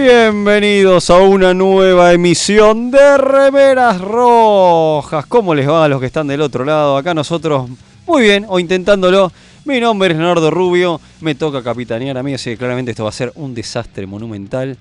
Bienvenidos 0.00 1.10
a 1.10 1.16
una 1.18 1.52
nueva 1.54 2.12
emisión 2.12 2.92
de 2.92 3.18
Remeras 3.18 4.00
Rojas. 4.00 5.26
¿Cómo 5.26 5.56
les 5.56 5.68
va 5.68 5.84
a 5.84 5.88
los 5.88 5.98
que 5.98 6.06
están 6.06 6.28
del 6.28 6.40
otro 6.40 6.64
lado? 6.64 6.96
Acá 6.96 7.14
nosotros, 7.14 7.68
muy 8.06 8.22
bien, 8.22 8.46
o 8.48 8.60
intentándolo. 8.60 9.32
Mi 9.64 9.80
nombre 9.80 10.10
es 10.12 10.16
Leonardo 10.16 10.52
Rubio, 10.52 11.00
me 11.20 11.34
toca 11.34 11.64
capitanear 11.64 12.16
a 12.16 12.22
mí, 12.22 12.32
así 12.32 12.50
que 12.50 12.56
claramente 12.56 12.92
esto 12.92 13.02
va 13.02 13.08
a 13.08 13.12
ser 13.12 13.32
un 13.34 13.54
desastre 13.54 14.06
monumental. 14.06 14.76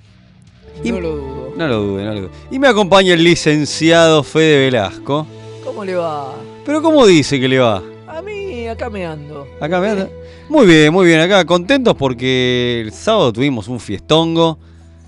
Y- 0.84 0.92
No 0.92 1.00
lo 1.00 1.16
dudo. 1.16 1.54
No 1.58 1.68
lo 1.68 1.80
dude, 1.82 2.04
no 2.06 2.14
lo 2.14 2.22
dude. 2.22 2.32
Y 2.52 2.60
me 2.60 2.68
acompaña 2.68 3.14
el 3.16 3.24
licenciado 3.24 4.22
Fede 4.24 4.66
Velasco. 4.66 5.26
¿Cómo 5.64 5.84
le 5.84 5.96
va? 5.96 6.32
Pero 6.64 6.80
¿cómo 6.84 7.08
dice 7.08 7.40
que 7.40 7.48
le 7.48 7.58
va? 7.58 7.82
A 8.08 8.22
mí 8.22 8.68
acá 8.68 8.88
me 8.92 9.04
ando. 9.06 9.48
Acá 9.60 9.80
me 9.80 9.90
anda. 9.90 10.10
Muy 10.48 10.68
bien, 10.68 10.94
muy 10.94 11.08
bien. 11.08 11.20
Acá 11.22 11.44
contentos 11.44 11.96
porque 11.96 12.82
el 12.86 12.92
sábado 12.94 13.34
tuvimos 13.34 13.68
un 13.68 13.80
fiestongo 13.80 14.60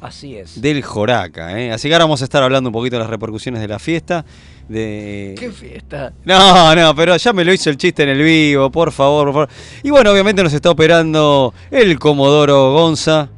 Así 0.02 0.36
es. 0.38 0.62
del 0.62 0.82
Joraca. 0.82 1.60
¿eh? 1.60 1.72
Así 1.72 1.88
que 1.88 1.94
ahora 1.94 2.06
vamos 2.06 2.22
a 2.22 2.24
estar 2.24 2.42
hablando 2.42 2.70
un 2.70 2.74
poquito 2.74 2.96
de 2.96 3.02
las 3.02 3.10
repercusiones 3.10 3.62
de 3.62 3.68
la 3.68 3.80
fiesta. 3.80 4.26
De... 4.68 5.36
¿Qué 5.38 5.52
fiesta? 5.52 6.14
No, 6.26 6.76
no, 6.76 6.96
pero 6.96 7.18
ya 7.18 7.34
me 7.34 7.44
lo 7.44 7.52
hizo 7.52 7.70
el 7.70 7.78
chiste 7.78 8.04
en 8.04 8.10
el 8.10 8.22
vivo, 8.22 8.70
por 8.72 8.92
favor, 8.92 9.26
por 9.26 9.34
favor. 9.34 9.50
Y 9.84 9.90
bueno, 9.90 10.12
obviamente 10.12 10.44
nos 10.44 10.54
está 10.54 10.70
operando 10.70 11.54
el 11.72 11.98
Comodoro 12.00 12.72
Gonza, 12.74 13.30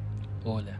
Hola. 0.43 0.79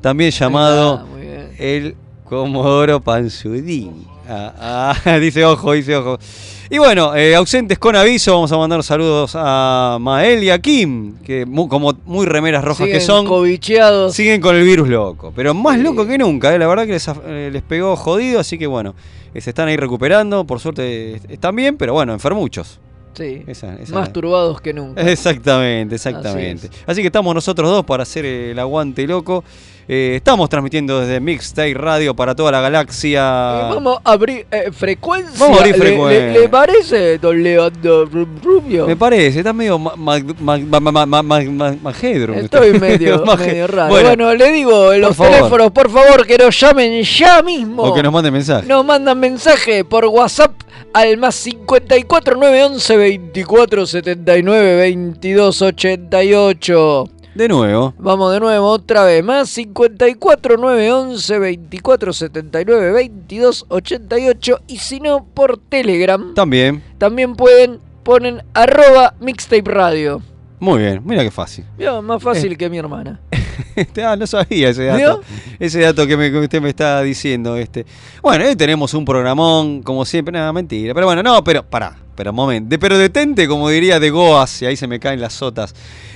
también 0.00 0.30
llamado 0.30 1.06
bien. 1.16 1.50
el 1.58 1.96
Comodoro 2.24 3.00
Panzudín. 3.00 4.06
Ah, 4.28 4.94
ah, 5.04 5.18
dice 5.20 5.44
ojo, 5.44 5.72
dice 5.72 5.96
ojo. 5.96 6.18
Y 6.72 6.78
bueno, 6.78 7.16
eh, 7.16 7.34
ausentes 7.34 7.80
con 7.80 7.96
aviso, 7.96 8.32
vamos 8.32 8.52
a 8.52 8.56
mandar 8.56 8.80
saludos 8.84 9.32
a 9.34 9.98
Mael 10.00 10.44
y 10.44 10.50
a 10.50 10.58
Kim, 10.60 11.16
que 11.24 11.44
como 11.68 11.94
muy 12.04 12.26
remeras 12.26 12.62
rojas 12.62 12.84
Siguen 12.86 12.98
que 13.00 13.04
son, 13.04 13.26
cobicheados. 13.26 14.14
siguen 14.14 14.40
con 14.40 14.54
el 14.54 14.62
virus 14.62 14.88
loco. 14.88 15.32
Pero 15.34 15.52
más 15.52 15.78
Sí. 15.78 15.82
loco 15.82 16.06
que 16.06 16.16
nunca, 16.16 16.54
eh, 16.54 16.60
la 16.60 16.68
verdad 16.68 16.86
que 16.86 16.92
les, 16.92 17.08
eh, 17.26 17.50
les 17.52 17.62
pegó 17.62 17.96
jodido, 17.96 18.38
así 18.38 18.56
que 18.56 18.68
bueno, 18.68 18.94
eh, 19.34 19.40
se 19.40 19.50
están 19.50 19.66
ahí 19.66 19.76
recuperando, 19.76 20.44
por 20.44 20.60
suerte 20.60 21.20
están 21.28 21.56
bien, 21.56 21.76
pero 21.76 21.92
bueno, 21.92 22.12
enfermuchos. 22.12 22.78
Sí. 23.14 23.42
Esa- 23.48 23.74
esa- 23.74 23.92
Más 23.94 24.12
turbados 24.12 24.60
que 24.60 24.72
nunca. 24.72 25.02
Exactamente, 25.02 25.96
exactamente. 25.96 26.68
Así 26.68 26.82
Así, 26.86 27.00
que 27.00 27.08
estamos 27.08 27.34
nosotros 27.34 27.68
dos 27.68 27.84
para 27.84 28.04
hacer 28.04 28.24
el 28.24 28.58
aguante 28.60 29.04
loco. 29.08 29.42
Eh, 29.92 30.14
estamos 30.14 30.48
transmitiendo 30.48 31.00
desde 31.00 31.18
Mixtape 31.18 31.74
Radio 31.74 32.14
para 32.14 32.36
toda 32.36 32.52
la 32.52 32.60
galaxia. 32.60 33.22
Eh, 33.22 33.74
vamos 33.74 33.98
a 34.04 34.12
abrir 34.12 34.46
eh, 34.48 34.70
frecuencia. 34.70 35.32
Vamos 35.36 35.60
a 35.60 35.64
abrir 35.64 35.98
¿Le, 35.98 36.48
parece, 36.48 37.18
don 37.18 37.42
Leandro 37.42 38.04
Rubio? 38.04 38.86
Me 38.86 38.94
parece, 38.94 39.40
está 39.40 39.52
medio 39.52 39.80
majadro. 39.80 40.36
Estoy 42.34 42.72
medio, 42.78 43.24
medio 43.36 43.66
raro. 43.66 43.90
Bueno, 43.90 44.32
le 44.32 44.52
digo, 44.52 44.94
los 44.94 45.16
teléfonos, 45.16 45.72
por 45.72 45.90
favor, 45.90 46.24
que 46.24 46.38
nos 46.38 46.60
llamen 46.60 47.02
ya 47.02 47.42
mismo. 47.42 47.82
O 47.82 47.92
que 47.92 48.04
nos 48.04 48.12
manden 48.12 48.32
mensaje. 48.32 48.68
Nos 48.68 48.84
mandan 48.84 49.18
mensaje 49.18 49.84
por 49.84 50.04
WhatsApp 50.04 50.52
al 50.92 51.16
más 51.16 51.34
54 51.34 52.36
911 52.36 52.96
24 52.96 53.86
79 53.86 54.76
22 54.76 55.62
88. 55.62 57.10
De 57.34 57.48
nuevo. 57.48 57.94
Vamos 57.98 58.32
de 58.32 58.40
nuevo, 58.40 58.66
otra 58.68 59.04
vez. 59.04 59.22
Más 59.24 59.48
54 59.50 60.56
911 60.56 61.38
24 61.38 62.12
79 62.12 62.92
22 62.92 63.66
88. 63.68 64.60
Y 64.66 64.78
si 64.78 65.00
no, 65.00 65.24
por 65.32 65.58
Telegram. 65.58 66.34
También. 66.34 66.82
También 66.98 67.36
pueden 67.36 67.78
ponen 68.02 68.42
arroba 68.54 69.14
mixtape 69.20 69.70
radio. 69.70 70.22
Muy 70.58 70.80
bien, 70.80 71.00
mira 71.04 71.22
qué 71.22 71.30
fácil. 71.30 71.64
Más 72.02 72.22
fácil 72.22 72.56
que 72.58 72.68
mi 72.68 72.78
hermana. 72.78 73.20
Ah, 74.02 74.16
no 74.16 74.26
sabía 74.26 74.70
ese 74.70 74.84
dato. 74.84 74.98
¿Vio? 74.98 75.20
Ese 75.58 75.80
dato 75.80 76.06
que, 76.06 76.16
me- 76.16 76.30
que 76.30 76.38
usted 76.38 76.60
me 76.60 76.68
está 76.70 77.00
diciendo. 77.02 77.56
Este. 77.56 77.86
Bueno, 78.22 78.44
hoy 78.44 78.56
tenemos 78.56 78.92
un 78.94 79.04
programón, 79.04 79.82
como 79.82 80.04
siempre, 80.04 80.32
nada, 80.32 80.52
mentira. 80.52 80.92
Pero 80.92 81.06
bueno, 81.06 81.22
no, 81.22 81.42
pero 81.44 81.62
pará, 81.62 81.96
pero 82.14 82.32
momento. 82.32 82.68
De, 82.68 82.78
pero 82.78 82.98
detente, 82.98 83.46
como 83.46 83.68
diría 83.68 83.98
de 84.00 84.10
Goas, 84.10 84.60
y 84.62 84.66
ahí 84.66 84.76
se 84.76 84.86
me 84.86 84.98
caen 84.98 85.20
las 85.20 85.34
sotas. 85.34 85.74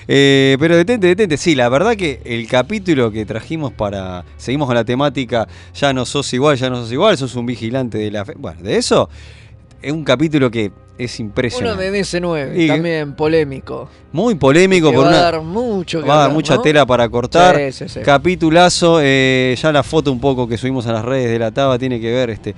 Eh, 0.08 0.56
pero 0.60 0.76
detente, 0.76 1.06
detente. 1.06 1.36
Sí, 1.36 1.54
la 1.54 1.68
verdad 1.68 1.96
que 1.96 2.20
el 2.24 2.46
capítulo 2.48 3.10
que 3.10 3.24
trajimos 3.24 3.72
para. 3.72 4.24
Seguimos 4.36 4.66
con 4.66 4.74
la 4.74 4.84
temática, 4.84 5.46
ya 5.74 5.92
no 5.92 6.04
sos 6.04 6.32
igual, 6.34 6.56
ya 6.56 6.70
no 6.70 6.76
sos 6.76 6.92
igual, 6.92 7.16
sos 7.16 7.34
un 7.36 7.46
vigilante 7.46 7.98
de 7.98 8.10
la 8.10 8.24
fe. 8.24 8.34
Bueno, 8.36 8.62
de 8.62 8.76
eso, 8.76 9.08
es 9.82 9.92
un 9.92 10.04
capítulo 10.04 10.50
que 10.50 10.72
es 10.96 11.18
Uno 11.18 11.26
impresionante. 11.28 11.90
de 11.90 12.00
DC9, 12.02 12.52
Y- 12.56 12.68
también 12.68 13.14
polémico. 13.16 13.88
Muy 14.12 14.36
polémico, 14.36 14.92
por 14.92 15.06
va 15.06 15.08
una. 15.08 15.18
a 15.18 15.22
dar 15.22 15.40
mucho 15.42 16.00
que 16.02 16.08
Va 16.08 16.14
a 16.16 16.18
dar 16.28 16.30
mucha 16.32 16.54
¿no? 16.56 16.62
tela 16.62 16.86
para 16.86 17.08
cortar. 17.08 17.56
Sí, 17.56 17.72
sí, 17.72 17.88
sí. 17.88 18.00
Capitulazo, 18.00 18.98
eh, 19.02 19.56
ya 19.60 19.72
la 19.72 19.82
foto 19.82 20.12
un 20.12 20.20
poco 20.20 20.46
que 20.46 20.56
subimos 20.56 20.86
a 20.86 20.92
las 20.92 21.04
redes 21.04 21.30
de 21.30 21.38
la 21.38 21.50
Taba 21.50 21.78
tiene 21.78 22.00
que 22.00 22.12
ver 22.12 22.30
este. 22.30 22.54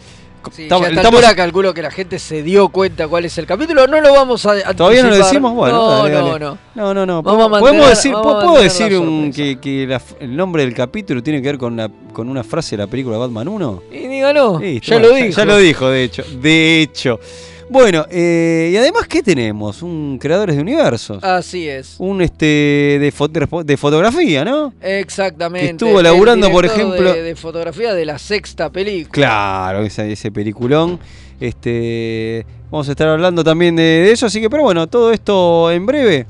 Sí, 0.52 0.62
estamos- 0.64 0.82
ya 0.82 0.87
a 0.88 0.90
esta 1.00 1.08
estamos- 1.08 1.34
calculo 1.34 1.75
que 1.75 1.82
la 1.82 1.90
gente 1.90 2.19
se 2.19 2.43
dio 2.43 2.69
cuenta 2.69 3.08
cuál 3.08 3.25
es 3.25 3.37
el 3.38 3.46
capítulo. 3.46 3.87
No 3.87 4.00
lo 4.00 4.12
vamos 4.12 4.44
a 4.46 4.50
anticipar. 4.50 4.75
¿Todavía 4.76 5.02
no 5.02 5.10
lo 5.10 5.16
decimos? 5.16 5.52
Bueno, 5.54 5.76
no, 5.76 5.90
dale, 6.02 6.10
no, 6.14 6.26
dale. 6.28 6.38
no. 6.44 6.58
No, 6.75 6.94
no, 6.94 7.06
no. 7.06 7.22
Vamos 7.22 7.46
a 7.46 7.48
podemos 7.58 7.60
mantener- 7.62 7.88
decir, 7.90 8.12
vamos 8.12 8.44
¿puedo 8.44 8.62
decir 8.62 8.98
un- 8.98 9.32
que, 9.32 9.58
que 9.58 9.87
la- 9.87 10.02
el 10.20 10.37
nombre 10.37 10.64
del 10.64 10.75
capítulo 10.75 11.22
tiene 11.22 11.40
que 11.43 11.48
ver 11.48 11.58
con, 11.58 11.76
la- 11.76 11.90
con 12.12 12.28
una 12.28 12.44
frase 12.44 12.76
de 12.76 12.82
la 12.82 12.87
película 12.87 13.16
Batman 13.19 13.48
1? 13.48 13.82
Y 13.90 14.06
dígalo. 14.06 14.58
Listo, 14.58 14.87
ya 14.93 14.98
lo 14.98 15.12
dijo. 15.14 15.31
Ya 15.37 15.44
lo 15.44 15.56
dijo, 15.58 15.88
de 15.88 16.04
hecho. 16.04 16.22
De 16.40 16.81
hecho. 16.82 17.19
Bueno, 17.68 18.06
eh, 18.10 18.70
y 18.72 18.76
además, 18.76 19.08
¿qué 19.08 19.22
tenemos? 19.22 19.82
Un 19.82 20.18
creadores 20.20 20.54
de 20.56 20.62
universos. 20.62 21.22
Así 21.24 21.68
es. 21.68 21.96
Un 21.98 22.22
este 22.22 22.44
de, 22.46 23.12
fo- 23.12 23.28
de 23.28 23.40
fo- 23.48 23.64
de 23.64 23.76
fotografía, 23.76 24.44
¿no? 24.44 24.72
Exactamente. 24.80 25.66
Que 25.66 25.72
estuvo 25.72 26.00
laburando, 26.00 26.50
por 26.50 26.64
ejemplo- 26.64 27.12
De, 27.12 27.22
de 27.22 27.34
fotografía 27.34 27.92
de 27.92 28.04
la 28.04 28.18
sexta 28.18 28.70
película. 28.70 29.10
Claro, 29.12 29.82
ese, 29.82 30.12
ese 30.12 30.30
peliculón. 30.30 31.00
Este, 31.40 32.46
vamos 32.70 32.88
a 32.88 32.92
estar 32.92 33.08
hablando 33.08 33.42
también 33.42 33.74
de, 33.76 33.82
de 33.82 34.12
eso, 34.12 34.26
así 34.26 34.40
que, 34.40 34.48
pero 34.48 34.62
bueno, 34.62 34.86
todo 34.86 35.12
esto 35.12 35.70
en 35.72 35.84
breve. 35.86 36.26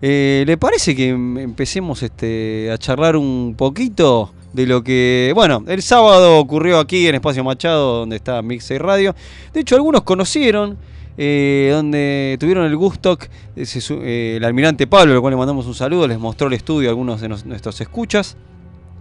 Eh, 0.00 0.42
¿Le 0.46 0.56
parece 0.56 0.96
que 0.96 1.10
em- 1.10 1.38
empecemos 1.38 2.02
este, 2.02 2.70
a 2.72 2.78
charlar 2.78 3.14
un 3.16 3.54
poquito 3.56 4.32
de 4.52 4.66
lo 4.66 4.82
que, 4.84 5.32
bueno, 5.34 5.64
el 5.66 5.82
sábado 5.82 6.38
ocurrió 6.38 6.78
aquí 6.78 7.06
en 7.06 7.14
Espacio 7.14 7.42
Machado, 7.44 7.98
donde 8.00 8.16
está 8.16 8.40
Mixer 8.42 8.82
Radio? 8.82 9.14
De 9.52 9.60
hecho, 9.60 9.76
algunos 9.76 10.02
conocieron, 10.02 10.76
eh, 11.18 11.70
donde 11.72 12.36
tuvieron 12.40 12.64
el 12.66 12.76
gusto, 12.76 13.18
eh, 13.56 13.64
eh, 13.66 14.34
el 14.36 14.44
almirante 14.44 14.86
Pablo, 14.86 15.14
al 15.14 15.20
cual 15.20 15.32
le 15.32 15.36
mandamos 15.38 15.66
un 15.66 15.74
saludo, 15.74 16.06
les 16.06 16.18
mostró 16.18 16.46
el 16.48 16.52
estudio 16.54 16.88
a 16.88 16.90
algunos 16.90 17.20
de 17.20 17.28
nos- 17.28 17.44
nuestros 17.46 17.80
escuchas. 17.80 18.36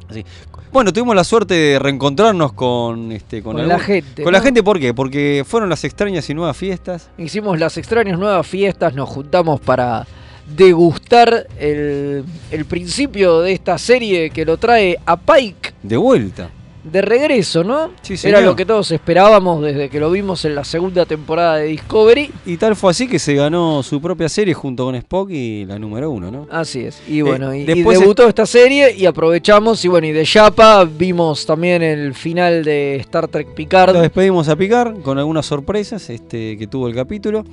Así. 0.10 0.26
Bueno, 0.74 0.92
tuvimos 0.92 1.16
la 1.16 1.24
suerte 1.24 1.54
de 1.54 1.80
reencontrarnos 1.80 2.52
con, 2.54 3.12
este, 3.14 3.42
con, 3.42 3.54
Con 3.54 3.62
algún- 3.62 3.78
la 3.78 3.80
gente. 3.80 4.24
Con 4.24 4.32
¿no? 4.34 4.38
la 4.38 4.44
gente, 4.44 4.62
¿por 4.64 4.78
qué? 4.80 4.94
Porque 4.94 5.44
fueron 5.48 5.70
las 5.70 5.84
extrañas 5.86 6.30
y 6.30 6.34
nuevas 6.34 6.56
fiestas. 6.58 7.10
Hicimos 7.18 7.58
las 7.60 7.78
extrañas 7.78 8.18
nuevas 8.20 8.46
fiestas, 8.46 8.94
nos 8.94 9.08
juntamos 9.10 9.60
para 9.62 10.06
degustar 10.48 11.48
el, 11.60 12.24
el 12.52 12.66
principio 12.66 13.42
de 13.42 13.54
esta 13.54 13.78
serie 13.78 14.30
que 14.30 14.46
lo 14.46 14.58
trae 14.58 14.98
a 15.06 15.18
Pike 15.18 15.74
De 15.84 15.98
vuelta. 15.98 16.50
de 16.84 17.02
regreso, 17.04 17.64
¿no? 17.64 17.92
Sí, 18.02 18.16
Era 18.24 18.42
lo 18.42 18.56
que 18.56 18.66
todos 18.66 18.90
esperábamos 18.92 19.62
desde 19.62 19.88
que 19.90 20.00
lo 20.00 20.10
vimos 20.10 20.44
en 20.46 20.56
la 20.56 20.64
segunda 20.64 21.06
temporada 21.06 21.58
de 21.58 21.66
Discovery. 21.68 22.32
Y 22.46 22.58
tal 22.58 22.76
fue 22.76 22.90
así 22.90 23.08
que 23.08 23.20
se 23.20 23.36
ganó 23.36 23.84
su 23.84 24.02
propia 24.02 24.28
serie 24.28 24.56
junto 24.56 24.86
con 24.86 24.96
Spock 24.96 25.30
y 25.30 25.64
la 25.66 25.78
número 25.78 26.10
uno, 26.10 26.32
¿no? 26.32 26.48
Así 26.50 26.80
es. 26.82 27.00
Y 27.08 27.22
bueno, 27.22 27.54
y, 27.54 27.60
y 27.60 27.66
después 27.66 28.00
debutó 28.00 28.28
esta 28.28 28.48
serie 28.48 28.96
y 28.98 29.06
aprovechamos. 29.06 29.86
Y 29.86 29.90
bueno, 29.90 30.08
y 30.08 30.12
de 30.12 30.26
Yapa 30.26 30.84
vimos 30.86 31.46
también 31.46 31.84
el 31.84 32.16
final 32.16 32.64
de 32.64 32.96
Star 32.96 33.28
Trek 33.28 33.54
Picard. 33.54 33.94
Lo 33.94 34.02
despedimos 34.02 34.50
a 34.50 34.56
picar 34.56 34.96
con 35.04 35.20
algunas 35.20 35.46
sorpresas 35.46 36.10
este, 36.10 36.58
que 36.58 36.66
tuvo 36.66 36.88
el 36.88 36.96
capítulo. 36.96 37.44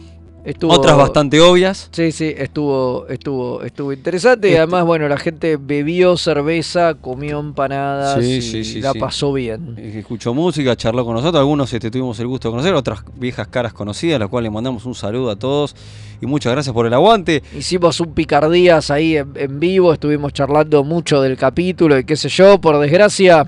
Estuvo, 0.49 0.73
Otras 0.73 0.97
bastante 0.97 1.41
obvias. 1.43 1.91
Sí, 1.93 2.11
sí, 2.11 2.33
estuvo, 2.35 3.07
estuvo, 3.09 3.63
estuvo 3.63 3.93
interesante. 3.93 4.49
Y 4.49 4.53
Este- 4.53 4.61
además, 4.63 4.87
bueno, 4.87 5.07
la 5.07 5.19
gente 5.19 5.59
bebió 5.61 6.17
cerveza, 6.17 6.95
comió 6.95 7.39
empanadas 7.39 8.19
Sí, 8.25 8.37
y 8.37 8.41
sí, 8.43 8.65
sí, 8.65 8.81
la 8.81 8.95
pasó 8.95 9.31
bien. 9.35 9.75
Eh, 9.77 9.97
Escuchó 9.99 10.33
música, 10.33 10.75
charló 10.75 11.05
con 11.05 11.15
nosotros. 11.15 11.39
Algunos 11.39 11.71
este, 11.75 11.91
tuvimos 11.91 12.19
el 12.21 12.29
gusto 12.29 12.49
de 12.49 12.53
conocer, 12.53 12.73
otras 12.73 13.01
viejas 13.17 13.47
caras 13.49 13.75
conocidas, 13.75 14.17
a 14.17 14.21
las 14.21 14.29
cuales 14.31 14.51
le 14.51 14.55
mandamos 14.55 14.87
un 14.87 14.95
saludo 14.95 15.31
a 15.31 15.37
todos. 15.37 15.77
Y 16.23 16.25
muchas 16.27 16.53
gracias 16.53 16.73
por 16.73 16.87
el 16.87 16.95
aguante. 16.95 17.43
Hicimos 17.55 18.01
un 18.01 18.15
picardías 18.15 18.91
ahí 18.91 19.19
en, 19.19 19.33
en 19.35 19.61
vivo, 19.61 19.93
estuvimos 19.93 20.33
charlando 20.33 20.83
mucho 20.83 21.21
del 21.21 21.37
capítulo 21.37 21.99
y 21.99 22.05
qué 22.05 22.17
sé 22.17 22.31
yo. 22.31 22.59
Por 22.59 22.79
desgracia, 22.81 23.47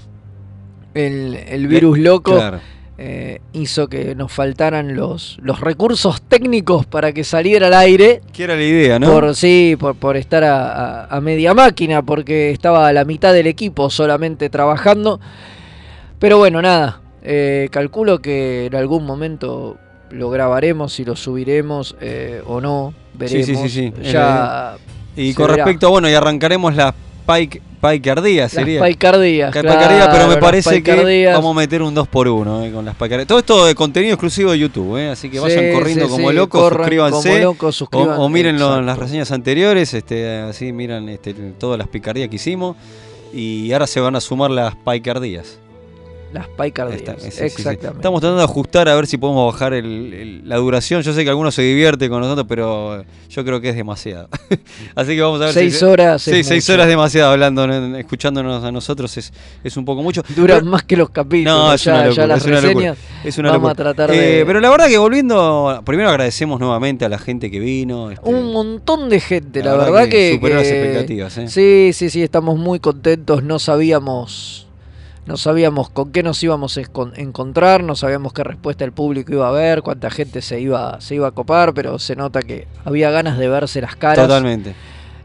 el, 0.95 1.35
el 1.49 1.67
virus 1.67 1.99
loco 1.99 2.33
Claro. 2.35 2.61
Eh, 3.03 3.41
hizo 3.55 3.89
que 3.89 4.15
nos 4.15 4.31
faltaran 4.31 4.95
los, 4.95 5.39
los 5.43 5.61
recursos 5.61 6.21
técnicos 6.21 6.85
para 6.85 7.13
que 7.13 7.25
saliera 7.25 7.69
al 7.69 7.75
aire. 7.75 8.21
Que 8.33 8.45
era 8.45 8.55
la 8.57 8.63
idea, 8.63 8.99
¿no? 8.99 9.11
Por 9.11 9.35
sí, 9.35 9.75
por, 9.81 9.95
por 9.97 10.19
estar 10.19 10.45
a, 10.45 11.05
a- 11.05 11.17
a 11.17 11.21
media 11.23 11.55
máquina, 11.55 12.03
porque 12.03 12.51
estaba 12.51 12.93
la 12.93 13.07
mitad 13.07 13.33
del 13.33 13.47
equipo 13.47 13.89
solamente 13.89 14.51
trabajando. 14.51 15.19
Pero 16.19 16.37
bueno, 16.39 16.61
nada. 16.61 17.01
eh, 17.23 17.69
calculo 17.71 18.21
que 18.21 18.67
en 18.67 18.75
algún 18.75 19.05
momento 19.07 19.79
lo 20.11 20.29
grabaremos 20.31 21.01
y 21.01 21.05
lo 21.07 21.17
subiremos 21.17 21.97
eh, 22.01 22.43
o 22.47 22.61
no. 22.61 22.93
Sí, 23.27 23.29
sí, 23.29 23.53
Veremos. 23.53 23.71
sí, 23.71 23.93
sí. 23.97 24.13
Ya 24.13 24.77
Y 25.17 25.33
con 25.35 25.47
verá. 25.47 25.57
respecto 25.65 25.87
a, 25.87 25.91
bueno, 25.91 26.09
y 26.11 26.15
arrancaremos 26.15 26.75
la 26.77 26.95
Pike, 27.81 28.49
sería. 28.49 28.75
Las 28.75 28.81
paicardías. 28.81 29.53
Que 29.53 29.61
Picardía, 29.63 30.11
pero 30.11 30.29
me 30.29 30.37
parece 30.37 30.83
que 30.83 31.27
vamos 31.33 31.57
a 31.57 31.59
meter 31.59 31.83
un 31.83 31.95
2x1 31.95 32.67
eh, 32.67 32.73
con 32.73 32.85
las 32.85 32.95
Picardías. 32.95 33.27
Todo 33.27 33.39
esto 33.39 33.67
de 33.67 33.75
contenido 33.75 34.15
exclusivo 34.15 34.51
de 34.53 34.59
YouTube, 34.59 34.99
eh, 34.99 35.11
así 35.11 35.31
que 35.31 35.41
vayan 35.41 35.73
corriendo 35.73 36.07
sí, 36.07 36.11
como 36.11 36.31
sí, 36.31 36.37
locos, 36.37 36.61
corran 36.61 36.83
suscríbanse. 36.83 37.29
como 37.29 37.43
locos, 37.43 37.69
o, 37.69 37.73
suscríbanse, 37.73 38.21
o 38.21 38.29
mírenlo 38.29 38.79
en 38.79 38.87
las 38.87 38.99
reseñas 38.99 39.31
anteriores, 39.33 39.95
este, 39.95 40.39
así 40.41 40.73
miran 40.73 41.09
este, 41.09 41.35
todas 41.59 41.79
las 41.79 41.89
picardías 41.89 42.29
que 42.29 42.37
hicimos. 42.37 42.77
Y 43.33 43.73
ahora 43.73 43.87
se 43.87 44.01
van 44.01 44.17
a 44.17 44.21
sumar 44.21 44.51
las 44.51 44.75
picardías. 44.75 45.59
Las 46.33 46.47
paicardías. 46.47 47.01
Está- 47.01 47.15
sí, 47.19 47.31
sí, 47.31 47.37
sí. 47.39 47.45
Exactamente. 47.45 47.99
Estamos 47.99 48.21
tratando 48.21 48.39
de 48.39 48.45
ajustar 48.45 48.89
a 48.89 48.95
ver 48.95 49.07
si 49.09 49.17
podemos 49.17 49.53
bajar 49.53 49.73
el- 49.75 50.15
el- 50.15 50.49
la 50.49 50.57
duración. 50.59 51.03
Yo 51.03 51.13
sé 51.13 51.25
que 51.25 51.31
algunos 51.31 51.55
se 51.57 51.63
divierte 51.63 52.09
con 52.09 52.21
nosotros, 52.21 52.47
pero 52.49 53.05
yo 53.29 53.45
creo 53.45 53.61
que 53.61 53.71
es 53.71 53.75
demasiado. 53.75 54.29
Así 54.95 55.17
que 55.17 55.21
vamos 55.23 55.41
a 55.41 55.47
ver 55.47 55.55
Seis 55.55 55.79
si. 55.79 55.85
horas. 55.85 56.23
Sí, 56.23 56.45
seis 56.45 56.65
mucho. 56.69 56.75
horas 56.75 56.87
demasiado 56.87 57.33
hablando, 57.33 57.67
¿no? 57.67 57.97
escuchándonos 57.97 58.63
a 58.63 58.71
nosotros 58.71 59.17
es, 59.17 59.33
es 59.65 59.77
un 59.77 59.85
poco 59.85 60.03
mucho. 60.03 60.23
Duran 60.37 60.61
Pero- 60.61 60.71
más 60.71 60.85
que 60.85 60.97
los 60.97 61.11
capítulos. 61.11 61.53
No, 61.53 61.75
es 61.75 61.83
ya, 61.83 61.93
una 61.95 62.03
ya 62.03 62.07
locura, 62.09 62.27
las 62.29 62.39
es 62.41 62.47
una 62.47 62.55
locura. 62.61 62.75
reseñas. 62.93 62.99
Es 63.25 63.39
una 63.39 63.51
Vamos 63.51 63.69
locura. 63.71 63.91
a 63.91 63.95
tratar 63.95 64.15
Eh, 64.15 64.21
de- 64.21 64.47
pero 64.47 64.61
la 64.61 64.71
verdad 64.71 64.87
que 64.87 64.99
volviendo, 64.99 65.83
primero 65.85 66.11
agradecemos 66.11 66.61
nuevamente 66.61 67.05
a 67.05 67.09
la 67.09 67.19
gente 67.19 67.51
que 67.51 67.59
vino. 67.59 68.11
este, 68.13 68.29
Un 68.29 68.53
montón 68.53 69.09
de 69.09 69.19
gente, 69.19 69.61
La 69.61 69.65
la, 69.65 69.73
verdad 69.79 69.87
verdad, 69.93 70.05
que 70.05 70.11
que. 70.11 70.33
superó 70.35 70.55
las 70.55 70.67
expectativas, 70.69 71.39
¿eh? 71.39 71.49
Sí, 71.49 71.91
sí, 71.93 72.09
sí, 72.11 72.23
estamos 72.23 72.57
muy 72.59 72.79
contentos. 72.79 73.43
No 73.43 73.59
sabíamos. 73.59 74.69
No 75.31 75.37
sabíamos 75.37 75.91
con 75.91 76.11
qué 76.11 76.25
nos 76.25 76.43
íbamos 76.43 76.77
a 76.77 76.81
encontrar, 77.15 77.85
no 77.85 77.95
sabíamos 77.95 78.33
qué 78.33 78.43
respuesta 78.43 78.85
el 78.85 78.91
público 78.91 79.33
iba 79.33 79.49
a 79.49 79.53
ver, 79.53 79.81
cuánta 79.83 80.11
gente 80.11 80.43
se 80.43 80.61
iba, 80.61 81.01
se 81.01 81.15
iba 81.15 81.29
a 81.29 81.31
copar, 81.31 81.73
pero 81.73 82.01
se 82.01 82.17
nota 82.17 82.43
que 82.43 82.67
había 82.85 83.13
ganas 83.13 83.39
de 83.39 83.49
verse 83.49 83.81
las 83.81 83.95
caras. 83.95 84.27
Totalmente. 84.27 84.75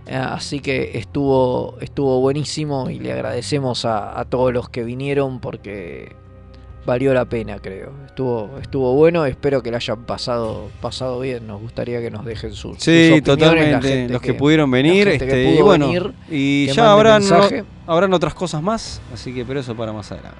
Eh, 0.06 0.16
Así 0.16 0.60
que 0.60 1.00
estuvo, 1.00 1.78
estuvo 1.82 2.22
buenísimo 2.22 2.92
y 2.92 3.00
le 3.00 3.14
agradecemos 3.14 3.84
a, 3.86 4.20
a 4.20 4.26
todos 4.26 4.54
los 4.54 4.70
que 4.70 4.84
vinieron 4.84 5.40
porque 5.40 6.16
valió 6.86 7.14
la 7.14 7.26
pena, 7.26 7.60
creo. 7.60 7.92
Estuvo, 8.06 8.58
estuvo 8.62 8.94
bueno, 8.94 9.26
espero 9.26 9.62
que 9.62 9.72
la 9.72 9.78
hayan 9.78 10.04
pasado, 10.04 10.70
pasado 10.82 11.20
bien. 11.20 11.48
Nos 11.48 11.62
gustaría 11.62 12.00
que 12.02 12.12
nos 12.12 12.26
dejen 12.26 12.54
sus, 12.54 12.78
Sí, 12.80 13.22
totalmente. 13.24 14.10
Los 14.10 14.22
que, 14.22 14.34
pudieron 14.34 14.70
venir. 14.70 15.08
que 15.08 15.16
este, 15.16 15.44
y 15.44 15.54
pudo 15.56 15.66
bueno, 15.66 15.88
venir, 15.88 16.14
y 16.30 16.68
ya 16.68 16.92
habrán, 16.92 17.24
habrán 17.88 18.14
otras 18.14 18.34
cosas 18.34 18.62
más, 18.62 19.02
así 19.14 19.34
que 19.34 19.46
pero 19.46 19.60
eso 19.60 19.76
para 19.76 19.92
más 19.92 20.12
adelante. 20.12 20.40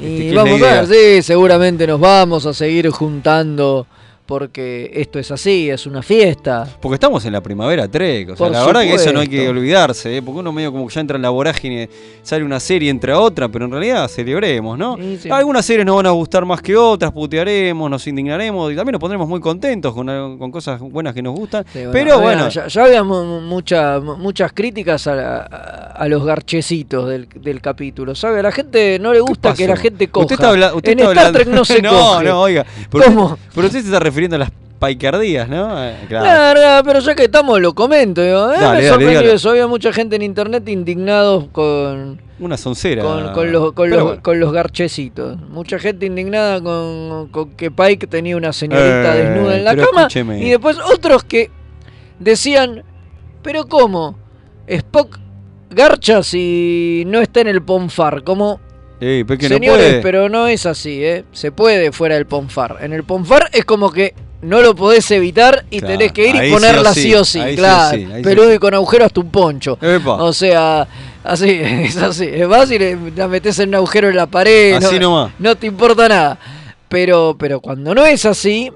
Este, 0.00 0.24
Y 0.24 0.28
es 0.28 0.34
la 0.34 0.44
vamos 0.44 0.62
a 0.62 0.82
ver, 0.82 0.86
sí, 0.86 1.22
seguramente 1.22 1.86
nos 1.86 2.00
vamos 2.00 2.46
a 2.46 2.54
seguir 2.54 2.88
juntando 2.90 3.86
porque 4.32 4.90
esto 4.94 5.18
es 5.18 5.30
así, 5.30 5.68
es 5.68 5.86
una 5.86 6.00
fiesta. 6.00 6.66
Porque 6.80 6.94
estamos 6.94 7.22
en 7.26 7.34
la 7.34 7.42
primavera 7.42 7.86
Trek, 7.86 8.30
o 8.30 8.36
sea, 8.36 8.46
Por 8.46 8.50
la 8.50 8.64
verdad 8.64 8.80
que 8.80 8.94
eso 8.94 9.12
no 9.12 9.20
hay 9.20 9.28
que 9.28 9.46
olvidarse, 9.46 10.16
¿eh? 10.16 10.22
porque 10.22 10.40
uno 10.40 10.52
medio 10.52 10.72
como 10.72 10.86
que 10.88 10.94
ya 10.94 11.02
entra 11.02 11.16
en 11.16 11.22
la 11.22 11.28
vorágine, 11.28 11.90
sale 12.22 12.42
una 12.42 12.58
serie 12.58 12.88
entre 12.88 13.12
a 13.12 13.20
otra, 13.20 13.50
pero 13.50 13.66
en 13.66 13.72
realidad 13.72 14.08
celebremos, 14.08 14.78
¿no? 14.78 14.96
Sí, 14.96 15.18
sí. 15.24 15.30
Algunas 15.30 15.66
series 15.66 15.84
nos 15.84 15.96
van 15.96 16.06
a 16.06 16.12
gustar 16.12 16.46
más 16.46 16.62
que 16.62 16.74
otras, 16.74 17.12
putearemos, 17.12 17.90
nos 17.90 18.06
indignaremos 18.06 18.72
y 18.72 18.74
también 18.76 18.92
nos 18.92 19.00
pondremos 19.00 19.28
muy 19.28 19.38
contentos 19.40 19.92
con, 19.92 20.38
con 20.38 20.50
cosas 20.50 20.80
buenas 20.80 21.12
que 21.12 21.20
nos 21.20 21.34
gustan. 21.38 21.64
Sí, 21.70 21.80
pero 21.92 22.14
había- 22.14 22.24
bueno, 22.24 22.48
ya, 22.48 22.68
ya 22.68 22.84
había 22.86 23.04
mu- 23.04 23.42
mucha- 23.42 24.00
mu- 24.00 24.16
muchas 24.16 24.50
críticas 24.54 25.06
a, 25.08 25.14
la- 25.14 25.92
a- 25.94 26.08
los 26.08 26.24
garchecitos 26.24 27.06
del, 27.06 27.28
del 27.28 27.60
capítulo. 27.60 28.14
¿Sabe? 28.14 28.38
A 28.40 28.42
la 28.44 28.52
gente 28.52 28.98
no 28.98 29.12
le 29.12 29.20
gusta 29.20 29.52
que 29.52 29.66
la 29.66 29.76
gente 29.76 30.08
coja. 30.08 30.24
Usted 30.24 30.36
está, 30.36 30.48
habla- 30.48 30.74
usted 30.74 30.92
en 30.92 31.00
está 31.00 31.10
Star 31.12 31.26
hablando- 31.26 31.38
Trek 31.38 31.54
no 31.54 31.64
se 31.66 31.82
no, 31.82 31.90
coge. 31.90 32.24
no, 32.24 32.40
oiga. 32.40 32.64
Pero 32.90 33.04
¿Cómo? 33.04 33.38
Pero 33.54 33.66
usted 33.66 33.80
se 33.80 33.86
está 33.86 33.98
refiriendo 33.98 34.21
a 34.30 34.38
las 34.38 34.50
paicardías, 34.78 35.48
¿no? 35.48 35.82
Eh, 35.84 35.94
Claro. 36.08 36.24
Claro, 36.24 36.60
claro, 36.60 36.84
pero 36.84 36.98
ya 37.00 37.14
que 37.14 37.24
estamos 37.24 37.60
lo 37.60 37.72
comento. 37.74 38.20
digo, 38.22 38.52
eh, 38.52 38.56
Dale, 38.60 38.82
me 38.82 38.88
sorprendió 38.88 39.32
eso. 39.32 39.50
Había 39.50 39.66
mucha 39.68 39.92
gente 39.92 40.16
en 40.16 40.22
internet 40.22 40.68
indignados 40.68 41.46
con, 41.52 42.20
Una 42.40 42.56
soncera. 42.56 43.02
con, 43.04 43.32
con 43.32 43.52
los, 43.52 43.72
con, 43.72 43.84
Pero 43.88 43.96
los, 43.96 44.04
bueno. 44.06 44.22
con 44.22 44.40
los 44.40 44.52
garchecitos. 44.52 45.38
Mucha 45.50 45.78
gente 45.78 46.06
indignada 46.06 46.60
con, 46.60 47.30
que 47.56 47.70
Pike 47.70 48.06
tenía 48.08 48.36
una 48.36 48.52
señorita 48.52 49.16
Eh, 49.16 49.22
desnuda 49.24 49.56
en 49.56 49.64
la 49.64 49.76
cama. 49.76 50.00
escúcheme. 50.02 50.40
Y 50.44 50.50
después 50.50 50.76
otros 50.92 51.22
que 51.22 51.50
decían, 52.18 52.82
pero 53.42 53.66
¿cómo? 53.68 54.18
Spock 54.66 55.18
garcha 55.70 56.22
si 56.24 57.04
no 57.06 57.20
está 57.20 57.40
en 57.40 57.46
el 57.48 57.62
Ponfar. 57.62 58.24
Como, 58.24 58.60
No 59.02 59.48
señores, 59.48 59.86
puede. 59.88 60.02
pero 60.02 60.28
no 60.28 60.46
es 60.46 60.64
así, 60.66 61.04
¿eh? 61.04 61.24
Se 61.32 61.50
puede 61.52 61.90
fuera 61.92 62.14
del 62.14 62.26
Ponfar. 62.26 62.76
En 62.80 62.92
el 62.92 63.04
Ponfar 63.04 63.48
es 63.52 63.64
como 63.64 63.90
que 63.90 64.14
no 64.42 64.60
lo 64.60 64.74
podés 64.74 65.10
evitar 65.10 65.64
y 65.70 65.78
Claro, 65.80 65.92
tenés 65.98 66.12
que 66.12 66.28
ir 66.28 66.34
y 66.36 66.50
ponerla 66.52 66.92
sí, 66.94 67.14
o 67.14 67.24
sí, 67.24 67.40
sí 67.40 67.52
o 67.52 67.56
claro. 67.56 67.96
sí, 67.96 68.04
ahí 68.12 68.24
sí 68.24 68.30
o 68.38 68.52
y 68.52 68.58
con 68.58 68.74
agujero 68.74 69.04
hasta 69.04 69.20
un 69.20 69.30
poncho. 69.30 69.78
Epa, 69.80 70.22
O 70.22 70.32
sea, 70.32 70.86
así, 71.24 71.50
es 71.62 71.96
así. 71.96 72.28
Vas 72.44 72.70
y 72.70 72.78
le- 72.78 72.98
la 73.16 73.28
metes 73.28 73.58
en 73.58 73.70
un 73.70 73.74
agujero 73.76 74.08
en 74.08 74.16
la 74.16 74.26
pared. 74.26 74.74
así 74.74 74.96
no, 74.98 75.10
nomás. 75.10 75.32
no 75.38 75.56
te 75.56 75.66
importa 75.66 76.08
nada. 76.08 76.38
Pero, 76.88 77.36
pero 77.38 77.60
cuando 77.60 77.94
no 77.94 78.04
es 78.04 78.24
así, 78.26 78.70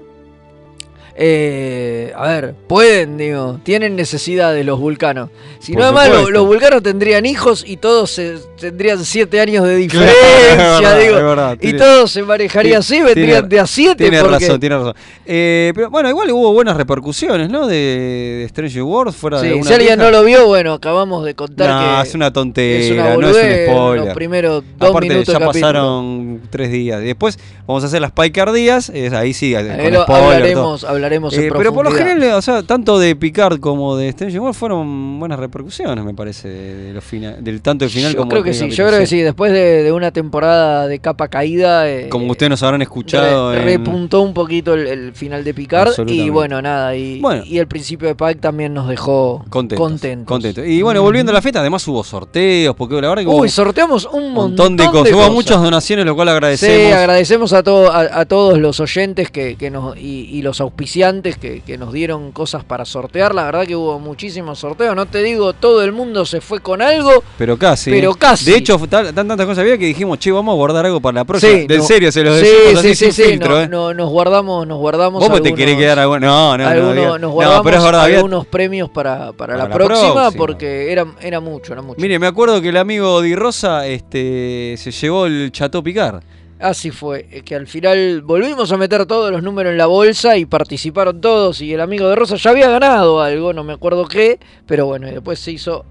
eh, 1.19 2.13
a 2.15 2.27
ver, 2.27 2.53
pueden, 2.67 3.17
digo, 3.17 3.59
tienen 3.63 3.95
necesidad 3.95 4.53
de 4.53 4.63
los 4.63 4.79
vulcanos. 4.79 5.29
Si 5.59 5.73
Por 5.73 5.81
no, 5.81 5.87
además 5.99 6.29
los 6.29 6.45
vulcanos 6.45 6.83
tendrían 6.83 7.25
hijos 7.25 7.63
y 7.65 7.77
todos 7.77 8.11
se- 8.11 8.37
tendrían 8.59 9.03
siete 9.03 9.39
años 9.41 9.65
de 9.65 9.75
diferencia, 9.75 10.15
verdad, 10.55 11.57
digo. 11.57 11.75
y 11.75 11.77
todos 11.77 12.11
se 12.11 12.21
manejarían 12.23 12.79
así, 12.79 13.01
vendrían 13.01 13.49
de 13.49 13.59
a 13.59 13.65
siete. 13.67 14.03
Tiene 14.03 14.19
porque- 14.21 14.45
razón, 14.45 14.59
tiene 14.59 14.77
razón. 14.77 14.93
Eh, 15.25 15.71
pero 15.75 15.89
bueno, 15.89 16.07
igual 16.09 16.29
hubo 16.31 16.53
buenas 16.53 16.77
repercusiones, 16.77 17.49
¿no? 17.49 17.65
De, 17.67 17.75
de 17.75 18.45
Stranger 18.49 18.83
World 18.83 19.13
fuera 19.13 19.41
de 19.41 19.55
una 19.55 19.63
si 19.63 19.73
alguien 19.73 19.97
no 19.99 20.11
lo 20.11 20.23
vio, 20.23 20.45
bueno, 20.45 20.73
acabamos 20.73 21.25
de 21.25 21.33
contar 21.33 21.69
No, 21.69 22.01
que 22.03 22.07
es 22.09 22.15
una 22.15 22.31
tontería, 22.31 22.77
es 22.85 22.91
una 22.91 23.15
no 23.17 23.29
es 23.29 23.35
un 23.35 23.73
spoiler. 23.75 24.05
los 24.05 24.13
primeros 24.13 24.63
dos 24.77 24.89
Aparte, 24.91 25.09
minutos 25.09 25.33
ya 25.33 25.39
pasaron 25.45 26.41
tres 26.51 26.71
días. 26.71 27.01
Después 27.01 27.39
vamos 27.65 27.83
a 27.83 27.87
hacer 27.87 28.01
las 28.01 28.11
picardías. 28.11 28.89
ahí 29.13 29.33
sí, 29.33 29.53
con 29.53 29.69
Ahí 29.71 29.91
lo- 29.91 30.03
spoiler, 30.03 30.03
todo. 30.03 30.15
hablaremos, 30.17 30.83
hablaremos 31.07 31.33
en 31.33 31.43
Eh, 31.45 31.49
pero 31.55 31.73
por 31.73 31.85
lo 31.85 31.91
general, 31.91 32.33
o 32.33 32.41
sea, 32.41 32.63
tanto 32.63 32.99
de 32.99 33.15
Picard 33.15 33.59
como 33.59 33.95
de 33.97 34.11
Stranger 34.11 34.39
World 34.39 34.55
fueron 34.55 35.19
buenas 35.19 35.39
repercusiones, 35.39 36.03
me 36.03 36.13
parece, 36.13 36.47
de, 36.49 36.93
los 36.93 37.03
del 37.43 37.61
tanto 37.61 37.85
el 37.85 37.91
final 37.91 38.11
yo 38.13 38.17
como 38.19 38.29
creo 38.29 38.43
que 38.43 38.53
sí, 38.53 38.69
yo 38.69 38.85
creo 38.87 38.99
que 38.99 39.07
sí. 39.07 39.19
Después 39.21 39.51
de, 39.51 39.83
de 39.83 39.91
una 39.91 40.11
temporada 40.11 40.87
de 40.87 40.99
capa 40.99 41.27
caída, 41.27 41.89
eh, 41.89 42.09
Como 42.09 42.31
ustedes 42.31 42.49
nos 42.51 42.63
habrán 42.63 42.81
escuchado. 42.81 43.53
re- 43.53 43.59
en- 43.59 43.65
repuntó 43.65 44.21
un 44.21 44.33
poquito 44.33 44.73
el, 44.73 44.87
el 44.87 45.13
final 45.13 45.43
de 45.43 45.53
Picard 45.53 45.93
y 46.07 46.29
bueno, 46.29 46.61
nada, 46.61 46.95
y, 46.95 47.19
Bueno. 47.19 47.43
y 47.45 47.57
el 47.57 47.67
principio 47.67 48.07
de 48.07 48.15
Pike 48.15 48.35
también 48.39 48.73
nos 48.73 48.87
dejó 48.87 49.43
Contentos, 49.49 49.87
contentos. 49.87 50.27
contentos. 50.27 50.65
Y 50.67 50.81
bueno, 50.81 51.01
volviendo 51.01 51.31
a 51.31 51.33
la 51.33 51.41
fiesta, 51.41 51.59
además 51.61 51.87
hubo 51.87 52.03
sorteos, 52.03 52.75
porque 52.75 52.95
la 53.01 53.09
verdad 53.09 53.23
que 53.23 53.27
hubo 53.29 53.37
Uy, 53.41 53.49
sorteamos 53.49 54.05
un 54.05 54.33
montón, 54.33 54.73
montón 54.73 54.77
de 54.77 54.85
cosas. 54.85 55.13
Hubo 55.13 55.31
muchas 55.33 55.61
donaciones, 55.61 56.05
lo 56.05 56.15
cual 56.15 56.29
agradecemos. 56.29 56.75
Sí, 56.87 56.91
agradecemos 56.91 57.53
a, 57.53 57.63
todo, 57.63 57.91
a, 57.91 58.19
a 58.19 58.25
todos 58.25 58.57
los 58.57 58.79
oyentes 58.79 59.31
que, 59.31 59.55
que 59.55 59.69
nos, 59.71 59.97
y, 59.97 60.29
y 60.31 60.41
los 60.41 60.59
auspiciantes 60.61 60.96
que, 61.39 61.61
que 61.61 61.77
nos 61.77 61.93
dieron 61.93 62.31
cosas 62.31 62.63
para 62.63 62.83
sortear. 62.85 63.33
La 63.35 63.43
verdad 63.45 63.65
que 63.65 63.75
hubo 63.75 63.99
muchísimos 63.99 64.59
sorteos. 64.59 64.95
No 64.95 65.05
te 65.05 65.21
digo, 65.23 65.53
todo 65.53 65.83
el 65.83 65.91
mundo 65.91 66.25
se 66.25 66.41
fue 66.41 66.59
con 66.59 66.81
algo. 66.81 67.23
Pero 67.37 67.57
casi. 67.57 67.91
Pero 67.91 68.13
casi. 68.15 68.45
De 68.51 68.57
hecho, 68.57 68.77
tal- 68.89 69.13
tan, 69.13 69.27
tantas 69.27 69.45
cosas 69.45 69.59
había 69.59 69.77
que 69.77 69.85
dijimos, 69.85 70.17
che, 70.19 70.31
vamos 70.31 70.53
a 70.53 70.55
guardar 70.55 70.85
algo 70.85 70.99
para 70.99 71.15
la 71.15 71.25
próxima. 71.25 71.51
Sí, 71.53 71.67
de 71.67 71.77
no- 71.77 71.83
serio, 71.83 72.11
se 72.11 72.23
los 72.23 72.39
sí, 72.39 72.45
decimos 72.45 72.79
así 72.79 72.89
sí, 72.89 72.95
sin 72.95 73.11
sí, 73.13 73.23
sí, 73.23 73.29
filtro, 73.29 73.49
no, 73.55 73.61
¿eh? 73.61 73.67
no, 73.67 73.93
nos 73.93 74.09
guardamos, 74.09 74.67
nos 74.67 74.77
guardamos. 74.79 75.19
Vos 75.21 75.29
me 75.29 75.35
te 75.41 75.49
algunos- 75.49 75.57
querés 75.57 75.77
quedar 75.77 75.99
algo. 75.99 76.19
No, 76.19 76.57
no, 76.57 76.63
no. 76.63 76.69
algunos- 76.69 76.95
nos 76.95 77.21
no, 77.21 77.29
guardamos 77.31 77.63
pero 77.63 77.77
es 77.77 77.83
verdad, 77.83 78.01
había- 78.03 78.17
algunos 78.17 78.45
premios 78.47 78.89
para, 78.89 79.17
para, 79.33 79.33
Para 79.33 79.57
la, 79.57 79.63
la 79.69 79.75
próxima, 79.75 80.13
próxima. 80.13 80.37
porque 80.39 80.91
era, 80.91 81.05
era 81.21 81.39
mucho, 81.39 81.73
era 81.73 81.81
mucho. 81.81 82.01
Mire, 82.01 82.17
me 82.19 82.27
acuerdo 82.27 82.61
que 82.61 82.69
el 82.69 82.77
amigo 82.77 83.21
Di 83.21 83.35
Rosa 83.35 83.85
este, 83.87 84.75
se 84.77 84.91
llevó 84.91 85.25
el 85.27 85.51
Chateau 85.51 85.83
Picard. 85.83 86.21
Así 86.59 86.89
fue, 86.89 87.27
eh, 87.31 87.41
que 87.43 87.55
al 87.55 87.67
final 87.67 88.23
volvimos 88.23 88.71
a 88.71 88.77
meter 88.77 89.05
todos 89.05 89.31
los 89.31 89.43
números 89.43 89.71
en 89.71 89.77
la 89.77 89.85
bolsa 89.85 90.37
y 90.37 90.45
participaron 90.45 91.21
todos 91.21 91.61
y 91.61 91.71
el 91.71 91.81
amigo 91.81 92.09
de 92.09 92.15
Rosa 92.15 92.35
ya 92.35 92.49
había 92.49 92.67
ganado 92.67 93.21
algo, 93.21 93.53
no 93.53 93.63
me 93.63 93.73
acuerdo 93.73 94.07
qué, 94.07 94.39
pero 94.65 94.87
bueno, 94.87 95.07
y 95.07 95.11
después 95.11 95.37
se 95.37 95.51
hizo 95.51 95.85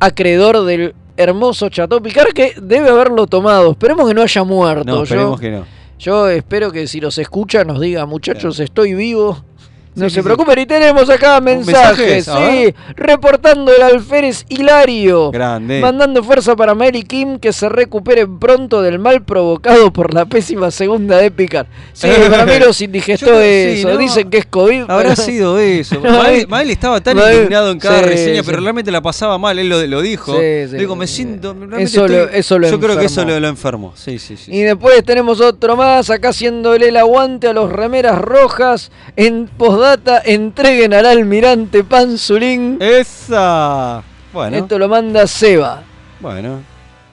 acreedor 0.00 0.64
del 0.64 0.94
hermoso 1.16 1.68
Chateau 1.68 2.02
Picard 2.02 2.32
que 2.32 2.54
debe 2.60 2.90
haberlo 2.90 3.28
tomado. 3.28 3.70
Esperemos 3.70 4.08
que 4.08 4.14
no 4.14 4.22
haya 4.22 4.42
muerto. 4.42 4.84
No, 4.84 4.96
yo, 4.96 5.02
esperemos 5.04 5.40
que 5.40 5.50
no. 5.50 5.64
yo 5.98 6.28
espero 6.28 6.72
que 6.72 6.88
si 6.88 7.00
los 7.00 7.16
escucha 7.18 7.64
nos 7.64 7.80
diga, 7.80 8.04
muchachos, 8.04 8.58
estoy 8.58 8.94
vivo. 8.94 9.44
No 9.94 10.08
Sí, 10.08 10.14
se 10.14 10.20
sí, 10.20 10.24
preocupen, 10.24 10.58
y 10.58 10.64
tenemos 10.66 11.10
acá 11.10 11.38
mensajes, 11.40 12.24
sí, 12.24 12.74
reportando 12.96 13.70
el 13.74 13.82
alférez 13.82 14.46
Hilario. 14.48 15.30
Grande. 15.30 15.80
Mandando 15.80 16.24
fuerza 16.24 16.56
para 16.56 16.74
Mary 16.74 17.02
Kim 17.02 17.38
que 17.38 17.52
se 17.52 17.68
recuperen 17.68 18.38
pronto 18.38 18.80
del 18.80 18.98
mal 18.98 19.22
provocado 19.22 19.92
por 19.92 20.14
la 20.14 20.24
pésima 20.24 20.70
segunda 20.70 21.18
de 21.18 21.30
Picard. 21.30 21.66
Sí, 21.92 22.08
para 22.30 22.46
mí 22.46 22.52
los 22.58 22.80
indigestó 22.80 23.38
eso. 23.38 23.88
¿no? 23.90 23.94
Mael 24.00 24.30
que 24.30 24.38
es 24.38 24.46
COVID. 24.46 24.82
Habrá 24.88 25.10
pero- 25.10 25.16
sido 25.16 25.58
eso. 25.58 26.00
Mael, 26.00 26.48
Mael 26.48 26.70
estaba 26.70 27.00
tan 27.02 27.16
Mael- 27.18 27.34
indignado 27.36 27.70
en 27.70 27.78
cada 27.78 28.00
reseña, 28.02 28.42
pero 28.42 28.60
realmente 28.60 28.90
la 28.90 29.02
pasaba 29.02 29.36
mal. 29.36 29.58
Él 29.58 29.68
lo, 29.68 29.86
lo 29.86 30.00
dijo. 30.00 30.32
Sí, 30.32 30.68
sí. 30.70 30.76
Digo, 30.78 30.96
me 30.96 31.06
siento. 31.06 31.52
realmente 31.52 31.82
Eso 31.84 32.08
lo- 32.08 32.28
eso 32.30 32.58
lo 32.58 32.70
Yo 32.70 32.80
creo 32.80 32.98
que 32.98 33.04
eso 33.06 33.24
lo, 33.26 33.38
lo 33.38 33.48
enfermó. 33.48 33.92
Sí, 33.94 34.18
sí, 34.18 34.36
sí. 34.38 34.50
Y 34.54 34.62
después 34.62 35.04
tenemos 35.04 35.40
otro 35.42 35.76
más, 35.76 36.08
acá 36.08 36.30
haciéndole 36.30 36.88
el 36.88 36.96
aguante 36.96 37.48
a 37.48 37.52
los 37.52 37.70
remeras 37.70 38.18
rojas. 38.18 38.90
En 39.16 39.48
postdata, 39.82 40.22
entreguen 40.24 40.94
al 40.94 41.06
almirante 41.06 41.82
Panzulín. 41.82 42.78
Esa. 42.80 44.02
Bueno. 44.32 44.56
Esto 44.56 44.78
lo 44.78 44.88
manda 44.88 45.26
Seba. 45.26 45.82
Bueno. 46.20 46.60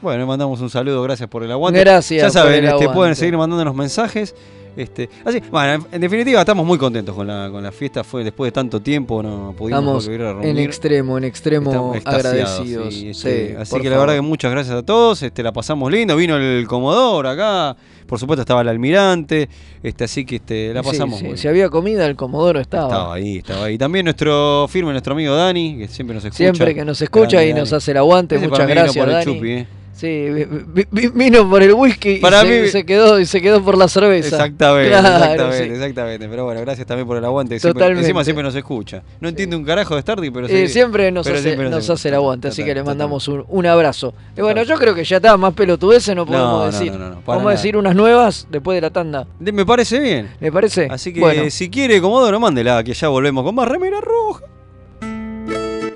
Bueno, 0.02 0.28
mandamos 0.28 0.62
un 0.62 0.70
saludo, 0.70 1.02
gracias 1.02 1.28
por 1.28 1.44
el 1.44 1.52
aguante. 1.52 1.80
Gracias. 1.80 2.22
Ya 2.22 2.30
saben, 2.30 2.64
este, 2.64 2.88
pueden 2.90 3.16
seguir 3.16 3.36
mandándonos 3.36 3.76
mensajes. 3.76 4.36
Este, 4.80 5.10
así, 5.26 5.42
bueno, 5.52 5.86
en 5.92 6.00
definitiva 6.00 6.40
estamos 6.40 6.66
muy 6.66 6.78
contentos 6.78 7.14
con 7.14 7.28
la, 7.28 7.50
con 7.52 7.62
la 7.62 7.72
fiesta. 7.72 8.02
Fue 8.04 8.24
después 8.24 8.48
de 8.48 8.54
tanto 8.54 8.82
tiempo 8.82 9.22
no 9.22 9.54
pudimos 9.58 9.80
Estamos 9.82 10.06
volver 10.06 10.22
a 10.22 10.50
en 10.50 10.58
extremo, 10.58 11.18
en 11.18 11.26
extremo 11.26 11.94
agradecidos. 12.06 12.94
sí, 12.94 13.14
Sí, 13.14 13.54
así 13.60 13.80
que 13.82 13.90
la 13.90 13.98
verdad 13.98 14.16
que 14.16 14.22
muchas 14.22 14.52
gracias 14.52 14.76
a 14.78 14.84
todos. 14.84 15.22
Este, 15.22 15.44
la 15.44 15.52
pasamos 15.52 15.92
lindo. 15.92 16.16
Vino 16.16 16.38
el 16.38 16.66
Comodoro 16.66 17.28
acá. 17.28 17.76
Por 18.08 18.18
supuesto 18.20 18.42
estaba 18.42 18.62
el 18.62 18.70
almirante. 18.70 19.50
Este, 19.84 20.06
así 20.06 20.26
que 20.26 20.38
este, 20.38 20.74
la 20.74 20.82
pasamos 20.82 21.20
sí, 21.20 21.26
muy 21.26 21.38
Si 21.38 21.48
había 21.50 21.70
comida, 21.70 22.06
el 22.06 22.16
Comodoro 22.16 22.62
estaba. 22.62 22.88
Estaba 22.88 23.14
ahí, 23.16 23.38
estaba 23.38 23.66
ahí. 23.66 23.78
También 23.78 24.06
nuestro 24.06 24.66
firme, 24.70 24.92
nuestro 24.92 25.14
amigo 25.14 25.36
Dani, 25.36 25.78
que 25.78 25.88
siempre 25.90 26.16
nos 26.16 26.24
escucha. 26.24 26.38
Siempre 26.38 26.74
que 26.74 26.86
nos 26.86 27.02
escucha 27.02 27.44
y 27.44 27.54
nos 27.54 27.74
hace 27.74 27.92
el 27.92 27.98
aguante. 27.98 28.38
Ese 28.38 28.48
Muchas 28.48 28.68
gracias, 28.68 28.96
por 28.96 29.10
el 29.10 29.14
Dani. 29.14 29.26
chupi, 29.26 29.52
eh. 29.52 29.68
Sí, 30.00 30.30
vi- 30.30 30.46
vi- 30.46 30.88
vi- 30.92 31.08
vino 31.14 31.50
por 31.50 31.62
el 31.62 31.74
whisky 31.74 32.20
Para 32.20 32.46
y 32.46 32.48
se, 32.48 32.62
mí- 32.62 32.68
se 32.70 32.86
quedó, 32.86 33.20
y 33.20 33.26
se 33.26 33.42
quedó 33.42 33.62
por 33.62 33.78
la 33.78 33.90
cerveza. 33.90 34.30
Exactamente, 34.30 34.92
Claro, 34.92 35.08
exactamente, 35.10 35.66
sí. 35.68 35.74
exactamente. 35.74 36.30
Pero 36.30 36.46
bueno, 36.46 36.62
gracias 36.62 36.88
también 36.88 37.06
por 37.06 37.18
el 37.18 37.26
aguante. 37.26 37.60
Siempre- 37.60 37.88
encima 37.88 38.24
siempre 38.24 38.42
nos 38.44 38.56
escucha. 38.56 39.04
No 39.20 39.28
entiende 39.28 39.58
un 39.58 39.66
carajo 39.66 39.96
de 39.96 40.02
Stardy, 40.02 40.32
pero 40.32 40.48
Eh, 40.48 40.70
siempre 40.70 41.12
nos, 41.12 41.26
pero 41.26 41.36
hace, 41.38 41.44
siempre 41.50 41.70
nos 41.70 41.90
hace 41.90 42.08
el 42.08 42.16
aguante, 42.16 42.48
así 42.48 42.64
que 42.64 42.74
le 42.74 42.82
mandamos 42.84 43.28
un, 43.28 43.44
un 43.50 43.66
abrazo. 43.66 44.14
Y 44.38 44.42
bueno, 44.42 44.64
yo 44.64 44.78
creo 44.78 44.96
que 44.96 45.04
ya 45.04 45.18
está, 45.18 45.36
más 45.36 45.54
pelotudeces 45.54 46.16
no 46.16 46.26
podemos 46.26 46.50
No, 46.60 46.66
decir. 46.72 46.94
no, 46.94 46.98
no, 46.98 47.10
no, 47.10 47.22
Vamos 47.26 47.44
nada. 47.44 47.50
a 47.50 47.56
decir 47.58 47.76
unas 47.76 47.94
nuevas 47.94 48.48
después 48.50 48.76
de 48.78 48.82
la 48.82 48.92
tanda. 48.92 49.28
De- 49.38 49.52
Me 49.52 49.66
parece 49.66 50.00
bien. 50.00 50.30
¿Me 50.40 50.50
parece? 50.50 50.88
Así 50.90 51.12
que 51.12 51.20
bueno, 51.20 51.50
si 51.50 51.70
quiere, 51.70 52.00
Comodoro, 52.00 52.40
mándela, 52.40 52.82
que 52.86 52.94
ya 52.94 53.10
volvemos 53.10 53.44
con 53.44 53.54
más 53.54 53.68
remera 53.68 54.00
roja. 54.00 54.46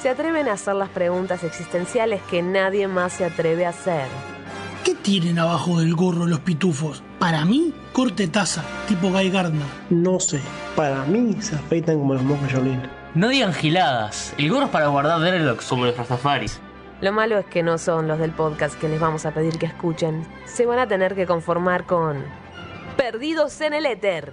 se 0.00 0.08
atreven 0.08 0.48
a 0.48 0.52
hacer 0.52 0.74
las 0.74 0.88
preguntas 0.88 1.44
existenciales 1.44 2.20
que 2.30 2.42
nadie 2.42 2.88
más 2.88 3.12
se 3.14 3.24
atreve 3.24 3.66
a 3.66 3.70
hacer. 3.70 4.06
¿Qué 4.84 4.94
tienen 4.94 5.38
abajo 5.38 5.80
del 5.80 5.94
gorro 5.94 6.26
los 6.26 6.40
pitufos? 6.40 7.02
Para 7.18 7.44
mí, 7.44 7.72
corte 7.92 8.28
taza, 8.28 8.62
tipo 8.86 9.08
Guy 9.08 9.30
Gardner. 9.30 9.66
No 9.88 10.20
sé, 10.20 10.40
para 10.76 11.04
mí 11.04 11.36
se 11.40 11.54
afeitan 11.54 11.98
como 11.98 12.14
los 12.14 12.22
monjes 12.22 12.52
Shaolin. 12.52 12.82
No 13.14 13.28
digan 13.28 13.54
giladas. 13.54 14.34
El 14.36 14.50
gorro 14.50 14.66
es 14.66 14.70
para 14.70 14.88
guardar 14.88 15.20
Dreadlocks 15.20 15.66
como 15.66 15.86
los 15.86 15.96
Rastafaris. 15.96 16.60
Lo 17.00 17.12
malo 17.12 17.38
es 17.38 17.46
que 17.46 17.62
no 17.62 17.78
son 17.78 18.08
los 18.08 18.18
del 18.18 18.32
podcast 18.32 18.78
que 18.78 18.88
les 18.88 19.00
vamos 19.00 19.24
a 19.24 19.32
pedir 19.32 19.58
que 19.58 19.66
escuchen. 19.66 20.26
Se 20.44 20.66
van 20.66 20.78
a 20.78 20.88
tener 20.88 21.14
que 21.14 21.26
conformar 21.26 21.84
con 21.84 22.22
Perdidos 22.96 23.60
en 23.60 23.74
el 23.74 23.86
Éter. 23.86 24.32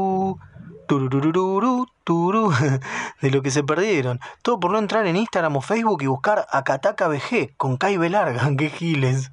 tururururu. 0.91 1.87
De 3.21 3.31
lo 3.31 3.41
que 3.41 3.49
se 3.49 3.63
perdieron. 3.63 4.19
Todo 4.41 4.59
por 4.59 4.71
no 4.71 4.79
entrar 4.79 5.07
en 5.07 5.15
Instagram 5.15 5.55
o 5.55 5.61
Facebook 5.61 6.03
y 6.03 6.07
buscar 6.07 6.45
Akataka 6.51 7.07
BG 7.07 7.55
con 7.55 7.77
Kai 7.77 7.97
Larga. 8.09 8.51
¡Qué 8.57 8.69
giles! 8.69 9.31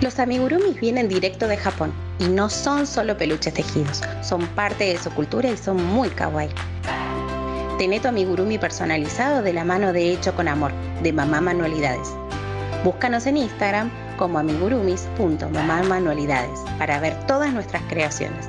Los 0.00 0.20
amigurumis 0.20 0.80
vienen 0.80 1.08
directo 1.08 1.48
de 1.48 1.56
Japón 1.56 1.92
y 2.20 2.28
no 2.28 2.48
son 2.48 2.86
solo 2.86 3.18
peluches 3.18 3.52
tejidos, 3.52 4.04
son 4.22 4.46
parte 4.48 4.84
de 4.84 4.96
su 4.96 5.10
cultura 5.10 5.50
y 5.50 5.56
son 5.56 5.84
muy 5.84 6.10
kawaii. 6.10 6.50
Tené 7.78 7.98
tu 7.98 8.06
amigurumi 8.06 8.58
personalizado 8.58 9.42
de 9.42 9.52
la 9.52 9.64
mano 9.64 9.92
de 9.92 10.12
Hecho 10.12 10.36
con 10.36 10.46
Amor, 10.46 10.70
de 11.02 11.12
Mamá 11.12 11.40
Manualidades. 11.40 12.14
Búscanos 12.84 13.26
en 13.26 13.38
Instagram 13.38 13.90
como 14.16 14.38
amigurumis.mamamanualidades 14.38 16.60
para 16.78 17.00
ver 17.00 17.26
todas 17.26 17.52
nuestras 17.52 17.82
creaciones. 17.88 18.48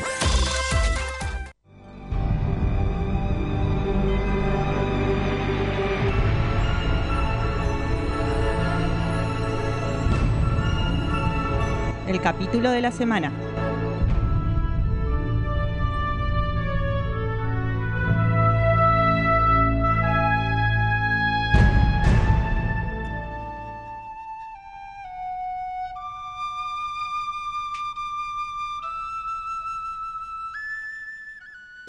Capítulo 12.23 12.69
de 12.69 12.81
la 12.81 12.91
semana. 12.91 13.31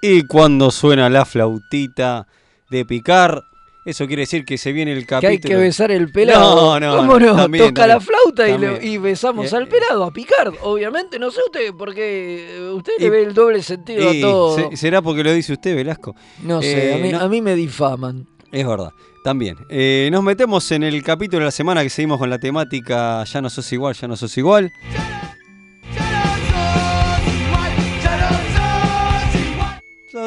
Y 0.00 0.26
cuando 0.26 0.70
suena 0.70 1.10
la 1.10 1.24
flautita 1.24 2.26
de 2.70 2.84
picar, 2.84 3.44
eso 3.84 4.06
quiere 4.06 4.22
decir 4.22 4.44
que 4.44 4.58
se 4.58 4.72
viene 4.72 4.92
el 4.92 5.00
Que 5.00 5.06
capítulo. 5.06 5.32
hay 5.32 5.38
que 5.40 5.56
besar 5.56 5.90
el 5.90 6.10
pelado. 6.12 6.78
No, 6.78 6.80
no, 6.80 6.96
¿Cómo 6.98 7.18
no? 7.18 7.34
también, 7.36 7.66
Toca 7.74 7.86
la 7.86 8.00
flauta 8.00 8.48
y, 8.48 8.52
también. 8.52 8.78
y 8.82 8.98
besamos 8.98 9.52
Eh, 9.52 9.56
al 9.56 9.66
pelado, 9.68 10.04
a 10.04 10.12
Picard, 10.12 10.54
obviamente. 10.62 11.18
No 11.18 11.30
sé 11.30 11.40
usted, 11.46 11.70
porque 11.76 12.46
eh, 12.58 12.70
usted 12.70 12.92
Y- 12.98 13.02
le 13.02 13.10
ve 13.10 13.22
el 13.24 13.34
doble 13.34 13.62
sentido 13.62 14.08
a 14.08 14.12
todo. 14.20 14.56
se- 14.70 14.76
¿Será 14.76 15.02
porque 15.02 15.24
lo 15.24 15.32
dice 15.32 15.52
usted, 15.52 15.74
Velasco? 15.74 16.14
No 16.42 16.62
sé, 16.62 16.92
a, 16.92 16.96
Eh, 16.98 17.02
mí, 17.02 17.10
no- 17.12 17.20
a 17.20 17.28
mí 17.28 17.40
me 17.42 17.54
difaman. 17.56 18.26
Es 18.52 18.66
verdad, 18.66 18.90
también. 19.24 19.56
Eh, 19.70 20.08
nos 20.12 20.22
metemos 20.22 20.70
en 20.72 20.82
el 20.82 21.02
capítulo 21.02 21.38
de 21.40 21.46
la 21.46 21.50
semana 21.50 21.82
que 21.82 21.90
seguimos 21.90 22.18
con 22.18 22.28
la 22.30 22.38
temática 22.38 23.24
Ya 23.24 23.40
no 23.40 23.48
sos 23.50 23.72
igual, 23.72 23.94
ya 23.94 24.06
no 24.06 24.16
sos 24.16 24.36
igual. 24.38 24.70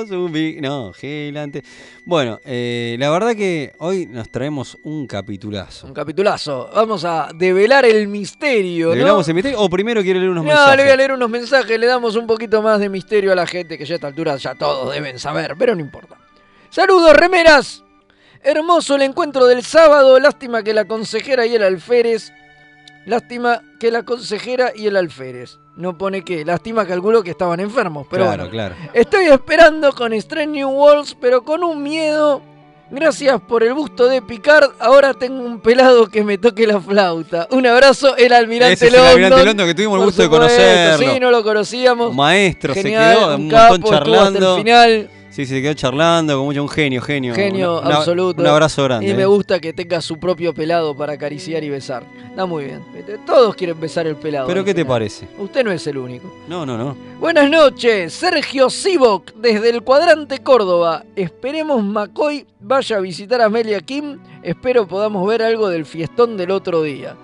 Sos 0.08 0.18
un 0.32 0.62
No, 0.62 0.94
gigante. 0.94 1.64
Bueno, 2.06 2.40
eh, 2.46 2.96
la 3.00 3.10
verdad 3.10 3.36
que 3.36 3.74
hoy 3.80 4.06
nos 4.06 4.30
traemos 4.30 4.78
un 4.84 5.08
capitulazo. 5.08 5.88
Un 5.88 5.94
capitulazo. 5.94 6.70
Vamos 6.74 7.04
a 7.06 7.30
develar 7.36 7.86
el 7.86 8.08
misterio, 8.08 8.88
¿no? 8.88 8.94
¿Develamos 8.94 9.28
el 9.28 9.34
misterio? 9.34 9.60
¿O 9.60 9.70
primero 9.70 10.02
quiere 10.02 10.20
leer 10.20 10.32
unos 10.32 10.44
No, 10.44 10.50
mensajes? 10.50 10.78
le 10.78 10.84
voy 10.84 10.92
a 10.92 10.96
leer 10.96 11.12
unos 11.12 11.30
mensajes, 11.30 11.80
le 11.80 11.88
damos 11.88 12.16
un 12.16 12.28
poquito 12.28 12.62
más 12.62 12.80
de 12.80 12.90
misterio 12.90 13.32
a 13.32 13.36
la 13.36 13.48
gente 13.48 13.78
que 13.78 13.86
ya 13.86 13.94
a 13.94 13.98
esta 13.98 14.08
altura 14.08 14.36
ya 14.38 14.56
todos 14.56 14.94
deben 14.94 15.20
saber, 15.20 15.56
pero 15.58 15.76
no 15.76 15.82
importa. 15.82 16.18
Saludos, 16.70 17.16
remeras. 17.16 17.84
Hermoso 18.44 18.96
el 18.96 19.02
encuentro 19.02 19.46
del 19.48 19.64
sábado, 19.64 20.20
lástima 20.20 20.62
que 20.62 20.74
la 20.74 20.86
consejera 20.86 21.46
y 21.48 21.56
el 21.56 21.64
alférez. 21.64 22.32
Lástima 23.06 23.62
que 23.80 23.92
la 23.92 24.04
consejera 24.04 24.72
y 24.76 24.88
el 24.88 24.96
alférez. 24.98 25.60
No 25.76 25.98
pone 25.98 26.24
que, 26.24 26.44
lástima 26.46 26.88
calculo 26.88 27.22
que 27.22 27.32
estaban 27.32 27.60
enfermos, 27.60 28.08
pero 28.10 28.24
claro, 28.26 28.44
bueno. 28.46 28.52
claro. 28.52 28.76
Estoy 28.94 29.26
esperando 29.26 29.92
con 29.94 30.14
Strange 30.14 30.48
New 30.48 30.70
Worlds, 30.70 31.16
pero 31.20 31.44
con 31.44 31.64
un 31.64 31.84
miedo. 31.84 32.42
Gracias 32.92 33.42
por 33.42 33.64
el 33.64 33.74
busto 33.74 34.08
de 34.08 34.22
Picard. 34.22 34.70
Ahora 34.80 35.14
tengo 35.14 35.44
un 35.44 35.60
pelado 35.60 36.08
que 36.08 36.24
me 36.24 36.38
toque 36.38 36.68
la 36.68 36.80
flauta. 36.80 37.48
Un 37.52 37.66
abrazo, 37.66 38.16
el 38.16 38.32
almirante 38.32 38.74
Ese 38.76 38.88
es 38.88 38.94
el 38.94 39.00
almirante 39.00 39.44
London 39.44 39.68
que 39.68 39.74
tuvimos 39.74 40.00
el 40.00 40.06
gusto 40.06 40.22
de 40.22 40.30
conocerlo. 40.30 40.98
Sí, 41.14 41.20
no 41.20 41.32
lo 41.32 41.44
conocíamos. 41.44 42.12
Un 42.12 42.16
maestro, 42.16 42.74
Genial, 42.74 43.14
se 43.14 43.20
quedó 43.20 43.36
un 43.36 43.42
un 43.42 43.50
capo, 43.50 43.72
montón 43.74 43.94
estuvo 43.94 44.16
hasta 44.16 44.30
charlando. 44.30 44.56
el 44.56 44.64
final. 44.64 45.10
Sí, 45.36 45.46
se 45.46 45.62
quedó 45.62 45.74
charlando, 45.74 46.38
con 46.38 46.46
mucho 46.46 46.64
un 46.64 46.70
genio, 46.70 47.02
genio. 47.02 47.36
Genio 47.36 47.80
Una- 47.80 47.88
una- 47.90 47.98
absoluto. 47.98 48.42
Un 48.42 48.48
abrazo 48.48 48.86
grande. 48.86 49.10
Y 49.10 49.14
me 49.14 49.24
eh. 49.24 49.26
gusta 49.26 49.60
que 49.60 49.74
tenga 49.74 50.00
su 50.00 50.18
propio 50.18 50.54
pelado 50.54 50.96
para 50.96 51.12
acariciar 51.12 51.62
y 51.62 51.70
besar. 51.70 52.04
Está 52.30 52.46
muy 52.46 52.64
bien. 52.64 52.82
Todos 53.26 53.54
quieren 53.54 53.78
besar 53.78 54.08
el 54.08 54.16
pelado. 54.16 54.48
¿Pero 54.48 54.64
qué 54.64 54.74
te 54.74 54.86
parece? 54.86 55.28
Usted 55.38 55.66
no 55.66 55.72
es 55.72 55.86
el 55.88 55.98
único. 55.98 56.34
No, 56.48 56.66
no, 56.66 56.78
no. 56.78 56.96
Buenas 57.20 57.50
noches, 57.50 58.14
Sergio 58.14 58.70
Sivok 58.70 59.34
desde 59.34 59.72
el 59.72 59.82
cuadrante 59.82 60.40
Córdoba. 60.40 61.04
Esperemos 61.18 61.84
McCoy 61.84 62.46
vaya 62.62 62.96
a 62.96 63.02
visitar 63.02 63.42
a 63.42 63.48
Amelia 63.48 63.82
Kim. 63.82 64.18
Espero 64.42 64.88
podamos 64.88 65.28
ver 65.28 65.44
algo 65.44 65.68
del 65.68 65.86
fiestón 65.86 66.38
del 66.38 66.52
otro 66.52 66.82
día. 66.82 67.18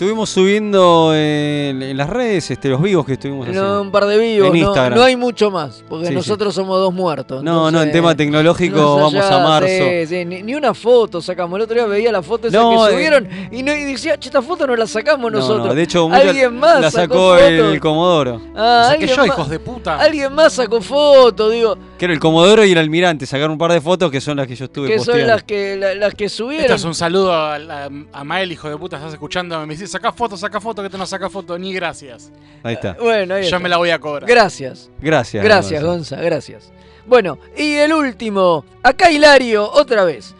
Estuvimos 0.00 0.30
subiendo 0.30 1.12
en, 1.14 1.82
en 1.82 1.94
las 1.98 2.08
redes 2.08 2.50
este, 2.50 2.70
los 2.70 2.80
vivos 2.80 3.04
que 3.04 3.12
estuvimos 3.12 3.44
No, 3.48 3.50
haciendo. 3.52 3.82
un 3.82 3.90
par 3.90 4.06
de 4.06 4.16
vivos, 4.16 4.46
En 4.46 4.52
no, 4.54 4.68
Instagram. 4.68 4.98
no 4.98 5.04
hay 5.04 5.14
mucho 5.14 5.50
más, 5.50 5.84
porque 5.86 6.06
Sí, 6.06 6.12
sí. 6.12 6.14
nosotros 6.16 6.54
somos 6.54 6.78
dos 6.80 6.94
muertos. 6.94 7.42
No, 7.42 7.70
no, 7.70 7.82
en 7.82 7.92
tema 7.92 8.14
tecnológico 8.16 8.96
vamos 8.96 9.14
allá, 9.16 9.36
a 9.36 9.46
marzo. 9.46 9.68
sí, 9.68 10.06
sí, 10.06 10.24
ni, 10.24 10.42
ni 10.42 10.54
una 10.54 10.72
foto 10.72 11.20
sacamos. 11.20 11.54
El 11.58 11.64
otro 11.64 11.74
día 11.74 11.84
veía 11.84 12.10
la 12.12 12.22
foto 12.22 12.48
esa 12.48 12.56
No, 12.56 12.70
que 12.70 12.76
eh, 12.76 12.92
subieron 12.94 13.28
y, 13.52 13.62
no, 13.62 13.74
y 13.74 13.84
decía, 13.84 14.18
che, 14.18 14.30
esta 14.30 14.40
foto 14.40 14.66
no 14.66 14.74
la 14.74 14.86
sacamos 14.86 15.30
No, 15.30 15.36
nosotros. 15.38 15.66
no, 15.66 15.74
de 15.74 15.82
hecho, 15.82 16.08
alguien 16.10 16.58
más 16.58 16.80
la 16.80 16.90
sacó, 16.90 17.34
sacó 17.34 17.36
el. 17.36 17.78
Comodoro. 17.78 18.40
Ah, 18.56 18.86
saqué 18.92 19.06
yo, 19.06 19.16
más- 19.18 19.26
hijos 19.26 19.50
de 19.50 19.58
puta. 19.58 20.00
Alguien 20.00 20.32
más 20.32 20.54
sacó 20.54 20.80
foto, 20.80 21.50
digo, 21.50 21.76
Que 21.98 22.06
era 22.06 22.14
el 22.14 22.20
Comodoro 22.20 22.64
y 22.64 22.72
el 22.72 22.78
Almirante. 22.78 23.26
Sacaron 23.26 23.50
un 23.52 23.58
par 23.58 23.70
de 23.70 23.82
fotos 23.82 24.10
que 24.10 24.22
son 24.22 24.38
las 24.38 24.46
que 24.46 24.56
yo 24.56 24.64
estuve 24.64 24.88
que 24.88 24.96
son 24.98 25.08
posteando. 25.08 25.26
las 25.34 25.42
que, 25.42 25.76
la- 25.76 25.94
las 25.94 26.14
que 26.14 26.30
subieron. 26.30 26.62
Esto 26.64 26.76
es 26.76 26.84
un 26.84 26.94
saludo 26.94 27.34
a, 27.34 27.56
a, 27.56 27.88
a 28.14 28.24
Mael, 28.24 28.50
hijo 28.50 28.66
de 28.70 28.78
puta, 28.78 28.96
estás 28.96 29.12
escuchando. 29.12 29.60
Me 29.66 29.74
dice, 29.74 29.89
saca 29.90 30.12
foto, 30.12 30.36
saca 30.36 30.60
foto, 30.60 30.82
que 30.82 30.88
te 30.90 30.96
no 30.98 31.06
saca 31.06 31.28
foto, 31.28 31.58
ni 31.58 31.72
gracias. 31.72 32.30
Ahí 32.62 32.74
está. 32.74 32.94
Bueno, 33.00 33.34
ahí 33.34 33.42
Yo 33.42 33.46
está. 33.48 33.58
me 33.58 33.68
la 33.68 33.76
voy 33.76 33.90
a 33.90 33.98
cobrar. 33.98 34.28
Gracias. 34.28 34.90
Gracias. 35.00 35.42
Gracias, 35.44 35.82
Gonza. 35.82 36.16
Gonza, 36.16 36.24
gracias. 36.24 36.72
Bueno, 37.06 37.38
y 37.56 37.74
el 37.74 37.92
último. 37.92 38.64
Acá 38.82 39.10
Hilario, 39.10 39.70
otra 39.70 40.04
vez. 40.04 40.34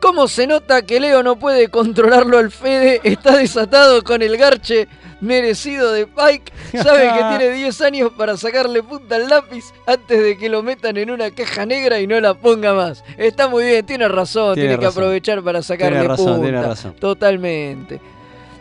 ¿Cómo 0.00 0.28
se 0.28 0.46
nota 0.46 0.82
que 0.82 1.00
Leo 1.00 1.22
no 1.22 1.36
puede 1.36 1.68
controlarlo 1.68 2.36
al 2.38 2.50
Fede? 2.50 3.00
Está 3.04 3.36
desatado 3.36 4.04
con 4.04 4.20
el 4.20 4.36
garche 4.36 4.86
merecido 5.22 5.92
de 5.92 6.06
Pike. 6.06 6.52
Sabe 6.82 7.08
que 7.10 7.38
tiene 7.38 7.54
10 7.56 7.80
años 7.80 8.12
para 8.14 8.36
sacarle 8.36 8.82
punta 8.82 9.16
al 9.16 9.28
lápiz 9.30 9.64
antes 9.86 10.22
de 10.22 10.36
que 10.36 10.50
lo 10.50 10.62
metan 10.62 10.98
en 10.98 11.10
una 11.10 11.30
caja 11.30 11.64
negra 11.64 11.98
y 12.00 12.06
no 12.06 12.20
la 12.20 12.34
ponga 12.34 12.74
más. 12.74 13.02
Está 13.16 13.48
muy 13.48 13.64
bien, 13.64 13.86
tiene 13.86 14.06
razón, 14.08 14.54
Tiene 14.56 14.70
tiene, 14.70 14.80
que 14.82 14.86
aprovechar 14.88 15.42
para 15.42 15.62
sacarle 15.62 16.00
Tiene 16.00 16.08
razón, 16.08 16.26
punta. 16.26 16.42
tiene 16.42 16.62
razón. 16.62 16.92
Totalmente. 16.96 18.00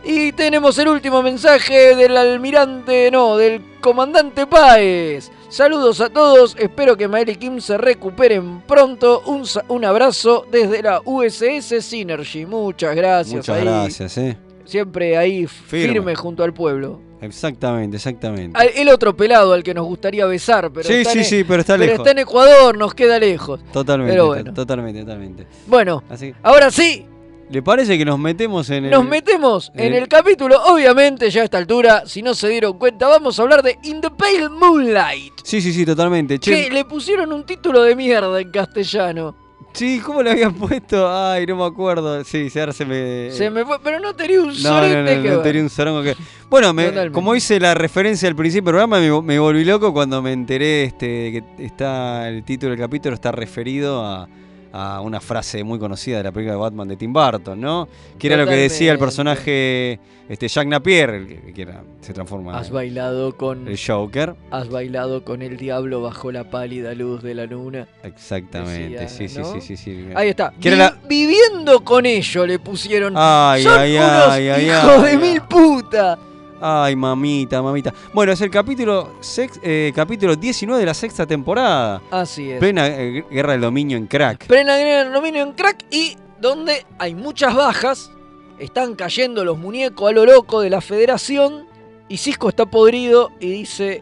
Y 0.06 0.34
tenemos 0.34 0.78
el 0.80 0.90
último 0.90 1.24
mensaje 1.24 1.96
del 1.96 2.18
almirante, 2.18 3.10
no, 3.10 3.38
del 3.38 3.62
comandante 3.80 4.46
Páez. 4.46 5.32
Saludos 5.48 6.02
a 6.02 6.10
todos, 6.10 6.56
espero 6.60 6.98
que 6.98 7.08
Mael 7.08 7.30
y 7.30 7.36
Kim 7.36 7.62
se 7.62 7.78
recuperen 7.78 8.62
pronto. 8.62 9.22
Un, 9.26 9.44
un 9.70 9.86
abrazo 9.86 10.46
desde 10.52 10.82
la 10.82 11.02
USS 11.06 11.82
Synergy. 11.86 12.46
Muchas 12.46 12.96
gracias. 12.96 13.36
Muchas 13.36 13.58
ahí. 13.58 13.64
gracias, 13.64 14.18
eh. 14.18 14.38
Siempre 14.66 15.16
ahí 15.18 15.46
firme. 15.48 15.94
Firme. 15.94 16.16
junto 16.16 16.44
al 16.44 16.54
pueblo. 16.54 17.00
Exactamente, 17.22 17.96
exactamente. 17.96 18.60
Al- 18.60 18.72
el 18.76 18.90
otro 18.90 19.16
pelado 19.16 19.54
al 19.54 19.64
que 19.64 19.74
nos 19.74 19.86
gustaría 19.86 20.26
besar, 20.26 20.70
pero, 20.74 20.86
Sí, 20.88 20.96
está, 20.96 21.12
sí, 21.12 21.20
en, 21.20 21.26
sí, 21.26 21.44
pero 21.46 21.62
está 21.62 21.78
lejos. 21.78 22.00
está 22.00 22.12
en 22.12 22.18
Ecuador, 22.20 22.78
nos 22.78 22.94
queda 22.94 23.18
lejos. 23.20 23.62
Totalmente, 23.72 24.12
Pero 24.12 24.28
bueno. 24.28 24.54
totalmente, 24.54 25.02
totalmente. 25.02 25.48
Bueno, 25.68 26.04
Así, 26.10 26.34
ahora 26.44 26.70
sí, 26.72 27.06
¿Le 27.54 27.62
parece 27.62 28.00
que 28.00 28.04
nos 28.04 28.18
metemos 28.18 28.68
en 28.72 28.86
el... 28.86 28.90
Nos 28.90 29.06
metemos 29.06 29.72
en 29.76 29.94
eh. 29.94 30.00
el 30.00 30.08
capítulo, 30.08 30.60
obviamente 30.66 31.30
ya 31.30 31.42
a 31.42 31.44
esta 31.44 31.60
altura, 31.60 32.02
si 32.08 32.24
no 32.24 32.34
se 32.34 32.48
dieron 32.50 32.80
cuenta, 32.80 33.08
vamos 33.08 33.38
a 33.38 33.44
hablar 33.44 33.62
de 33.62 33.78
In 33.84 34.02
the 34.02 34.10
Pale 34.10 34.50
Moonlight. 34.50 35.34
Sí, 35.44 35.62
sí, 35.62 35.72
sí, 35.72 35.86
totalmente. 35.86 36.40
Che, 36.40 36.50
Que 36.64 36.72
le 36.72 36.84
pusieron 36.84 37.32
un 37.32 37.46
título 37.46 37.84
de 37.84 37.96
mierda 37.96 38.42
en 38.42 38.50
castellano. 38.50 39.36
Sí, 39.72 40.02
¿cómo 40.04 40.24
le 40.24 40.32
habían 40.32 40.56
puesto? 40.56 41.08
Ay, 41.08 41.46
no 41.46 41.56
me 41.58 41.66
acuerdo. 41.66 42.24
Sí, 42.24 42.50
se 42.50 42.86
me... 42.86 43.30
Se 43.30 43.52
me 43.52 43.64
fue, 43.64 43.80
pero 43.84 44.00
no 44.00 44.16
tenía 44.16 44.42
un 44.42 44.48
No, 44.48 44.54
solete 44.56 44.96
no, 44.96 45.02
no, 45.02 45.22
que 45.22 45.30
no 45.30 45.36
ver. 45.36 45.44
tenía 45.44 45.62
un 45.62 45.70
zarongo 45.70 46.02
que... 46.02 46.16
Bueno, 46.50 46.74
me- 46.74 47.12
como 47.12 47.36
hice 47.36 47.60
la 47.60 47.76
referencia 47.76 48.28
al 48.28 48.36
principio 48.36 48.72
del 48.72 48.80
programa, 48.80 49.00
me, 49.00 49.22
me 49.22 49.38
volví 49.38 49.64
loco 49.64 49.94
cuando 49.94 50.24
me 50.24 50.32
enteré 50.34 50.86
este, 50.86 51.06
que 51.06 51.44
está 51.64 52.28
el 52.30 52.44
título 52.44 52.72
del 52.72 52.80
capítulo 52.80 53.14
está 53.14 53.32
referido 53.32 54.04
a, 54.04 54.28
a 54.76 55.02
una 55.02 55.22
frase 55.22 55.64
muy 55.64 55.78
conocida 55.78 56.18
de 56.18 56.24
la 56.24 56.32
película 56.32 56.56
de 56.56 56.60
Batman 56.62 56.88
de 56.88 56.96
Tim 56.98 57.14
Burton, 57.14 57.62
¿no? 57.62 57.88
Que 58.18 58.28
era 58.28 58.38
lo 58.38 58.46
que 58.48 58.56
decía 58.56 58.92
el 58.92 58.98
personaje 58.98 60.00
este, 60.28 60.48
Jack 60.48 60.68
Napier, 60.68 61.54
que, 61.54 61.62
era- 61.62 61.84
se 62.02 62.12
transforma 62.14 62.58
Has 62.58 62.70
en 62.70 62.74
bailado 62.74 63.38
con 63.38 63.68
el 63.68 63.78
Joker. 63.80 64.36
has 64.52 64.70
bailado 64.70 65.24
con 65.24 65.42
el 65.44 65.58
diablo 65.58 66.02
bajo 66.02 66.32
la 66.32 66.50
pálida 66.50 66.94
luz 66.96 67.22
de 67.22 67.36
la 67.36 67.46
luna. 67.46 67.88
Exactamente, 68.04 68.98
Decía, 69.00 69.08
sí, 69.10 69.28
sí, 69.30 69.40
¿no? 69.40 69.54
sí, 69.54 69.62
sí, 69.62 69.78
sí. 69.78 70.08
Ahí 70.16 70.30
está. 70.30 70.54
Vi- 70.58 70.70
la- 70.72 70.98
Viviendo 71.08 71.84
con 71.84 72.06
ello 72.06 72.46
le 72.48 72.58
pusieron. 72.60 73.14
Ay, 73.16 73.64
Son 73.64 73.80
ay, 73.80 73.96
unos 73.98 74.28
ay, 74.30 74.66
hijos 74.68 75.04
de 75.04 75.18
mil 75.18 75.42
puta. 75.44 76.18
Ay, 76.66 76.96
mamita, 76.96 77.62
mamita. 77.62 77.94
Bueno, 78.14 78.32
es 78.32 78.40
el 78.40 78.50
capítulo, 78.50 79.16
sex- 79.20 79.60
eh, 79.62 79.92
capítulo 79.94 80.38
19 80.38 80.80
de 80.80 80.86
la 80.86 80.94
sexta 80.94 81.26
temporada. 81.28 82.02
Así 82.10 82.52
es. 82.52 82.60
Plena 82.60 82.88
eh, 82.88 83.26
guerra 83.30 83.52
del 83.52 83.60
dominio 83.62 83.98
en 83.98 84.08
crack. 84.08 84.48
Plena 84.48 84.78
guerra 84.78 85.04
del 85.04 85.12
dominio 85.14 85.44
en 85.44 85.52
crack 85.52 85.84
y 85.92 86.16
donde 86.40 86.86
hay 87.00 87.16
muchas 87.16 87.54
bajas, 87.54 88.12
están 88.60 88.96
cayendo 88.96 89.44
los 89.44 89.58
muñecos 89.58 90.10
a 90.10 90.14
lo 90.14 90.26
loco 90.26 90.62
de 90.62 90.70
la 90.70 90.80
federación 90.80 91.66
y 92.08 92.16
Cisco 92.18 92.48
está 92.48 92.66
podrido 92.66 93.30
y 93.42 93.50
dice, 93.52 94.02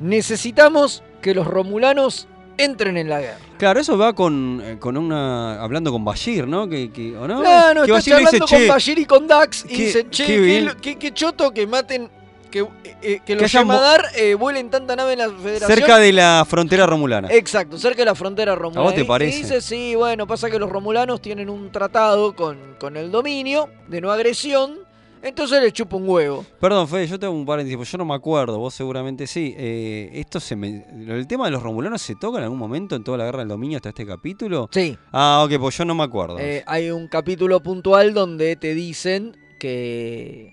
necesitamos 0.00 1.04
que 1.22 1.32
los 1.32 1.46
romulanos 1.46 2.26
entren 2.58 2.96
en 2.96 3.08
la 3.08 3.20
guerra. 3.20 3.38
Claro, 3.58 3.80
eso 3.80 3.96
va 3.96 4.12
con, 4.14 4.60
eh, 4.64 4.76
con 4.78 4.96
una. 4.96 5.62
hablando 5.62 5.90
con 5.92 6.04
Bashir, 6.04 6.46
¿no? 6.46 6.68
Que, 6.68 6.90
que- 6.90 7.16
¿o 7.16 7.26
no? 7.28 7.42
No, 7.42 7.74
no, 7.74 7.84
que 7.84 7.92
está 7.92 8.14
Bashir 8.14 8.16
dice, 8.18 8.38
con 8.38 8.48
"Che, 8.48 8.68
Bashir 8.68 8.98
y 8.98 9.04
con 9.06 9.26
Dax 9.26 9.64
y 9.68 9.76
dicen, 9.76 10.10
che, 10.10 10.26
qué 10.26 10.32
qué, 10.34 10.40
bien". 10.40 10.64
lo- 10.66 10.76
qué- 10.76 10.96
qué 10.98 11.12
choto 11.14 11.52
que 11.52 11.66
maten, 11.66 12.10
que, 12.50 12.60
eh, 12.60 12.96
eh, 13.02 13.20
que 13.24 13.34
los 13.36 13.50
Yemadar 13.50 14.06
eh, 14.16 14.34
vuelen 14.34 14.70
tanta 14.70 14.94
nave 14.96 15.12
en 15.14 15.18
la 15.20 15.30
federación. 15.30 15.78
cerca 15.78 15.98
de 15.98 16.12
la 16.12 16.44
frontera 16.48 16.86
romulana. 16.86 17.28
Exacto, 17.30 17.78
cerca 17.78 17.98
de 18.02 18.06
la 18.06 18.14
frontera 18.14 18.54
romulana. 18.54 18.80
¿A 18.80 18.84
vos 18.84 18.94
te 18.94 19.04
parece? 19.04 19.38
Y 19.38 19.42
dice, 19.42 19.60
sí, 19.60 19.94
bueno, 19.94 20.26
pasa 20.26 20.50
que 20.50 20.58
los 20.58 20.70
romulanos 20.70 21.20
tienen 21.20 21.48
un 21.50 21.70
tratado 21.72 22.34
con, 22.34 22.58
con 22.78 22.96
el 22.96 23.10
dominio 23.10 23.68
de 23.88 24.00
no 24.00 24.10
agresión, 24.12 24.78
entonces 25.24 25.60
le 25.62 25.72
chupa 25.72 25.96
un 25.96 26.08
huevo. 26.08 26.44
Perdón, 26.60 26.86
Fede, 26.86 27.06
yo 27.06 27.18
tengo 27.18 27.32
un 27.34 27.44
paréntesis, 27.46 27.76
porque 27.76 27.90
yo 27.90 27.98
no 27.98 28.04
me 28.04 28.14
acuerdo, 28.14 28.58
vos 28.58 28.74
seguramente 28.74 29.26
sí. 29.26 29.54
Eh, 29.56 30.10
esto 30.14 30.38
se 30.40 30.54
me- 30.56 30.84
¿El 31.08 31.26
tema 31.26 31.46
de 31.46 31.50
los 31.50 31.62
romulanos 31.62 32.00
se 32.02 32.14
toca 32.14 32.38
en 32.38 32.44
algún 32.44 32.58
momento 32.58 32.94
en 32.94 33.02
toda 33.04 33.18
la 33.18 33.24
guerra 33.24 33.40
del 33.40 33.48
dominio 33.48 33.76
hasta 33.76 33.88
este 33.88 34.06
capítulo? 34.06 34.68
Sí. 34.72 34.96
Ah, 35.12 35.42
ok, 35.46 35.58
pues 35.58 35.76
yo 35.76 35.84
no 35.84 35.94
me 35.94 36.04
acuerdo. 36.04 36.38
Eh, 36.38 36.62
hay 36.66 36.90
un 36.90 37.08
capítulo 37.08 37.60
puntual 37.62 38.14
donde 38.14 38.56
te 38.56 38.74
dicen 38.74 39.36
que 39.58 40.52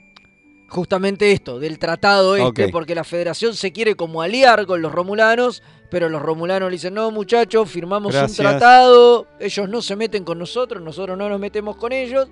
justamente 0.69 1.33
esto, 1.33 1.59
del 1.59 1.77
tratado 1.79 2.37
este, 2.37 2.69
porque 2.69 2.95
la 2.95 3.03
federación 3.03 3.53
se 3.55 3.73
quiere 3.73 3.95
como 3.95 4.21
aliar 4.21 4.65
con 4.65 4.81
los 4.81 4.91
romulanos, 4.93 5.61
pero 5.89 6.07
los 6.07 6.21
romulanos 6.21 6.69
le 6.69 6.75
dicen, 6.77 6.93
no 6.93 7.11
muchachos, 7.11 7.69
firmamos 7.69 8.13
Gracias. 8.13 8.39
un 8.39 8.45
tratado, 8.45 9.27
ellos 9.41 9.67
no 9.67 9.81
se 9.81 9.97
meten 9.97 10.23
con 10.23 10.39
nosotros, 10.39 10.81
nosotros 10.81 11.17
no 11.17 11.27
nos 11.27 11.41
metemos 11.41 11.75
con 11.75 11.91
ellos, 11.91 12.29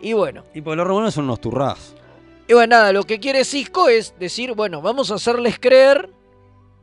y 0.00 0.12
bueno. 0.12 0.44
Y 0.54 0.60
porque 0.60 0.76
los 0.76 0.86
romulanos 0.86 1.14
son 1.14 1.24
unos 1.24 1.40
turras. 1.40 1.94
Y 2.46 2.54
bueno, 2.54 2.76
nada, 2.76 2.92
lo 2.92 3.04
que 3.04 3.18
quiere 3.20 3.44
Cisco 3.44 3.88
es 3.88 4.14
decir, 4.18 4.54
bueno, 4.54 4.80
vamos 4.80 5.10
a 5.10 5.16
hacerles 5.16 5.58
creer 5.58 6.10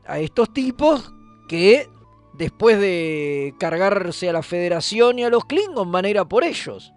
a 0.05 0.19
estos 0.19 0.53
tipos 0.53 1.11
que 1.47 1.87
después 2.33 2.79
de 2.79 3.53
cargarse 3.59 4.29
a 4.29 4.33
la 4.33 4.43
federación 4.43 5.17
y 5.19 5.23
a 5.23 5.29
los 5.29 5.45
Klingons 5.45 5.89
van 5.91 6.05
a 6.05 6.09
ir 6.09 6.19
a 6.19 6.25
por 6.25 6.43
ellos. 6.43 6.91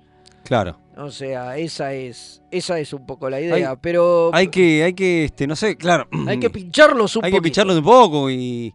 Claro. 0.44 0.78
O 0.96 1.11
sea, 1.11 1.57
esa 1.59 1.94
es, 1.94 2.42
esa 2.50 2.78
es 2.81 2.92
un 2.92 3.07
poco 3.07 3.31
la 3.31 3.40
idea. 3.40 3.70
Hay- 3.70 3.76
pero 3.81 4.31
Hay 4.35 4.48
que, 4.48 4.83
hay 4.83 4.94
que, 4.94 5.24
este, 5.24 5.46
no 5.46 5.54
sé, 5.57 5.76
claro. 5.76 6.09
hay 6.26 6.38
que 6.40 6.50
pincharlos 6.50 7.16
un 7.16 7.24
Hay 7.24 7.31
que 7.31 7.37
poquito. 7.38 7.50
picharlos 7.52 7.76
un 7.78 7.85
poco 7.85 8.31
y. 8.31 8.74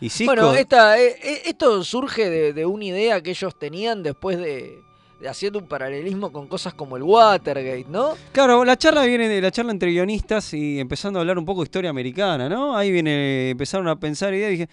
Y 0.00 0.08
Cisco- 0.10 0.34
Bueno, 0.34 0.52
esta, 0.54 1.00
eh, 1.00 1.16
eh, 1.22 1.42
esto 1.46 1.82
surge 1.84 2.28
de, 2.28 2.52
de 2.52 2.66
una 2.66 2.84
idea 2.84 3.22
que 3.22 3.30
ellos 3.30 3.56
tenían 3.58 4.02
después 4.02 4.36
de, 4.36 4.44
de 4.44 4.82
haciendo 5.28 5.58
un 5.58 5.66
paralelismo 5.66 6.32
con 6.32 6.46
cosas 6.46 6.74
como 6.74 6.96
el 6.96 7.02
Watergate, 7.02 7.86
¿no? 7.88 8.14
Claro, 8.32 8.64
la 8.64 8.76
charla 8.76 9.04
viene 9.04 9.28
de 9.28 9.40
la 9.40 9.50
charla 9.50 9.72
entre 9.72 9.90
guionistas 9.90 10.54
y 10.54 10.80
empezando 10.80 11.18
a 11.18 11.22
hablar 11.22 11.38
un 11.38 11.44
poco 11.44 11.60
de 11.60 11.64
historia 11.64 11.90
americana, 11.90 12.48
¿no? 12.48 12.76
Ahí 12.76 12.90
viene, 12.90 13.50
empezaron 13.50 13.88
a 13.88 13.98
pensar 13.98 14.34
ideas 14.34 14.48
y 14.48 14.52
dije, 14.52 14.68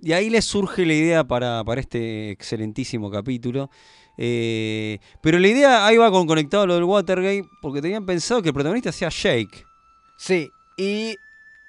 y 0.00 0.12
ahí 0.12 0.30
les 0.30 0.44
surge 0.44 0.84
la 0.84 0.94
idea 0.94 1.24
para, 1.24 1.62
para 1.64 1.80
este 1.80 2.30
excelentísimo 2.30 3.10
capítulo. 3.10 3.70
Eh, 4.16 4.98
pero 5.20 5.38
la 5.38 5.48
idea 5.48 5.86
ahí 5.86 5.96
va 5.96 6.10
con 6.10 6.26
conectado 6.26 6.64
a 6.64 6.66
lo 6.66 6.74
del 6.74 6.84
Watergate, 6.84 7.44
porque 7.60 7.82
tenían 7.82 8.06
pensado 8.06 8.42
que 8.42 8.48
el 8.48 8.54
protagonista 8.54 8.92
sea 8.92 9.08
Jake. 9.08 9.64
Sí, 10.16 10.50
y 10.76 11.16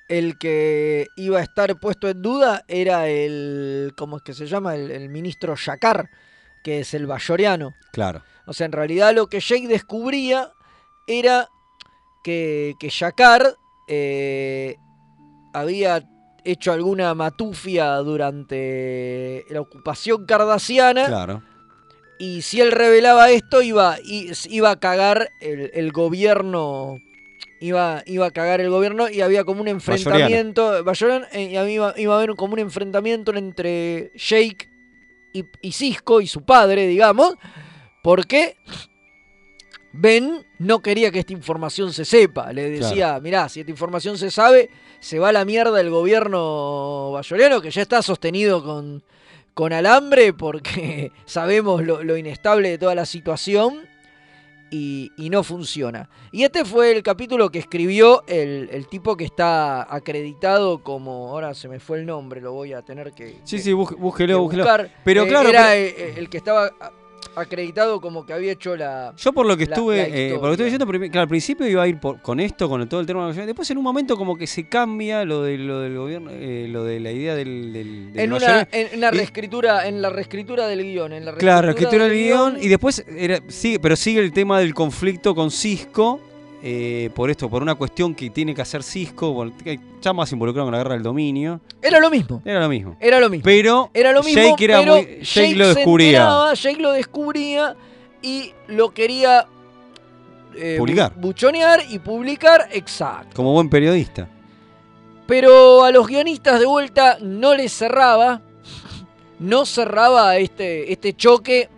el 0.07 0.37
que 0.37 1.07
iba 1.15 1.39
a 1.39 1.43
estar 1.43 1.79
puesto 1.79 2.07
en 2.07 2.21
duda 2.21 2.63
era 2.67 3.07
el, 3.07 3.93
¿cómo 3.97 4.17
es 4.17 4.23
que 4.23 4.33
se 4.33 4.45
llama? 4.45 4.75
El, 4.75 4.91
el 4.91 5.09
ministro 5.09 5.55
Yakar, 5.55 6.09
que 6.65 6.79
es 6.79 6.95
el 6.95 7.05
bayoriano. 7.05 7.75
Claro. 7.93 8.23
O 8.47 8.53
sea, 8.53 8.65
en 8.65 8.71
realidad 8.71 9.13
lo 9.13 9.27
que 9.27 9.39
Jake 9.39 9.67
descubría 9.67 10.51
era 11.05 11.47
que, 12.23 12.73
que 12.79 12.91
eh, 13.87 14.75
había 15.53 16.03
hecho 16.43 16.73
alguna 16.73 17.13
matufia 17.13 17.93
durante 17.97 19.45
la 19.49 19.61
ocupación 19.61 20.25
cardasiana. 20.25 21.05
Claro. 21.05 21.43
Y 22.17 22.41
si 22.41 22.61
él 22.61 22.71
revelaba 22.71 23.29
esto, 23.29 23.61
iba, 23.61 23.97
iba 24.01 24.71
a 24.71 24.79
cagar 24.79 25.29
el, 25.41 25.69
el 25.75 25.91
gobierno. 25.91 26.97
Iba, 27.59 28.01
iba 28.07 28.25
a 28.25 28.31
cagar 28.31 28.59
el 28.59 28.71
gobierno 28.71 29.07
y 29.07 29.21
había 29.21 29.43
como 29.43 29.61
un 29.61 29.67
enfrentamiento. 29.67 30.83
Bayorian, 30.83 31.25
eh, 31.31 31.63
iba, 31.73 31.93
iba 31.95 32.13
a 32.15 32.17
haber 32.17 32.35
como 32.35 32.53
un 32.53 32.59
enfrentamiento 32.59 33.35
entre 33.35 34.11
Jake 34.15 34.74
y, 35.35 35.45
y 35.61 35.71
Cisco 35.71 36.21
y 36.21 36.27
su 36.27 36.43
padre, 36.43 36.87
digamos. 36.87 37.35
Porque 38.01 38.57
Ben 39.91 40.45
no 40.59 40.81
quería 40.81 41.11
que 41.11 41.19
esta 41.19 41.33
información 41.33 41.93
se 41.93 42.05
sepa. 42.05 42.51
Le 42.53 42.69
decía, 42.69 43.19
mirá, 43.19 43.49
si 43.49 43.61
esta 43.61 43.71
información 43.71 44.17
se 44.17 44.31
sabe, 44.31 44.69
se 44.99 45.19
va 45.19 45.29
a 45.29 45.33
la 45.33 45.45
mierda 45.45 45.79
el 45.79 45.89
gobierno 45.89 47.11
bayoriano, 47.11 47.61
que 47.61 47.71
ya 47.71 47.81
está 47.81 48.01
sostenido 48.01 48.63
con, 48.63 49.03
con 49.53 49.73
alambre, 49.73 50.33
porque 50.33 51.11
sabemos 51.25 51.83
lo, 51.83 52.03
lo 52.03 52.17
inestable 52.17 52.69
de 52.69 52.77
toda 52.77 52.95
la 52.95 53.05
situación 53.05 53.87
y, 54.71 55.11
y 55.17 55.29
no 55.29 55.43
funciona. 55.43 56.09
Y 56.31 56.43
este 56.43 56.65
fue 56.65 56.91
el 56.91 57.03
capítulo 57.03 57.49
que 57.49 57.59
escribió 57.59 58.23
el, 58.27 58.69
el 58.71 58.87
tipo 58.87 59.15
que 59.15 59.23
está 59.25 59.83
acreditado 59.93 60.83
como. 60.83 61.29
Ahora 61.29 61.53
se 61.53 61.67
me 61.67 61.79
fue 61.79 61.99
el 61.99 62.05
nombre, 62.05 62.41
lo 62.41 62.53
voy 62.53 62.73
a 62.73 62.81
tener 62.81 63.11
que. 63.13 63.39
Sí, 63.43 63.59
sí, 63.59 63.73
búsquelo, 63.73 64.39
búsquelo. 64.41 64.65
Pero 65.03 65.23
Eh, 65.23 65.27
claro, 65.27 65.49
Era 65.49 65.67
pero- 65.71 66.17
el 66.19 66.29
que 66.29 66.37
estaba 66.37 66.71
acreditado 67.35 67.99
como 68.01 68.25
que 68.25 68.33
había 68.33 68.51
hecho 68.51 68.75
la. 68.75 69.13
Yo 69.17 69.33
por 69.33 69.45
lo 69.45 69.55
que 69.57 69.65
la- 69.65 69.75
estuve, 69.75 69.97
la 69.97 70.15
eh, 70.17 70.29
por 70.33 70.43
lo 70.43 70.47
que 70.49 70.63
estuve 70.63 70.65
diciendo, 70.65 71.09
claro, 71.11 71.21
al 71.21 71.27
principio 71.27 71.67
iba 71.67 71.83
a 71.83 71.87
ir 71.87 71.99
por- 71.99 72.21
con 72.21 72.39
esto, 72.39 72.67
con 72.69 72.87
todo 72.87 72.99
el 72.99 73.05
tema 73.05 73.27
de 73.27 73.33
la 73.35 73.45
Después 73.45 73.69
en 73.71 73.77
un 73.77 73.83
momento 73.83 74.17
como 74.17 74.37
que 74.37 74.47
se 74.47 74.67
cambia 74.67 75.23
lo, 75.25 75.43
de, 75.43 75.57
lo 75.57 75.79
del 75.81 75.97
gobierno, 75.97 76.29
eh, 76.31 76.67
lo 76.69 76.83
de 76.83 76.99
la 76.99 77.11
idea 77.11 77.35
del... 77.35 77.73
del, 77.73 78.13
del 78.13 78.19
En 78.23 78.33
una, 78.33 78.67
en 78.71 78.97
una 78.97 79.11
reescritura, 79.11 79.87
en 79.87 80.01
la 80.01 80.09
reescritura 80.09 80.67
del 80.67 80.83
guion. 80.83 81.13
En 81.13 81.25
la 81.25 81.33
Claro, 81.33 81.69
escritura 81.69 82.05
del 82.05 82.13
guion 82.17 82.57
y 82.61 82.67
después 82.67 83.05
era, 83.07 83.39
sigue, 83.47 83.79
pero 83.79 83.95
sigue 83.95 84.19
el 84.19 84.31
tema 84.33 84.59
del 84.59 84.73
conflicto 84.73 85.35
con 85.35 85.51
Cisco 85.51 86.19
eh, 86.67 87.11
por 87.13 87.29
esto, 87.29 87.47
por 87.47 87.61
una 87.61 87.75
cuestión 87.75 88.15
que 88.15 88.31
tiene 88.31 88.55
que 88.55 88.61
hacer 88.63 88.81
Cisco, 88.81 89.31
bueno, 89.33 89.53
hay 89.65 89.79
chamas 89.99 90.31
involucradas 90.31 90.65
con 90.65 90.71
la 90.71 90.79
guerra 90.79 90.93
del 90.95 91.03
dominio. 91.03 91.61
Era 91.79 91.99
lo 91.99 92.09
mismo. 92.09 92.41
Era 92.43 92.59
lo 92.59 92.67
mismo. 92.69 92.97
Era 92.99 93.19
lo 93.19 93.29
mismo. 93.29 93.43
Pero 93.45 93.91
Era 93.93 94.11
lo 94.11 94.23
mismo, 94.23 94.41
Jake, 94.41 94.65
era 94.65 94.79
pero 94.79 94.95
muy- 94.95 95.19
Jake 95.21 95.55
lo 95.55 95.67
descubría. 95.75 96.07
enteraba, 96.09 96.53
Jake 96.55 96.81
lo 96.81 96.91
descubría 96.91 97.75
y 98.23 98.51
lo 98.67 98.91
quería 98.95 99.45
eh, 100.55 100.77
Publicar. 100.79 101.13
bu- 101.13 101.21
buchonear 101.21 101.81
y 101.87 101.99
publicar, 101.99 102.67
exacto. 102.71 103.35
Como 103.35 103.53
buen 103.53 103.69
periodista. 103.69 104.27
Pero 105.27 105.83
a 105.83 105.91
los 105.91 106.07
guionistas 106.07 106.59
de 106.59 106.65
vuelta 106.65 107.17
no 107.21 107.53
les 107.53 107.71
cerraba, 107.73 108.41
no 109.39 109.65
cerraba 109.67 110.37
este, 110.37 110.91
este 110.91 111.13
choque 111.13 111.69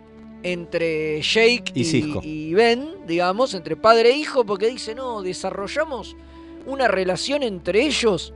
entre 0.42 1.20
Jake 1.20 1.72
Y 1.74 2.14
y 2.22 2.54
Ben, 2.54 2.90
digamos, 3.06 3.54
entre 3.54 3.76
padre 3.76 4.10
e 4.10 4.16
hijo, 4.16 4.44
porque 4.44 4.68
dice, 4.68 4.94
no, 4.94 5.22
desarrollamos 5.22 6.16
una 6.66 6.88
relación 6.88 7.42
entre 7.42 7.82
ellos 7.84 8.32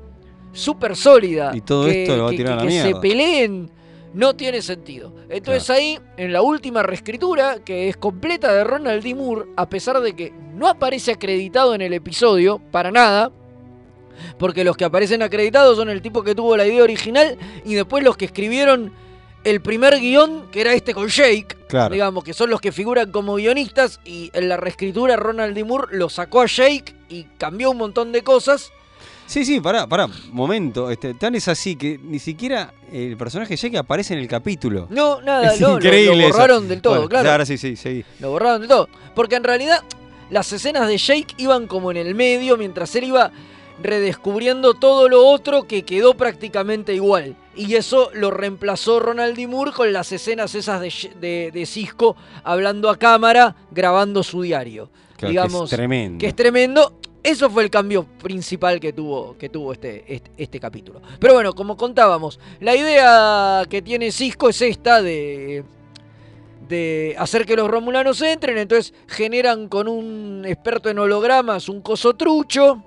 súper 0.53 0.97
sólida. 0.97 1.53
Y 1.55 1.61
todo 1.61 1.89
esto 1.89 2.17
lo 2.17 2.25
va 2.25 2.31
a 2.31 2.33
tirar 2.33 2.59
a 2.59 2.65
la 2.65 2.71
que 2.71 2.83
se 2.83 2.95
peleen 2.97 3.71
no 4.15 4.37
tiene 4.37 4.61
sentido. 4.63 5.13
Entonces 5.29 5.71
ahí, 5.71 5.99
en 6.17 6.33
la 6.33 6.43
última 6.43 6.83
reescritura, 6.83 7.57
que 7.65 7.89
es 7.89 7.97
completa 7.97 8.53
de 8.53 8.65
Ronald 8.65 9.03
D. 9.03 9.15
Moore, 9.15 9.49
a 9.57 9.69
pesar 9.69 10.01
de 10.01 10.15
que 10.15 10.33
no 10.55 10.69
aparece 10.69 11.13
acreditado 11.13 11.75
en 11.75 11.81
el 11.81 11.93
episodio, 11.95 12.61
para 12.71 12.91
nada, 12.91 13.33
porque 14.39 14.65
los 14.65 14.77
que 14.77 14.85
aparecen 14.85 15.23
acreditados 15.23 15.77
son 15.77 15.89
el 15.89 16.03
tipo 16.03 16.23
que 16.23 16.35
tuvo 16.35 16.57
la 16.57 16.67
idea 16.67 16.83
original 16.83 17.39
y 17.65 17.75
después 17.75 18.05
los 18.05 18.17
que 18.17 18.27
escribieron 18.27 18.93
el 19.45 19.61
primer 19.61 19.99
guion, 19.99 20.49
que 20.51 20.61
era 20.61 20.73
este 20.73 20.95
con 20.95 21.09
Jake, 21.09 21.57
Claro. 21.69 21.93
digamos, 21.93 22.23
que 22.25 22.33
son 22.35 22.49
los 22.51 22.61
que 22.61 22.71
figuran 22.73 23.11
como 23.11 23.35
guionistas 23.37 24.01
y 24.05 24.31
en 24.35 24.49
la 24.49 24.57
reescritura 24.57 25.17
Ronald 25.17 25.55
D. 25.55 25.65
Moore 25.65 25.97
lo 25.97 26.09
sacó 26.09 26.43
a 26.43 26.47
Jake 26.47 26.95
y 27.09 27.25
cambió 27.39 27.71
un 27.71 27.79
montón 27.79 28.13
de 28.13 28.23
cosas. 28.23 28.71
Sí, 29.27 29.45
sí, 29.45 29.61
pará, 29.61 29.87
pará, 29.87 30.09
momento. 30.31 30.91
Este, 30.91 31.15
tan 31.15 31.35
es 31.35 31.49
así 31.49 31.75
que 31.77 31.99
ni 32.03 32.19
siquiera 32.19 32.75
el 32.93 33.17
personaje 33.17 33.57
Jake 33.57 33.79
aparece 33.79 34.13
en 34.15 34.21
el 34.21 34.29
capítulo. 34.29 34.87
No, 34.91 35.23
nada, 35.23 35.55
Es 35.55 35.61
no, 35.61 35.71
lo- 35.71 35.77
increíble 35.77 36.17
lo, 36.17 36.29
eso. 36.29 36.33
borraron 36.37 36.69
del 36.69 36.83
todo, 36.83 36.95
Bueno, 36.95 37.09
claro. 37.09 37.31
Ahora 37.31 37.47
sí, 37.47 37.57
sí, 37.57 37.75
seguí. 37.77 38.05
Lo 38.21 38.31
borraron 38.31 38.61
de 38.63 38.69
todo. 38.69 38.89
Porque 39.15 39.37
en 39.37 39.45
realidad 39.45 39.83
las 40.31 40.53
escenas 40.53 40.87
de 40.87 40.99
Jake 40.99 41.35
iban 41.39 41.67
como 41.67 41.91
en 41.91 41.97
el 41.97 42.15
medio 42.15 42.57
mientras 42.59 42.95
él 42.97 43.05
iba 43.05 43.33
redescubriendo 43.83 44.75
todo 44.75 45.09
lo 45.09 45.27
otro 45.27 45.65
que 45.67 45.83
quedó 45.85 46.15
prácticamente 46.15 46.95
igual. 46.95 47.35
Y 47.55 47.75
eso 47.75 48.11
lo 48.15 48.31
reemplazó 48.31 48.99
Ronald 49.01 49.37
D. 49.37 49.47
Moore 49.47 49.73
con 49.73 49.93
las 49.93 50.11
escenas 50.13 50.55
esas 50.55 50.81
de, 50.81 50.93
de, 51.21 51.51
de 51.53 51.67
Cisco 51.67 52.17
hablando 52.45 52.89
a 52.89 52.99
cámara, 52.99 53.55
grabando 53.71 54.23
su 54.23 54.43
diario. 54.43 54.89
Claro, 54.89 55.17
que 55.17 55.27
es 55.27 55.31
digamos, 55.31 55.71
tremendo. 55.71 56.19
Que 56.19 56.27
es 56.29 56.37
tremendo. 56.37 56.99
Eso 57.23 57.49
fue 57.51 57.63
el 57.63 57.71
cambio 57.71 58.05
principal 58.05 58.81
que 58.81 58.93
tuvo, 58.93 59.37
que 59.39 59.49
tuvo 59.49 59.73
este, 59.73 60.05
este, 60.13 60.31
este 60.37 60.59
capítulo. 60.59 61.01
Pero 61.21 61.35
bueno, 61.35 61.53
como 61.53 61.77
contábamos, 61.77 62.41
la 62.59 62.75
idea 62.75 63.65
que 63.69 63.81
tiene 63.81 64.11
Cisco 64.11 64.49
es 64.49 64.61
esta 64.61 65.01
de, 65.01 65.63
de 66.69 67.15
hacer 67.17 67.47
que 67.47 67.55
los 67.55 67.69
romulanos 67.69 68.21
entren, 68.23 68.59
entonces 68.59 68.93
generan 69.07 69.69
con 69.69 69.87
un 69.87 70.45
experto 70.47 70.89
en 70.89 70.99
hologramas 70.99 71.69
un 71.69 71.81
coso 71.81 72.15
trucho. 72.15 72.83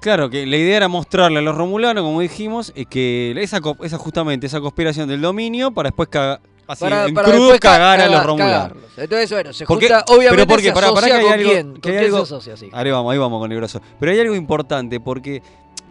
Claro, 0.00 0.30
que 0.30 0.46
la 0.46 0.56
idea 0.56 0.76
era 0.76 0.88
mostrarle 0.88 1.38
a 1.38 1.42
los 1.42 1.56
romulanos, 1.56 2.04
como 2.04 2.20
dijimos, 2.20 2.72
eh, 2.76 2.84
que 2.86 3.34
esa, 3.40 3.60
esa 3.82 3.98
justamente 3.98 4.46
esa 4.46 4.60
conspiración 4.60 5.08
del 5.08 5.20
dominio 5.20 5.70
para 5.72 5.88
después 5.88 6.08
cagar, 6.08 6.40
así, 6.66 6.84
Para, 6.84 7.06
en 7.06 7.14
para 7.14 7.28
crudo 7.28 7.58
cagar 7.58 8.00
a 8.00 8.06
los 8.08 8.24
romulanos. 8.24 8.52
cagarlos. 8.68 8.84
Entonces, 8.96 9.30
bueno, 9.30 9.52
se 9.52 9.66
Porque- 9.66 9.88
junta, 9.88 10.04
pero 10.06 10.18
obviamente 10.18 10.46
porque, 10.46 10.62
se 10.64 10.70
asocia 10.70 11.06
que 11.08 11.12
hay 11.12 11.22
con 11.24 11.32
algo- 11.32 11.50
quién. 11.50 11.74
que 11.74 11.80
¿Con 11.80 11.90
hay 11.92 11.98
quién 11.98 12.04
algo- 12.14 12.16
se 12.26 12.34
asocia, 12.34 12.56
sí? 12.56 12.68
Ahí 12.72 12.90
vamos, 12.90 13.12
ahí 13.12 13.18
vamos 13.18 13.40
con 13.40 13.50
el 13.52 13.58
grosso. 13.58 13.80
Pero 13.98 14.12
hay 14.12 14.20
algo 14.20 14.34
importante 14.36 15.00
porque 15.00 15.42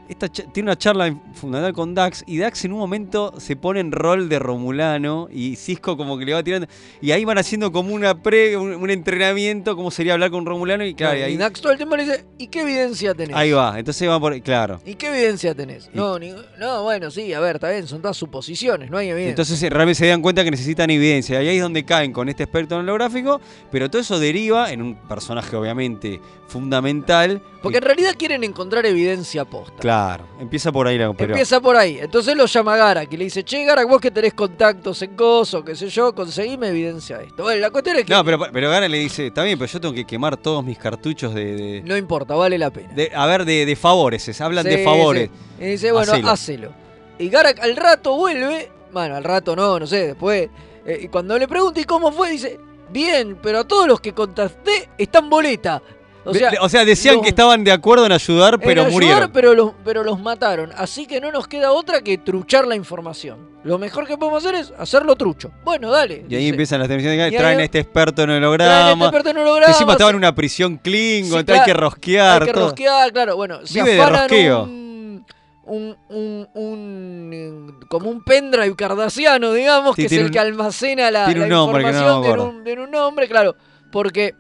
esta 0.10 0.28
tiene 0.30 0.68
una 0.70 0.78
charla 0.78 1.16
fundamental 1.34 1.74
con 1.74 1.94
Dax 1.94 2.24
y 2.28 2.38
Dax 2.38 2.66
en 2.66 2.74
un 2.74 2.80
momento 2.80 3.34
se 3.40 3.56
pone 3.56 3.80
en 3.80 3.92
rol 3.92 4.30
de 4.30 4.40
Romulano 4.40 5.28
y 5.32 5.56
Cisco 5.56 5.98
como 5.98 6.18
que 6.18 6.26
le 6.26 6.34
va 6.34 6.44
tirando 6.44 6.68
y 7.02 7.12
ahí 7.12 7.26
van 7.26 7.38
haciendo 7.38 7.72
como 7.72 7.94
una 7.94 8.22
pre, 8.22 8.56
un, 8.58 8.74
un 8.76 8.90
entrenamiento 8.90 9.76
como 9.76 9.92
sería 9.92 10.14
hablar 10.14 10.32
con 10.32 10.46
Romulano 10.46 10.86
y 10.86 10.94
claro, 10.94 11.18
y 11.18 11.20
y 11.20 11.24
ahí, 11.24 11.38
Dax 11.38 11.62
todo 11.62 11.72
el 11.72 11.78
tiempo 11.78 11.96
le 11.98 12.06
dice, 12.06 12.26
¿y 12.38 12.48
qué 12.48 12.62
evidencia 12.62 13.14
tenés? 13.14 13.36
ahí 13.36 13.52
va, 13.52 13.78
entonces 13.78 14.08
va 14.10 14.20
por 14.20 14.40
claro. 14.42 14.80
¿Y 14.86 14.96
qué 14.96 15.08
evidencia 15.08 15.54
tenés? 15.56 15.90
No, 15.94 16.18
ni- 16.20 16.34
no, 16.60 16.84
bueno, 16.84 17.12
sí, 17.12 17.34
a 17.34 17.40
ver, 17.40 17.56
está 17.58 17.70
bien, 17.72 17.88
son 17.88 18.02
todas 18.02 18.18
suposiciones, 18.18 18.90
no 18.90 18.98
hay 18.98 19.10
evidencia. 19.10 19.30
Entonces 19.32 19.62
eh, 19.64 19.70
realmente 19.70 19.96
se 20.00 20.08
dan 20.08 20.22
cuenta 20.22 20.44
que 20.44 20.52
necesitan 20.52 20.90
evidencia. 20.90 21.42
Y 21.44 21.48
ahí 21.48 21.58
es 21.58 21.62
donde 21.64 21.84
caen 21.86 22.12
con 22.14 22.30
este 22.30 22.44
experto 22.44 22.76
en 22.76 22.82
holográfico. 22.82 23.40
Pero 23.72 23.90
todo 23.90 24.02
eso 24.02 24.20
deriva 24.20 24.72
en 24.72 24.82
un 24.82 24.96
personaje 24.96 25.56
obviamente 25.56 26.20
fundamental. 26.48 27.42
Porque 27.62 27.78
en 27.78 27.84
realidad 27.84 28.16
quieren 28.18 28.44
encontrar 28.44 28.86
evidencia 28.86 29.46
posta. 29.46 29.76
Claro, 29.80 29.97
empieza 30.40 30.72
por 30.72 30.88
ahí 30.88 30.98
la 30.98 31.12
pero- 31.14 31.34
Empieza 31.34 31.60
por 31.62 31.76
ahí. 31.76 31.98
Entonces 32.00 32.36
lo 32.36 32.46
llama 32.46 32.76
Garak 32.78 33.12
y 33.14 33.18
le 33.18 33.24
dice, 33.26 33.44
che, 33.44 33.64
Garak, 33.66 33.88
vos 33.88 34.00
que 34.02 34.12
tenés 34.12 34.34
contactos 34.34 35.02
en 35.02 35.16
Coso, 35.16 35.64
qué 35.64 35.76
sé 35.76 35.90
yo, 35.90 36.14
conseguime 36.14 36.70
evidencia 36.70 37.18
de 37.18 37.26
esto. 37.26 37.44
Bueno, 37.44 37.60
la 37.62 37.70
cuestión 37.70 37.98
es 37.98 38.06
que 38.06 38.14
No, 38.14 38.24
pero, 38.26 38.40
pero 38.52 38.70
Gara 38.70 38.88
le 38.88 38.98
dice, 39.00 39.28
está 39.28 39.44
bien, 39.44 39.58
pero 39.60 39.72
yo 39.72 39.80
tengo 39.82 39.94
que 39.94 40.06
quemar 40.06 40.38
todos 40.38 40.64
mis 40.64 40.78
cartuchos 40.78 41.34
de... 41.34 41.46
de- 41.56 41.82
no 41.84 41.96
importa, 41.98 42.36
vale 42.36 42.58
la 42.58 42.70
pena. 42.70 42.94
de- 42.94 43.12
a 43.16 43.26
ver, 43.26 43.46
de, 43.46 43.66
de 43.66 43.76
favores, 43.76 44.28
es- 44.28 44.42
hablan 44.42 44.64
de 44.66 44.84
favores. 44.84 45.30
sí. 45.58 45.64
Y 45.64 45.68
dice, 45.72 45.92
bueno, 45.92 46.12
Hacelo. 46.14 46.30
hacelo. 46.30 46.72
Y 47.20 47.30
Garak 47.30 47.60
al 47.60 47.76
rato 47.76 48.16
vuelve, 48.16 48.70
bueno, 48.92 49.16
al 49.16 49.24
rato 49.24 49.56
no, 49.56 49.80
no 49.80 49.88
sé, 49.88 50.08
después. 50.08 50.50
eh, 50.86 51.00
y 51.04 51.08
cuando 51.08 51.38
le 51.38 51.48
pregunta, 51.48 51.80
¿y 51.80 51.84
cómo 51.84 52.12
fue? 52.12 52.32
Dice, 52.32 52.60
bien, 52.90 53.38
pero 53.42 53.60
a 53.60 53.64
todos 53.68 53.88
los 53.88 54.00
que 54.00 54.14
contacté 54.14 54.90
están 54.98 55.30
boleta. 55.30 55.82
O 56.30 56.34
sea, 56.34 56.52
de- 56.52 56.58
o 56.60 56.70
sea, 56.70 56.86
decían 56.86 57.16
los- 57.16 57.24
que 57.24 57.30
estaban 57.30 57.64
de 57.64 57.72
acuerdo 57.72 58.06
en 58.06 58.12
ayudar, 58.12 58.56
en 58.56 58.60
pero 58.60 58.82
ayudar, 58.82 58.92
murieron. 58.92 59.32
Pero 59.32 59.54
los, 59.54 59.72
pero 59.84 60.04
los 60.04 60.20
mataron. 60.20 60.72
Así 60.78 61.06
que 61.08 61.20
no 61.22 61.32
nos 61.32 61.48
queda 61.48 61.72
otra 61.72 62.02
que 62.02 62.18
truchar 62.18 62.68
la 62.68 62.76
información. 62.76 63.56
Lo 63.64 63.78
mejor 63.78 64.08
que 64.08 64.18
podemos 64.18 64.46
hacer 64.46 64.56
es 64.60 64.74
hacerlo 64.78 65.16
trucho. 65.16 65.52
Bueno, 65.64 65.90
dale. 65.92 66.26
Y 66.30 66.36
ahí 66.36 66.48
empiezan 66.50 66.80
las 66.80 66.88
transmisiones 66.88 67.18
traen 67.42 67.60
a 67.60 67.64
este 67.64 67.80
experto 67.80 68.22
en 68.22 68.28
Traen 68.30 68.44
holograma. 68.44 68.92
este 68.92 69.04
experto 69.06 69.30
en 69.30 69.38
Encima 69.72 69.92
estaban 69.94 70.12
se- 70.12 70.16
en 70.16 70.18
una 70.18 70.36
prisión 70.36 70.78
Klingon, 70.78 71.46
Sí, 71.46 71.52
hay 71.52 71.66
que 71.66 71.74
rosquear. 71.74 72.42
Hay 72.42 72.48
que 72.48 72.54
todo. 72.54 72.64
rosquear, 72.66 73.12
claro. 73.12 73.36
Bueno, 73.36 73.66
se 73.66 73.82
Vive 73.84 73.96
de 73.96 74.06
rosqueo. 74.06 74.64
un, 74.64 75.26
un, 75.66 75.98
un, 76.10 76.48
un, 76.54 77.80
como 77.90 78.10
un 78.10 78.24
pendrive 78.24 78.74
cardasiano, 78.76 79.52
digamos, 79.52 79.96
Sí, 79.96 80.04
que 80.04 80.06
es 80.08 80.12
el 80.14 80.26
un- 80.28 80.32
que 80.32 80.40
almacena 80.40 81.12
la, 81.12 81.26
no 81.48 81.66
información 81.66 82.22
de, 82.22 82.28
acuerdo. 82.30 82.50
un, 82.50 82.64
de 82.64 82.74
un 82.74 82.92
nombre, 82.92 83.28
claro, 83.28 83.56
porque 83.92 84.34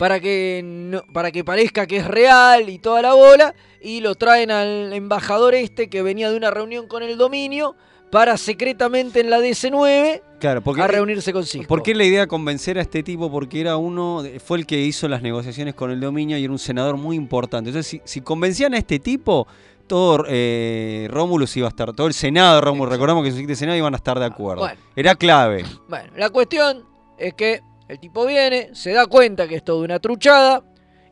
para 0.00 0.18
que 0.18 0.62
no- 0.64 1.02
para 1.12 1.30
que 1.30 1.44
parezca 1.44 1.86
que 1.86 1.98
es 1.98 2.06
real 2.06 2.70
y 2.70 2.78
toda 2.78 3.02
la 3.02 3.12
bola 3.12 3.54
y 3.82 4.00
lo 4.00 4.14
traen 4.14 4.50
al 4.50 4.94
embajador 4.94 5.54
este 5.54 5.90
que 5.90 6.00
venía 6.00 6.30
de 6.30 6.38
una 6.38 6.50
reunión 6.50 6.86
con 6.88 7.02
el 7.02 7.18
dominio 7.18 7.76
para 8.10 8.38
secretamente 8.38 9.20
en 9.20 9.28
la 9.28 9.40
DC9 9.40 10.22
Claro, 10.40 10.62
porque 10.62 10.80
a 10.80 10.86
reunirse 10.86 11.34
con 11.34 11.44
Cisco. 11.44 11.68
¿Por 11.68 11.82
qué 11.82 11.94
la 11.94 12.04
idea 12.04 12.20
de 12.22 12.26
convencer 12.26 12.78
a 12.78 12.80
este 12.80 13.02
tipo? 13.02 13.30
Porque 13.30 13.60
era 13.60 13.76
uno, 13.76 14.24
fue 14.42 14.56
el 14.56 14.64
que 14.64 14.80
hizo 14.80 15.06
las 15.06 15.20
negociaciones 15.20 15.74
con 15.74 15.90
el 15.90 16.00
dominio 16.00 16.38
y 16.38 16.44
era 16.44 16.52
un 16.52 16.58
senador 16.58 16.96
muy 16.96 17.14
importante. 17.14 17.68
Entonces, 17.68 17.86
si, 17.86 18.00
si 18.06 18.22
convencían 18.22 18.72
a 18.72 18.78
este 18.78 19.00
tipo, 19.00 19.46
todo 19.86 20.24
eh, 20.28 21.08
iba 21.10 21.66
a 21.66 21.68
estar, 21.68 21.92
todo 21.92 22.06
el 22.06 22.14
Senado 22.14 22.54
de 22.54 22.60
Rómulus, 22.62 22.90
recordamos 22.90 23.22
que 23.22 23.32
de 23.32 23.54
Senado 23.54 23.76
iban 23.76 23.92
a 23.92 23.98
estar 23.98 24.18
de 24.18 24.24
acuerdo. 24.24 24.62
Bueno. 24.62 24.80
Era 24.96 25.14
clave. 25.14 25.66
Bueno, 25.90 26.10
la 26.16 26.30
cuestión 26.30 26.86
es 27.18 27.34
que 27.34 27.60
el 27.90 27.98
tipo 27.98 28.24
viene, 28.24 28.70
se 28.72 28.92
da 28.92 29.06
cuenta 29.06 29.48
que 29.48 29.56
es 29.56 29.64
toda 29.64 29.84
una 29.84 29.98
truchada 29.98 30.62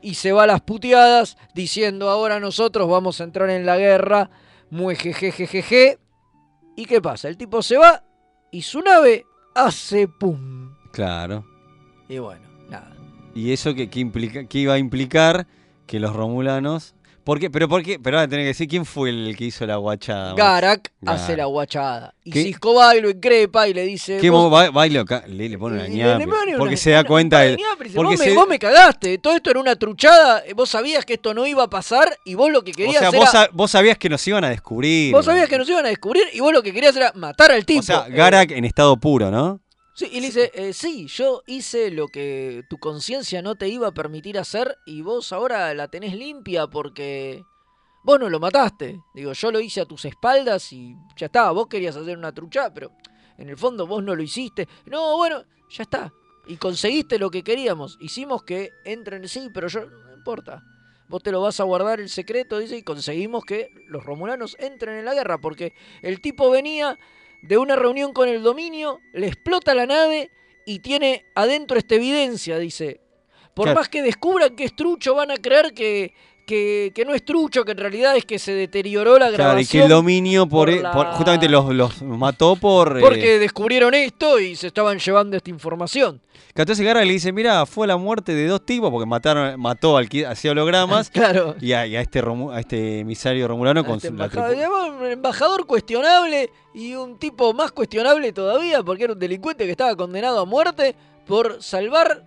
y 0.01 0.15
se 0.15 0.31
va 0.31 0.45
a 0.45 0.47
las 0.47 0.61
puteadas 0.61 1.37
diciendo 1.53 2.09
ahora 2.09 2.39
nosotros 2.39 2.89
vamos 2.89 3.21
a 3.21 3.25
entrar 3.25 3.51
en 3.51 3.67
la 3.67 3.77
guerra, 3.77 4.31
muejejejejeje. 4.71 5.99
¿Y 6.77 6.85
qué 6.85 7.03
pasa? 7.03 7.29
El 7.29 7.37
tipo 7.37 7.63
se 7.63 7.79
va 7.79 8.05
y 8.53 8.63
su 8.63 8.81
nave 8.81 9.27
hace 9.57 10.07
pum. 10.07 10.73
Claro. 10.93 11.45
Y 12.09 12.19
bueno, 12.19 12.47
nada. 12.69 12.97
Y 13.35 13.53
eso 13.53 13.75
que 13.75 13.91
implica, 13.95 14.45
que 14.45 14.59
iba 14.59 14.75
a 14.75 14.79
implicar 14.79 15.49
que 15.87 15.99
los 15.99 16.15
romulanos. 16.15 16.95
¿Por 17.29 17.39
qué? 17.39 17.51
Pero 17.51 17.69
por 17.69 17.83
qué? 17.83 17.99
Pero 17.99 18.17
ahora 18.17 18.27
tenés 18.27 18.45
que 18.45 18.49
decir 18.49 18.69
quién 18.69 18.87
fue 18.87 19.11
el 19.11 19.37
que 19.37 19.45
hizo 19.45 19.67
la 19.67 19.77
guachada. 19.77 20.33
Garak 20.33 20.91
hace 21.05 21.37
la 21.37 21.45
guachada. 21.45 22.15
Y 22.25 22.31
¿Qué? 22.31 22.43
Cisco 22.45 22.73
va 22.75 22.97
y 22.97 23.03
lo 23.03 23.11
increpa 23.11 23.69
y 23.69 23.75
le 23.75 23.83
dice... 23.85 24.17
¿Qué 24.17 24.31
"Vos- 24.31 24.51
bailo? 24.73 25.05
Le, 25.27 25.51
le 25.51 25.59
pone 25.59 25.75
una 25.91 26.19
pone 26.25 26.27
Porque 26.57 26.73
una- 26.73 26.77
se 26.79 26.91
da 26.93 27.05
cuenta 27.05 27.37
una 27.37 27.45
de. 27.45 27.59
Porque 27.95 27.95
vos, 28.17 28.19
se- 28.19 28.31
me, 28.31 28.35
vos 28.35 28.49
me 28.49 28.59
cagaste, 28.59 29.19
todo 29.19 29.37
esto 29.37 29.51
era 29.51 29.61
una 29.61 29.77
truchada, 29.77 30.43
vos 30.57 30.71
sabías 30.71 31.05
que 31.05 31.13
esto 31.13 31.35
no 31.35 31.47
iba 31.47 31.65
a 31.65 31.69
pasar 31.69 32.17
y 32.25 32.33
vos 32.33 32.51
lo 32.51 32.65
que 32.65 32.71
o 32.71 32.75
querías 32.75 32.99
sea, 33.01 33.11
era... 33.11 33.19
vos, 33.19 33.31
vos 33.53 33.71
sabías 33.73 33.99
que 33.99 34.09
nos 34.09 34.27
iban 34.27 34.45
a 34.45 34.49
descubrir. 34.49 35.13
Vos 35.13 35.27
sabías 35.27 35.51
que 35.51 35.59
nos 35.59 35.69
iban 35.69 35.85
a 35.85 35.91
descubrir 35.91 36.25
y 36.33 36.41
vos 36.41 36.51
lo 36.55 36.63
que 36.63 36.73
querías 36.73 36.97
era 36.97 37.13
matar 37.15 37.53
al 37.53 37.67
tipo. 37.67 37.81
O 37.81 37.83
sea, 37.83 38.07
Eh, 38.09 38.13
Garak 38.13 38.53
en 38.53 38.65
estado 38.65 38.97
puro, 38.97 39.31
¿no? 39.31 39.61
Sí, 39.99 40.09
y 40.13 40.21
le 40.21 40.27
dice, 40.27 40.53
eh, 40.55 40.73
sí, 40.73 41.09
yo 41.09 41.43
hice 41.47 41.91
lo 41.91 42.07
que 42.07 42.63
tu 42.71 42.79
conciencia 42.79 43.43
no 43.43 43.57
te 43.57 43.69
iba 43.69 43.89
a 43.89 43.95
permitir 43.95 44.39
hacer 44.39 44.79
y 44.87 45.03
vos 45.03 45.33
ahora 45.33 45.75
la 45.75 45.89
tenés 45.89 46.15
limpia 46.15 46.69
porque 46.69 47.43
vos 48.05 48.21
no 48.21 48.29
lo 48.29 48.39
mataste. 48.39 49.03
Digo, 49.13 49.33
yo 49.33 49.51
lo 49.51 49.59
hice 49.59 49.81
a 49.81 49.87
tus 49.87 50.05
espaldas 50.05 50.73
y 50.73 50.95
ya 51.17 51.27
está, 51.27 51.51
vos 51.51 51.67
querías 51.67 51.97
hacer 51.97 52.17
una 52.17 52.33
truchada, 52.33 52.73
pero 52.73 52.93
en 53.39 53.49
el 53.49 53.57
fondo 53.57 53.89
vos 53.89 54.05
no 54.05 54.15
lo 54.15 54.23
hiciste. 54.23 54.69
No, 54.87 55.17
bueno, 55.17 55.43
ya 55.69 55.83
está. 55.83 56.13
Y 56.47 56.57
conseguiste 56.59 57.19
lo 57.19 57.29
que 57.31 57.43
queríamos. 57.43 57.99
Hicimos 58.01 58.45
que 58.45 58.71
entren, 58.85 59.27
sí, 59.29 59.49
pero 59.53 59.67
yo, 59.67 59.85
no 59.85 60.15
importa. 60.15 60.63
Vos 61.09 61.25
te 61.25 61.33
lo 61.33 61.41
vas 61.41 61.59
a 61.59 61.65
guardar 61.65 62.01
el 62.01 62.09
secreto, 62.09 62.59
dice, 62.59 62.77
y 62.77 62.83
conseguimos 62.85 63.45
que 63.45 63.71
los 63.89 64.05
romulanos 64.05 64.57
entren 64.61 64.97
en 64.97 65.05
la 65.05 65.15
guerra, 65.15 65.39
porque 65.39 65.73
el 66.03 66.21
tipo 66.21 66.51
venía 66.51 66.99
de 67.43 67.59
una 67.59 67.77
reunión 67.77 68.13
con 68.13 68.29
el 68.29 68.43
dominio, 68.43 69.01
le 69.13 69.27
explota 69.27 69.75
la 69.75 69.87
nave 69.87 70.31
y 70.67 70.81
tiene 70.81 71.25
adentro 71.35 71.79
esta 71.79 71.95
evidencia, 71.95 72.59
dice. 72.59 73.01
Por 73.55 73.65
Claro. 73.67 73.81
más 73.81 73.89
que 73.89 74.03
descubran 74.03 74.55
que 74.55 74.65
es 74.65 74.77
trucho, 74.77 75.15
van 75.15 75.31
a 75.31 75.37
creer 75.37 75.73
que, 75.75 76.13
que, 76.49 76.91
que 76.95 77.05
no 77.05 77.15
es 77.15 77.25
trucho, 77.25 77.63
que 77.65 77.73
en 77.73 77.79
realidad 77.79 78.17
es 78.17 78.25
que 78.25 78.39
se 78.39 78.53
deterioró 78.53 79.19
la 79.19 79.31
Claro, 79.31 79.61
y 79.61 79.67
que 79.67 79.79
el 79.79 79.85
grabación. 79.85 79.89
dominio 79.91 80.47
por, 80.49 80.69
por 80.69 80.71
e- 80.71 80.81
la- 80.83 80.91
por- 80.93 81.07
justamente 81.13 81.49
los, 81.49 81.73
los 81.75 82.03
mató 82.03 82.57
por. 82.57 82.97
eh, 82.99 83.01
Porque 83.03 83.39
descubrieron 83.39 83.93
esto 83.95 84.41
y 84.41 84.57
se 84.57 84.69
estaban 84.69 84.99
llevando 84.99 85.37
esta 85.37 85.51
información. 85.51 86.21
entonces 86.55 86.85
Garak 86.85 87.05
le 87.05 87.13
dice, 87.13 87.31
mira, 87.33 87.67
fue 87.67 87.87
la 87.87 87.97
muerte 87.99 88.35
de 88.35 88.47
dos 88.49 88.65
tipos, 88.65 88.91
porque 88.91 89.07
mataron, 89.07 89.61
mató 89.61 89.97
al 89.99 90.09
que 90.09 90.27
hacía 90.27 90.51
hologramas. 90.53 91.11
Claro. 91.19 91.55
Y 91.61 91.73
a, 91.75 91.87
y 91.87 91.95
a 91.97 92.01
este 92.01 92.23
Romu- 92.25 92.53
a 92.53 92.61
este 92.61 93.01
emisario 93.01 93.47
romulano 93.47 93.85
con 93.85 93.97
Este 93.97 94.09
su 94.09 94.15
embajador, 94.15 94.57
digamos, 94.57 94.89
un 95.01 95.07
embajador 95.07 95.67
cuestionable 95.67 96.51
y 96.75 96.95
un 96.95 97.19
tipo 97.19 97.53
más 97.53 97.71
cuestionable 97.73 98.33
todavía 98.33 98.83
porque 98.83 99.05
era 99.05 99.13
un 99.13 99.19
delincuente 99.19 99.65
que 99.67 99.71
estaba 99.73 99.95
condenado 99.95 100.41
a 100.41 100.45
muerte 100.47 100.97
por 101.27 101.63
salvar 101.63 102.25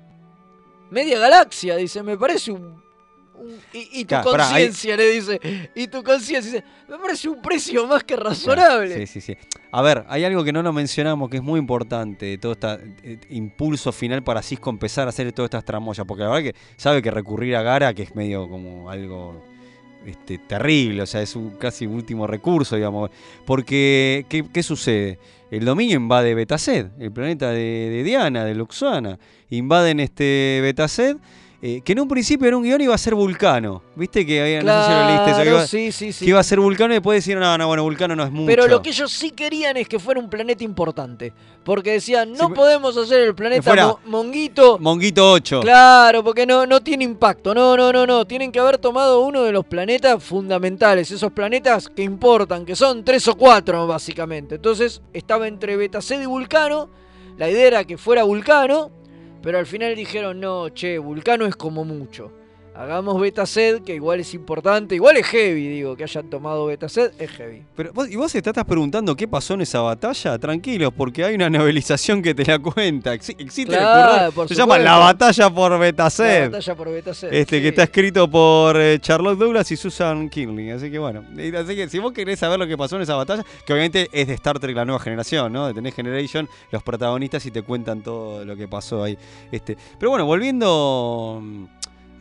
media 0.92 1.18
galaxia. 1.18 1.76
Dice, 1.76 2.04
me 2.04 2.18
parece 2.18 2.52
un... 2.52 2.80
un- 3.42 3.60
y, 3.74 3.90
y 4.00 4.02
tu 4.04 4.08
Claro, 4.10 4.32
conciencia, 4.32 4.96
le 4.98 5.10
dice. 5.12 5.40
Y 5.76 5.88
tu 5.88 6.04
conciencia 6.04 6.52
dice, 6.52 6.64
me 6.88 6.98
parece 6.98 7.30
un 7.30 7.42
precio 7.42 7.86
más 7.88 8.04
que 8.04 8.16
razonable. 8.16 9.06
Sí, 9.06 9.20
sí, 9.20 9.22
sí. 9.22 9.38
A 9.72 9.82
ver, 9.82 10.06
hay 10.10 10.24
algo 10.26 10.44
que 10.44 10.52
no 10.54 10.62
lo 10.64 10.72
mencionamos 10.74 11.30
que 11.30 11.38
es 11.38 11.44
muy 11.44 11.60
importante 11.60 12.38
todo 12.38 12.54
este 12.54 13.20
impulso 13.30 13.92
final 13.92 14.24
para 14.24 14.42
Cisco 14.42 14.70
empezar 14.70 15.08
a 15.08 15.10
hacer 15.10 15.32
todas 15.32 15.48
estas 15.48 15.66
tramoyas. 15.66 16.06
Porque 16.06 16.24
la 16.24 16.30
verdad 16.30 16.52
que 16.52 16.56
sabe 16.78 17.02
que 17.02 17.12
recurrir 17.12 17.56
a 17.56 17.62
Gara, 17.62 17.94
que 17.94 18.04
es 18.04 18.16
medio 18.16 18.50
como 18.50 18.90
algo 18.90 19.44
este, 20.06 20.40
terrible, 20.40 21.04
o 21.04 21.06
sea, 21.06 21.22
es 21.22 21.36
un 21.36 21.52
casi 21.52 21.86
último 21.86 22.26
recurso, 22.28 22.76
digamos. 22.76 23.12
Porque, 23.46 24.26
¿qué, 24.30 24.44
qué 24.52 24.64
sucede? 24.64 25.20
El 25.52 25.66
dominio 25.66 25.98
invade 25.98 26.34
Betaced, 26.34 26.88
el 27.00 27.12
planeta 27.12 27.50
de, 27.52 27.90
de 27.90 28.04
Diana, 28.04 28.46
de 28.46 28.56
Luxana. 28.56 29.20
Invaden 29.50 30.00
este 30.00 30.60
Betaced 30.62 31.18
eh, 31.64 31.82
que 31.82 31.92
en 31.92 32.00
un 32.00 32.08
principio 32.08 32.48
en 32.48 32.56
un 32.56 32.64
guion 32.64 32.82
iba 32.82 32.96
a 32.96 32.98
ser 32.98 33.14
Vulcano. 33.14 33.84
¿Viste 33.96 34.26
que 34.26 34.42
había, 34.42 34.64
no 34.64 34.82
sé 34.82 34.88
si 34.88 34.94
lo 34.94 35.08
leíste 35.08 35.30
eso, 35.30 35.38
que 35.38 35.44
Claro, 35.44 35.58
iba, 35.58 35.68
sí, 35.68 35.92
sí, 35.92 36.12
sí. 36.12 36.26
que 36.26 36.32
iba 36.32 36.40
a 36.40 36.44
ser 36.44 36.60
Vulcano 36.60 36.94
y 36.94 36.98
después 36.98 37.18
decían, 37.18 37.40
no, 37.40 37.58
no, 37.58 37.68
bueno, 37.68 37.84
Vulcano 37.84 38.16
no 38.16 38.24
es 38.24 38.32
mucho. 38.32 38.48
Pero 38.48 38.68
lo 38.68 38.82
que 38.82 38.90
ellos 38.90 39.12
sí 39.12 39.30
querían 39.30 39.78
es 39.78 39.88
que 39.88 40.00
fuera 40.00 40.20
un 40.20 40.30
planeta 40.30 40.64
importante. 40.64 41.34
Porque 41.64 41.92
decían, 41.92 42.34
no 42.34 42.52
podemos 42.52 42.98
hacer 42.98 43.22
el 43.22 43.36
planeta 43.36 43.98
Monguito. 44.06 44.80
Monguito 44.80 45.32
8. 45.32 45.60
Claro, 45.62 46.24
porque 46.24 46.48
no, 46.48 46.66
no 46.66 46.82
tiene 46.82 47.04
impacto. 47.04 47.54
No, 47.54 47.78
no, 47.78 47.94
no, 47.94 48.08
no. 48.08 48.26
Tienen 48.26 48.52
que 48.52 48.60
haber 48.60 48.80
tomado 48.80 49.22
uno 49.22 49.44
de 49.44 49.52
los 49.52 49.64
planetas 49.66 50.24
fundamentales. 50.24 51.12
Esos 51.12 51.32
planetas 51.32 51.88
que 51.88 52.02
importan, 52.02 52.66
que 52.66 52.76
son 52.76 53.06
tres 53.06 53.28
o 53.28 53.36
cuatro, 53.36 53.86
básicamente. 53.86 54.56
Entonces, 54.56 55.04
estaba 55.14 55.48
entre 55.48 55.78
Betaced 55.78 56.20
y 56.20 56.26
Vulcano. 56.26 56.90
La 57.38 57.48
idea 57.48 57.68
era 57.68 57.84
que 57.84 58.00
fuera 58.00 58.24
Vulcano. 58.24 58.90
Pero 59.42 59.58
al 59.58 59.66
final 59.66 59.96
dijeron, 59.96 60.40
no, 60.40 60.68
che, 60.74 60.98
Vulcano 61.00 61.46
es 61.46 61.56
como 61.56 61.84
mucho. 61.84 62.32
Hagamos 62.74 63.20
Betaced, 63.20 63.82
que 63.84 63.96
igual 63.96 64.22
es 64.22 64.34
importante. 64.34 64.96
Igual 64.96 65.18
es 65.18 65.26
heavy, 65.28 65.68
digo, 65.68 65.98
que 65.98 66.04
hayan 66.04 66.30
tomado 66.30 66.66
Betaced, 66.68 67.12
es 67.20 67.30
heavy. 67.32 67.64
Pero 67.76 67.92
vos, 67.94 68.10
¿Y 68.10 68.16
vos 68.16 68.32
te 68.32 68.38
estás 68.38 68.64
preguntando 68.64 69.14
qué 69.16 69.28
pasó 69.28 69.56
en 69.56 69.62
esa 69.62 69.82
batalla? 69.82 70.40
Tranquilos, 70.40 70.94
porque 70.96 71.26
hay 71.26 71.36
una 71.36 71.50
novelización 71.50 72.22
que 72.22 72.34
te 72.34 72.46
la 72.46 72.60
cuenta. 72.60 73.14
Exi- 73.14 73.36
existe 73.38 73.74
el 73.74 73.80
Claro, 73.80 74.32
por 74.32 74.48
Se 74.48 74.56
llama. 74.56 74.78
La 74.80 74.98
batalla 74.98 75.50
por 75.50 75.72
La 75.74 75.78
Betaced. 75.78 76.46
batalla 76.52 76.76
por 76.76 76.90
Betaced. 76.92 77.34
Este, 77.34 77.58
sí. 77.58 77.62
que 77.62 77.68
está 77.68 77.84
escrito 77.84 78.30
por 78.32 78.78
eh, 78.80 79.00
Charlotte 79.00 79.38
Douglas 79.38 79.70
y 79.72 79.76
Susan 79.78 80.30
Kinley. 80.30 80.72
Así 80.72 80.90
que 80.90 80.98
bueno. 80.98 81.26
Así 81.58 81.76
que 81.76 81.90
si 81.90 82.00
vos 82.00 82.14
querés 82.14 82.40
saber 82.40 82.58
lo 82.58 82.66
que 82.68 82.78
pasó 82.78 82.96
en 82.96 83.02
esa 83.02 83.16
batalla, 83.16 83.44
que 83.66 83.74
obviamente 83.74 84.08
es 84.14 84.28
de 84.28 84.34
Star 84.36 84.60
Trek 84.60 84.76
la 84.78 84.86
nueva 84.86 85.00
generación, 85.02 85.52
¿no? 85.52 85.68
De 85.68 85.74
Tenés 85.74 85.94
Generation, 85.94 86.48
los 86.72 86.82
protagonistas 86.84 87.46
y 87.46 87.52
te 87.52 87.64
cuentan 87.64 88.02
todo 88.02 88.46
lo 88.46 88.56
que 88.56 88.68
pasó 88.70 89.04
ahí. 89.04 89.18
Este, 89.52 89.76
pero 90.00 90.10
bueno, 90.12 90.26
volviendo 90.26 91.40
mm, 91.44 91.66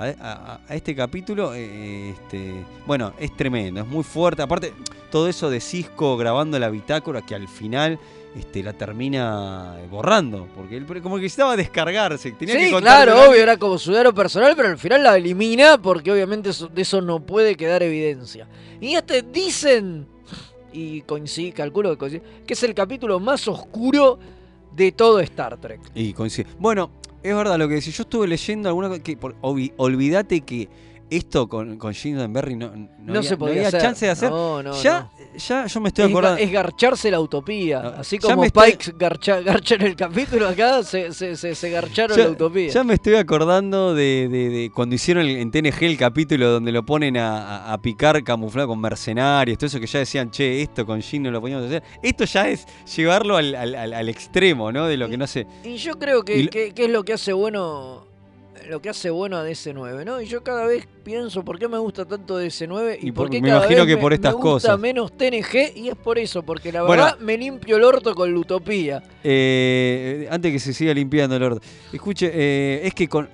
a, 0.00 0.14
a- 0.20 0.60
a 0.68 0.74
este 0.74 0.94
capítulo, 0.94 1.52
eh, 1.54 2.10
este, 2.10 2.64
bueno, 2.86 3.12
es 3.18 3.36
tremendo, 3.36 3.80
es 3.82 3.86
muy 3.86 4.02
fuerte. 4.04 4.42
Aparte, 4.42 4.72
todo 5.10 5.28
eso 5.28 5.50
de 5.50 5.60
Cisco 5.60 6.16
grabando 6.16 6.58
la 6.58 6.70
bitácora 6.70 7.22
que 7.22 7.34
al 7.34 7.48
final. 7.48 7.98
Este, 8.32 8.62
la 8.62 8.72
termina 8.72 9.74
borrando, 9.90 10.46
porque 10.54 10.76
él 10.76 10.86
como 11.02 11.16
que 11.16 11.22
necesitaba 11.22 11.56
descargarse. 11.56 12.30
Tenía 12.30 12.60
sí, 12.60 12.72
claro, 12.76 13.16
la- 13.16 13.28
obvio, 13.28 13.42
era 13.42 13.56
como 13.56 13.76
su 13.76 13.90
diario 13.90 14.14
personal, 14.14 14.52
pero 14.54 14.68
al 14.68 14.78
final 14.78 15.02
la 15.02 15.16
elimina 15.16 15.82
porque 15.82 16.12
obviamente 16.12 16.50
eso- 16.50 16.68
de 16.68 16.82
eso 16.82 17.00
no 17.00 17.18
puede 17.26 17.56
quedar 17.56 17.82
evidencia. 17.82 18.46
Y 18.80 18.94
este 18.94 19.22
dicen, 19.22 20.06
y 20.72 21.00
coincide, 21.00 21.50
calculo 21.50 21.90
que 21.90 21.96
coincide, 21.98 22.22
que 22.46 22.54
es 22.54 22.62
el 22.62 22.72
capítulo 22.72 23.18
más 23.18 23.48
oscuro 23.48 24.20
de 24.76 24.92
todo 24.92 25.18
Star 25.18 25.56
Trek. 25.56 25.80
Y 25.96 26.12
coincide. 26.12 26.46
Bueno, 26.56 26.92
es 27.22 27.34
verdad 27.34 27.58
lo 27.58 27.68
que 27.68 27.74
decís. 27.74 27.96
Yo 27.96 28.02
estuve 28.02 28.26
leyendo 28.28 28.68
alguna 28.68 28.88
cosa 28.88 29.02
que 29.02 29.16
por- 29.16 29.34
olvídate 29.42 30.40
que 30.42 30.68
esto 31.10 31.48
con, 31.48 31.76
con 31.76 31.92
Berry 32.32 32.56
no, 32.56 32.68
no, 32.74 32.88
No 33.00 33.18
había, 33.18 33.28
se 33.28 33.36
podía 33.36 33.54
había 33.56 33.68
hacer. 33.68 33.80
chance 33.82 34.06
de 34.06 34.12
hacer. 34.12 34.30
No, 34.30 34.62
no, 34.62 34.80
ya, 34.82 35.10
ya 35.36 35.66
yo 35.66 35.80
me 35.80 35.88
estoy 35.88 36.04
Es, 36.04 36.10
acordando. 36.10 36.38
es 36.40 36.50
garcharse 36.52 37.10
la 37.10 37.20
utopía. 37.20 37.80
Así 37.98 38.18
como 38.18 38.42
me 38.42 38.46
estoy- 38.46 38.72
Pikes 38.72 38.92
garcha, 38.96 39.40
garcha 39.40 39.74
en 39.74 39.82
el 39.82 39.96
capítulo 39.96 40.48
acá, 40.48 40.82
se, 40.82 41.12
se, 41.12 41.36
se, 41.36 41.54
se 41.54 41.70
garcharon 41.70 42.16
Ya- 42.16 42.24
la 42.24 42.30
utopía. 42.30 42.68
Ya 42.70 42.84
me 42.84 42.94
estoy 42.94 43.16
acordando 43.16 43.94
de, 43.94 44.28
de- 44.30 44.48
de 44.48 44.70
cuando 44.74 44.94
hicieron 44.94 45.24
el- 45.26 45.36
en 45.36 45.50
TNG 45.50 45.82
el 45.86 45.96
capítulo 45.98 46.50
donde 46.50 46.72
lo 46.72 46.84
ponen 46.86 47.16
a, 47.16 47.66
a- 47.66 47.72
a 47.72 47.82
picar 47.82 48.22
camuflado 48.22 48.68
con 48.68 48.80
mercenarios, 48.80 49.58
todo 49.58 49.66
eso 49.66 49.80
que 49.80 49.86
ya 49.86 49.98
decían, 49.98 50.30
che, 50.30 50.62
esto 50.62 50.86
con 50.86 51.00
Jin 51.02 51.24
no 51.24 51.30
lo 51.30 51.40
podíamos 51.40 51.66
hacer. 51.66 51.82
Esto 52.02 52.24
ya 52.24 52.48
es 52.48 52.66
llevarlo 52.96 53.36
al, 53.36 53.54
al- 53.54 53.74
al- 53.74 53.92
al 53.94 54.08
extremo, 54.08 54.70
¿no? 54.72 54.86
De 54.86 54.96
lo 54.96 55.08
que 55.08 55.16
no 55.16 55.26
sé. 55.26 55.46
Y 55.64 55.76
yo 55.76 55.98
creo 55.98 56.22
que, 56.22 56.36
Y 56.36 56.42
lo- 56.44 56.50
que- 56.50 56.72
que 56.72 56.84
es 56.84 56.90
lo 56.90 57.02
que 57.02 57.14
hace 57.14 57.32
bueno 57.32 58.06
lo 58.68 58.80
que 58.82 58.88
hace 58.90 59.10
bueno 59.10 59.36
a 59.36 59.44
DC9, 59.48 60.04
¿no? 60.04 60.20
Y 60.20 60.26
yo 60.26 60.42
cada 60.42 60.66
vez 60.66 60.86
pienso 61.04 61.44
por 61.44 61.58
qué 61.58 61.68
me 61.68 61.78
gusta 61.78 62.04
tanto 62.04 62.40
DC9 62.40 62.98
y, 63.00 63.08
Y 63.08 63.12
por 63.12 63.26
por- 63.26 63.30
qué 63.30 63.40
me 63.40 63.48
cada 63.48 63.60
imagino 63.60 63.80
vez 63.80 63.86
que 63.88 63.96
me- 63.96 64.02
por 64.02 64.12
estas 64.12 64.32
me 64.34 64.40
gusta 64.40 64.50
cosas. 64.50 64.78
menos 64.78 65.16
TNG 65.16 65.72
y 65.76 65.88
es 65.88 65.96
por 65.96 66.18
eso, 66.18 66.42
porque 66.42 66.72
la 66.72 66.82
Bueno. 66.82 67.04
verdad 67.04 67.18
me 67.20 67.36
limpio 67.38 67.76
el 67.76 67.84
orto 67.84 68.14
con 68.14 68.32
la 68.32 68.38
utopía. 68.40 69.02
Eh, 69.24 70.28
antes 70.30 70.52
que 70.52 70.58
se 70.58 70.72
siga 70.72 70.92
limpiando 70.94 71.36
el 71.36 71.42
orto. 71.42 71.60
Escuche, 71.92 72.30
eh, 72.32 72.80
es 72.84 72.94
que 72.94 73.08
con. 73.08 73.28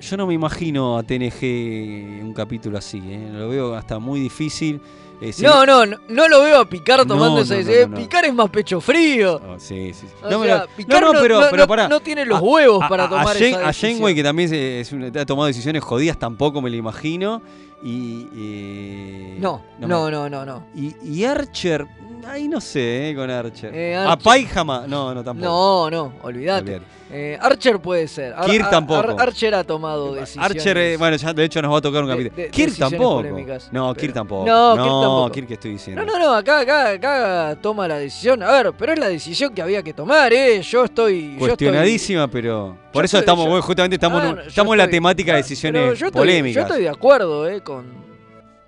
Yo 0.00 0.16
no 0.18 0.26
me 0.26 0.34
imagino 0.34 0.98
a 0.98 1.02
TNG 1.02 2.20
un 2.22 2.34
capítulo 2.34 2.76
así, 2.78 2.98
¿eh? 2.98 3.30
Lo 3.32 3.48
veo 3.48 3.74
hasta 3.74 3.98
muy 3.98 4.20
difícil. 4.20 4.80
Eh, 5.20 5.32
si 5.32 5.42
No, 5.42 5.64
no, 5.64 5.86
no, 5.86 5.96
no 6.08 6.28
lo 6.28 6.42
veo 6.42 6.60
a 6.60 6.68
Picar 6.68 6.98
tomando 7.06 7.36
No, 7.36 7.40
esa 7.40 7.54
decisión. 7.54 7.90
no. 7.90 7.96
Picar 7.96 8.24
es 8.26 8.34
más 8.34 8.50
pecho 8.50 8.80
frío. 8.82 9.40
Oh, 9.48 9.58
sí, 9.58 9.92
sí. 9.94 10.06
O 10.22 10.28
No, 10.30 10.42
sea, 10.44 10.60
pero- 10.64 10.76
Picard 10.76 11.00
no, 11.04 11.12
no, 11.14 11.20
pero, 11.20 11.40
pero 11.50 11.66
pará. 11.66 11.88
no 11.88 12.00
tiene 12.00 12.26
los 12.26 12.38
A- 12.38 12.42
huevos 12.42 12.82
a- 12.84 12.88
para 12.88 13.04
a- 13.04 13.08
tomar 13.08 13.28
a 13.28 13.38
Jen- 13.38 13.48
esa 13.54 13.64
A 13.64 13.66
decisión. 13.68 13.92
Janeway, 13.94 14.14
que 14.14 14.22
también 14.22 14.52
es 14.54 14.92
ha 14.92 15.24
tomado 15.26 15.46
decisiones 15.46 15.82
jodidas, 15.82 16.18
tampoco 16.18 16.60
me 16.60 16.68
lo 16.70 16.76
imagino. 16.76 17.40
Y. 17.82 18.28
eh, 18.36 19.36
No, 19.38 19.62
no, 19.80 20.10
no, 20.10 20.28
no, 20.28 20.44
no. 20.44 20.66
Y, 20.74 20.94
y 21.02 21.24
Archer, 21.24 21.86
ahí 22.26 22.48
no 22.48 22.60
sé, 22.60 23.10
eh, 23.10 23.14
con 23.14 23.30
Archer. 23.30 23.74
Eh, 23.74 23.96
A 23.96 24.12
Archer- 24.12 24.32
Pike 24.34 24.48
jamás. 24.52 24.86
No, 24.88 25.14
no, 25.14 25.24
tampoco. 25.24 25.46
No, 25.48 25.90
no, 25.90 26.12
olvídate. 26.22 26.74
Olvídate. 26.76 26.95
Eh, 27.08 27.38
Archer 27.40 27.78
puede 27.78 28.08
ser. 28.08 28.32
Ar- 28.34 28.46
Kirk 28.46 28.68
tampoco. 28.68 28.98
Ar- 28.98 29.16
Archer 29.20 29.54
ha 29.54 29.62
tomado 29.62 30.12
decisiones. 30.14 30.50
Archer, 30.50 30.76
eh, 30.76 30.96
bueno, 30.96 31.16
ya 31.16 31.32
de 31.32 31.44
hecho 31.44 31.62
nos 31.62 31.72
va 31.72 31.78
a 31.78 31.80
tocar 31.80 32.02
un 32.02 32.10
capítulo. 32.10 32.34
de- 32.36 32.50
Kirk 32.50 32.76
tampoco. 32.76 33.16
polémicas, 33.18 33.68
No, 33.72 33.94
pero- 33.94 34.00
Kirk 34.00 34.12
tampoco. 34.14 34.44
No, 34.46 34.72
Kirk 34.74 34.84
tampoco. 34.86 35.30
Kirk 35.32 35.50
estoy 35.52 35.70
diciendo. 35.72 36.04
No, 36.04 36.12
no, 36.12 36.18
no, 36.18 36.34
acá, 36.34 36.60
acá, 36.60 36.90
acá 36.90 37.58
toma 37.62 37.86
la 37.86 37.98
decisión. 37.98 38.42
A 38.42 38.50
ver, 38.50 38.72
pero 38.76 38.92
es 38.94 38.98
la 38.98 39.08
decisión 39.08 39.54
que 39.54 39.62
había 39.62 39.84
que 39.84 39.92
tomar, 39.94 40.32
¿eh? 40.32 40.60
Yo 40.62 40.84
estoy. 40.84 41.34
yo 41.34 41.38
Cuestionadísima, 41.38 42.26
pero. 42.28 42.76
Por 42.92 43.02
yo 43.02 43.04
eso 43.04 43.18
estoy- 43.18 43.20
estamos, 43.34 43.54
yo- 43.54 43.62
justamente 43.62 43.94
estamos, 43.96 44.22
Ah, 44.22 44.36
estamos 44.44 44.72
en 44.72 44.78
la 44.78 44.88
temática 44.88 45.30
de 45.32 45.38
decisiones 45.38 45.98
yo 45.98 46.10
polémicas. 46.10 46.54
Yo 46.56 46.60
estoy 46.62 46.82
de 46.82 46.88
acuerdo, 46.88 47.48
¿eh? 47.48 47.62
Con, 47.62 47.86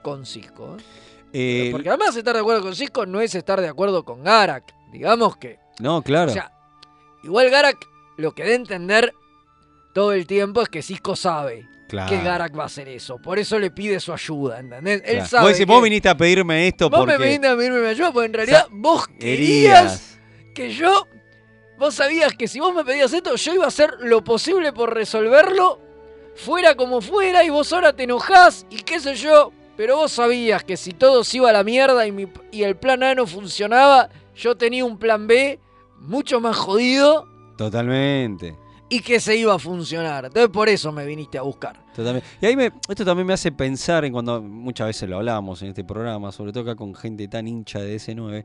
con 0.01 0.25
Cisco. 0.25 0.77
Eh, 1.33 1.71
Porque 1.73 1.89
además 1.89 2.15
estar 2.17 2.35
de 2.35 2.41
acuerdo 2.41 2.62
con 2.62 2.75
Cisco 2.77 3.05
no 3.05 3.21
es 3.21 3.35
estar 3.35 3.61
de 3.61 3.69
acuerdo 3.69 4.05
con 4.05 4.23
Garak. 4.23 4.62
Digamos 4.93 5.37
que. 5.37 5.59
no, 5.81 6.03
claro. 6.03 6.31
O 6.31 6.35
sea, 6.35 6.53
igual 7.25 7.51
Garak 7.51 7.77
lo 8.19 8.35
que 8.35 8.43
a 8.43 8.55
entender 8.55 9.14
todo 9.95 10.12
el 10.12 10.27
tiempo 10.27 10.61
es 10.62 10.69
que 10.69 10.83
Cisco 10.83 11.16
sabe 11.16 11.66
Claro. 11.89 12.11
que 12.11 12.21
Garak 12.23 12.57
va 12.59 12.64
a 12.64 12.66
hacer 12.66 12.87
eso. 12.89 13.16
Por 13.16 13.39
eso 13.39 13.59
le 13.59 13.71
pide 13.71 13.99
su 13.99 14.12
ayuda, 14.12 14.61
¿entendés? 14.61 15.01
Él 15.07 15.14
Claro. 15.14 15.27
sabe. 15.29 15.43
Vos 15.45 15.53
decís, 15.53 15.66
que- 15.66 15.73
vos 15.73 15.83
viniste 15.83 16.09
a 16.11 16.16
pedirme 16.16 16.69
esto 16.69 16.91
Vos 16.91 16.99
porque. 17.01 17.16
me 17.16 17.25
viniste 17.25 17.49
a 17.49 17.57
pedirme 17.57 17.87
ayuda 17.89 18.12
porque 18.12 18.27
en 18.27 18.33
realidad 18.35 18.66
sea, 18.66 18.69
vos 18.71 19.09
querías. 19.19 20.19
querías 20.19 20.19
que 20.55 20.71
yo. 20.75 21.07
Vos 21.79 21.95
sabías 21.95 22.35
que 22.35 22.49
si 22.49 22.59
vos 22.61 22.75
me 22.75 22.85
pedías 22.85 23.12
esto, 23.12 23.35
yo 23.37 23.55
iba 23.55 23.64
a 23.64 23.69
hacer 23.69 23.95
lo 24.01 24.23
posible 24.25 24.73
por 24.73 24.93
resolverlo, 24.93 25.81
fuera 26.35 26.75
como 26.75 27.01
fuera, 27.01 27.45
y 27.45 27.51
vos 27.51 27.73
ahora 27.73 27.93
te 27.93 28.03
enojás 28.03 28.66
y 28.69 28.79
qué 28.83 28.99
sé 28.99 29.14
yo. 29.14 29.53
Pero 29.77 29.95
vos 29.97 30.11
sabías 30.11 30.64
que 30.64 30.77
si 30.77 30.91
todo 30.93 31.23
se 31.23 31.37
iba 31.37 31.51
a 31.51 31.53
la 31.53 31.62
mierda 31.62 32.05
y, 32.05 32.11
mi- 32.11 32.27
y 32.51 32.64
el 32.64 32.75
plan 32.77 33.05
A 33.05 33.14
no 33.14 33.29
funcionaba, 33.29 34.09
yo 34.35 34.57
tenía 34.57 34.85
un 34.85 34.99
plan 34.99 35.29
B 35.29 35.61
mucho 36.01 36.41
más 36.41 36.57
jodido 36.57 37.28
Totalmente. 37.59 38.57
y 38.89 39.01
que 39.01 39.21
se 39.21 39.37
iba 39.37 39.55
a 39.55 39.59
funcionar. 39.59 40.27
Entonces 40.27 40.49
por 40.49 40.69
eso 40.69 40.91
me 40.93 41.05
viniste 41.05 41.37
a 41.37 41.43
buscar. 41.43 41.77
Totalmente. 41.95 42.27
Y 42.41 42.47
ahí 42.47 42.57
me, 42.57 42.73
esto 42.89 43.05
también 43.05 43.27
me 43.27 43.35
hace 43.35 43.53
pensar 43.53 44.05
en 44.05 44.13
cuando 44.13 44.41
muchas 44.41 44.87
veces 44.87 45.09
lo 45.11 45.17
hablamos 45.17 45.61
en 45.61 45.69
este 45.69 45.85
programa, 45.85 46.33
sobre 46.33 46.53
todo 46.53 46.63
acá 46.63 46.77
con 46.77 46.95
gente 46.95 47.29
tan 47.29 47.47
hincha 47.47 47.81
de 47.81 47.97
DC9, 47.97 48.45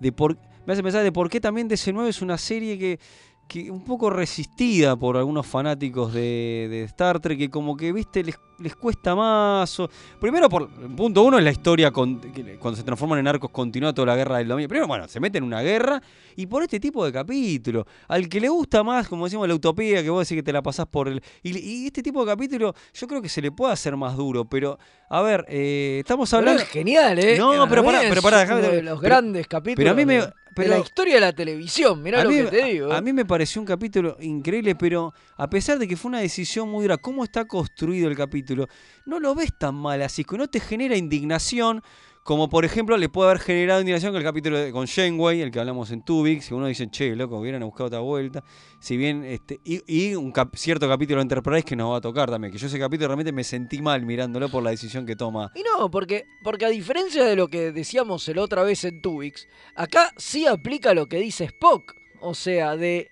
de 0.00 0.12
por, 0.12 0.36
me 0.66 0.72
hace 0.72 0.82
pensar 0.82 1.04
de 1.04 1.12
por 1.12 1.30
qué 1.30 1.40
también 1.40 1.68
DC9 1.68 2.08
es 2.08 2.22
una 2.22 2.38
serie 2.38 2.76
que, 2.78 2.98
que 3.46 3.70
un 3.70 3.84
poco 3.84 4.10
resistida 4.10 4.96
por 4.96 5.16
algunos 5.16 5.46
fanáticos 5.46 6.12
de, 6.12 6.66
de 6.70 6.82
Star 6.84 7.20
Trek, 7.20 7.38
que 7.38 7.50
como 7.50 7.76
que, 7.76 7.92
viste, 7.92 8.24
les, 8.24 8.36
les 8.58 8.74
cuesta 8.74 9.14
más. 9.14 9.78
o- 9.80 9.88
primero, 10.20 10.48
por 10.48 10.68
punto 10.96 11.22
uno 11.22 11.38
es 11.38 11.44
la 11.44 11.50
historia 11.50 11.90
con- 11.90 12.20
que 12.20 12.56
cuando 12.58 12.76
se 12.76 12.82
transforman 12.82 13.18
en 13.20 13.28
arcos 13.28 13.50
continúa 13.50 13.92
toda 13.92 14.06
la 14.06 14.16
guerra 14.16 14.38
del 14.38 14.48
dominio. 14.48 14.68
Primero, 14.68 14.88
bueno, 14.88 15.06
se 15.08 15.20
meten 15.20 15.42
en 15.44 15.46
una 15.48 15.60
guerra 15.62 16.02
y 16.36 16.46
por 16.46 16.62
este 16.62 16.80
tipo 16.80 17.04
de 17.04 17.12
capítulo, 17.12 17.86
al 18.08 18.28
que 18.28 18.40
le 18.40 18.48
gusta 18.48 18.82
más, 18.82 19.08
como 19.08 19.24
decimos, 19.26 19.46
la 19.46 19.54
utopía, 19.54 20.02
que 20.02 20.10
vos 20.10 20.26
decís 20.26 20.38
que 20.40 20.42
te 20.42 20.52
la 20.52 20.62
pasás 20.62 20.86
por 20.86 21.06
el... 21.08 21.22
Y, 21.42 21.56
y 21.56 21.86
este 21.86 22.02
tipo 22.02 22.24
de 22.24 22.32
capítulo 22.32 22.74
yo 22.94 23.06
creo 23.06 23.22
que 23.22 23.28
se 23.28 23.40
le 23.42 23.52
puede 23.52 23.72
hacer 23.72 23.96
más 23.96 24.16
duro, 24.16 24.44
pero, 24.46 24.78
a 25.10 25.22
ver, 25.22 25.44
eh, 25.48 25.98
estamos 26.00 26.28
Pero 26.30 26.38
hablando... 26.38 26.62
es 26.62 26.68
genial, 26.68 27.18
¿eh? 27.18 27.36
No, 27.38 27.68
pero 27.68 27.84
pará, 27.84 28.00
pero 28.08 28.22
pará, 28.22 28.40
déjame- 28.46 28.62
de 28.62 28.82
los 28.82 28.98
pero- 28.98 29.00
grandes 29.00 29.46
capítulos 29.46 29.76
pero 29.76 29.90
a 29.90 29.94
mí 29.94 30.04
me- 30.06 30.24
de 30.62 30.68
pero- 30.68 30.78
la 30.78 30.84
historia 30.84 31.14
de 31.14 31.20
la 31.20 31.32
televisión. 31.32 32.02
Mirá 32.02 32.20
a 32.20 32.24
lo 32.24 32.30
mí, 32.30 32.36
que 32.36 32.44
te 32.44 32.64
digo. 32.64 32.92
a 32.92 32.98
¿eh? 32.98 33.02
mí 33.02 33.12
me 33.12 33.24
pareció 33.24 33.60
un 33.60 33.66
capítulo 33.66 34.16
increíble, 34.20 34.74
pero 34.74 35.12
a 35.36 35.48
pesar 35.50 35.78
de 35.78 35.88
que 35.88 35.96
fue 35.96 36.08
una 36.10 36.20
decisión 36.20 36.68
muy 36.70 36.84
dura, 36.84 36.96
cómo 36.98 37.24
está 37.24 37.44
construido 37.44 38.08
el 38.08 38.16
capítulo, 38.16 38.68
no 39.04 39.20
lo 39.20 39.34
ves 39.34 39.52
tan 39.58 39.74
mal 39.74 40.00
así, 40.02 40.24
que 40.24 40.38
no 40.38 40.48
te 40.48 40.60
genera 40.60 40.96
indignación, 40.96 41.82
como 42.24 42.48
por 42.48 42.64
ejemplo 42.64 42.96
le 42.96 43.10
puede 43.10 43.30
haber 43.30 43.42
generado 43.42 43.80
indignación 43.80 44.10
con 44.10 44.18
el 44.18 44.24
capítulo 44.24 44.58
de- 44.58 44.72
con 44.72 44.86
Janeway, 44.86 45.42
el 45.42 45.50
que 45.50 45.60
hablamos 45.60 45.90
en 45.90 46.02
Tubix, 46.02 46.48
que 46.48 46.54
uno 46.54 46.66
dice, 46.66 46.88
che, 46.90 47.14
loco, 47.14 47.36
hubieran 47.38 47.60
buscado 47.62 47.88
otra 47.88 48.00
vuelta. 48.00 48.42
Si 48.80 48.96
bien, 48.96 49.24
este, 49.24 49.60
y, 49.62 50.14
un 50.14 50.32
cierto 50.54 50.88
capítulo 50.88 51.18
de 51.18 51.22
Enterprise 51.22 51.64
que 51.64 51.76
nos 51.76 51.92
va 51.92 51.98
a 51.98 52.00
tocar 52.00 52.30
también, 52.30 52.50
que 52.50 52.58
yo 52.58 52.66
ese 52.66 52.78
capítulo 52.78 53.08
realmente 53.08 53.30
me 53.30 53.44
sentí 53.44 53.82
mal 53.82 54.06
mirándolo 54.06 54.48
por 54.48 54.62
la 54.62 54.70
decisión 54.70 55.04
que 55.04 55.16
toma. 55.16 55.52
Y 55.54 55.62
no, 55.62 55.90
porque, 55.90 56.24
porque 56.42 56.64
a 56.64 56.70
diferencia 56.70 57.24
de 57.26 57.36
lo 57.36 57.48
que 57.48 57.72
decíamos 57.72 58.26
el 58.28 58.38
otra 58.38 58.62
vez 58.62 58.84
en 58.84 59.02
Tubix, 59.02 59.46
acá 59.76 60.10
sí 60.16 60.46
aplica 60.46 60.94
lo 60.94 61.06
que 61.06 61.18
dice 61.18 61.44
Spock. 61.44 61.94
O 62.22 62.32
sea, 62.32 62.74
de, 62.74 63.10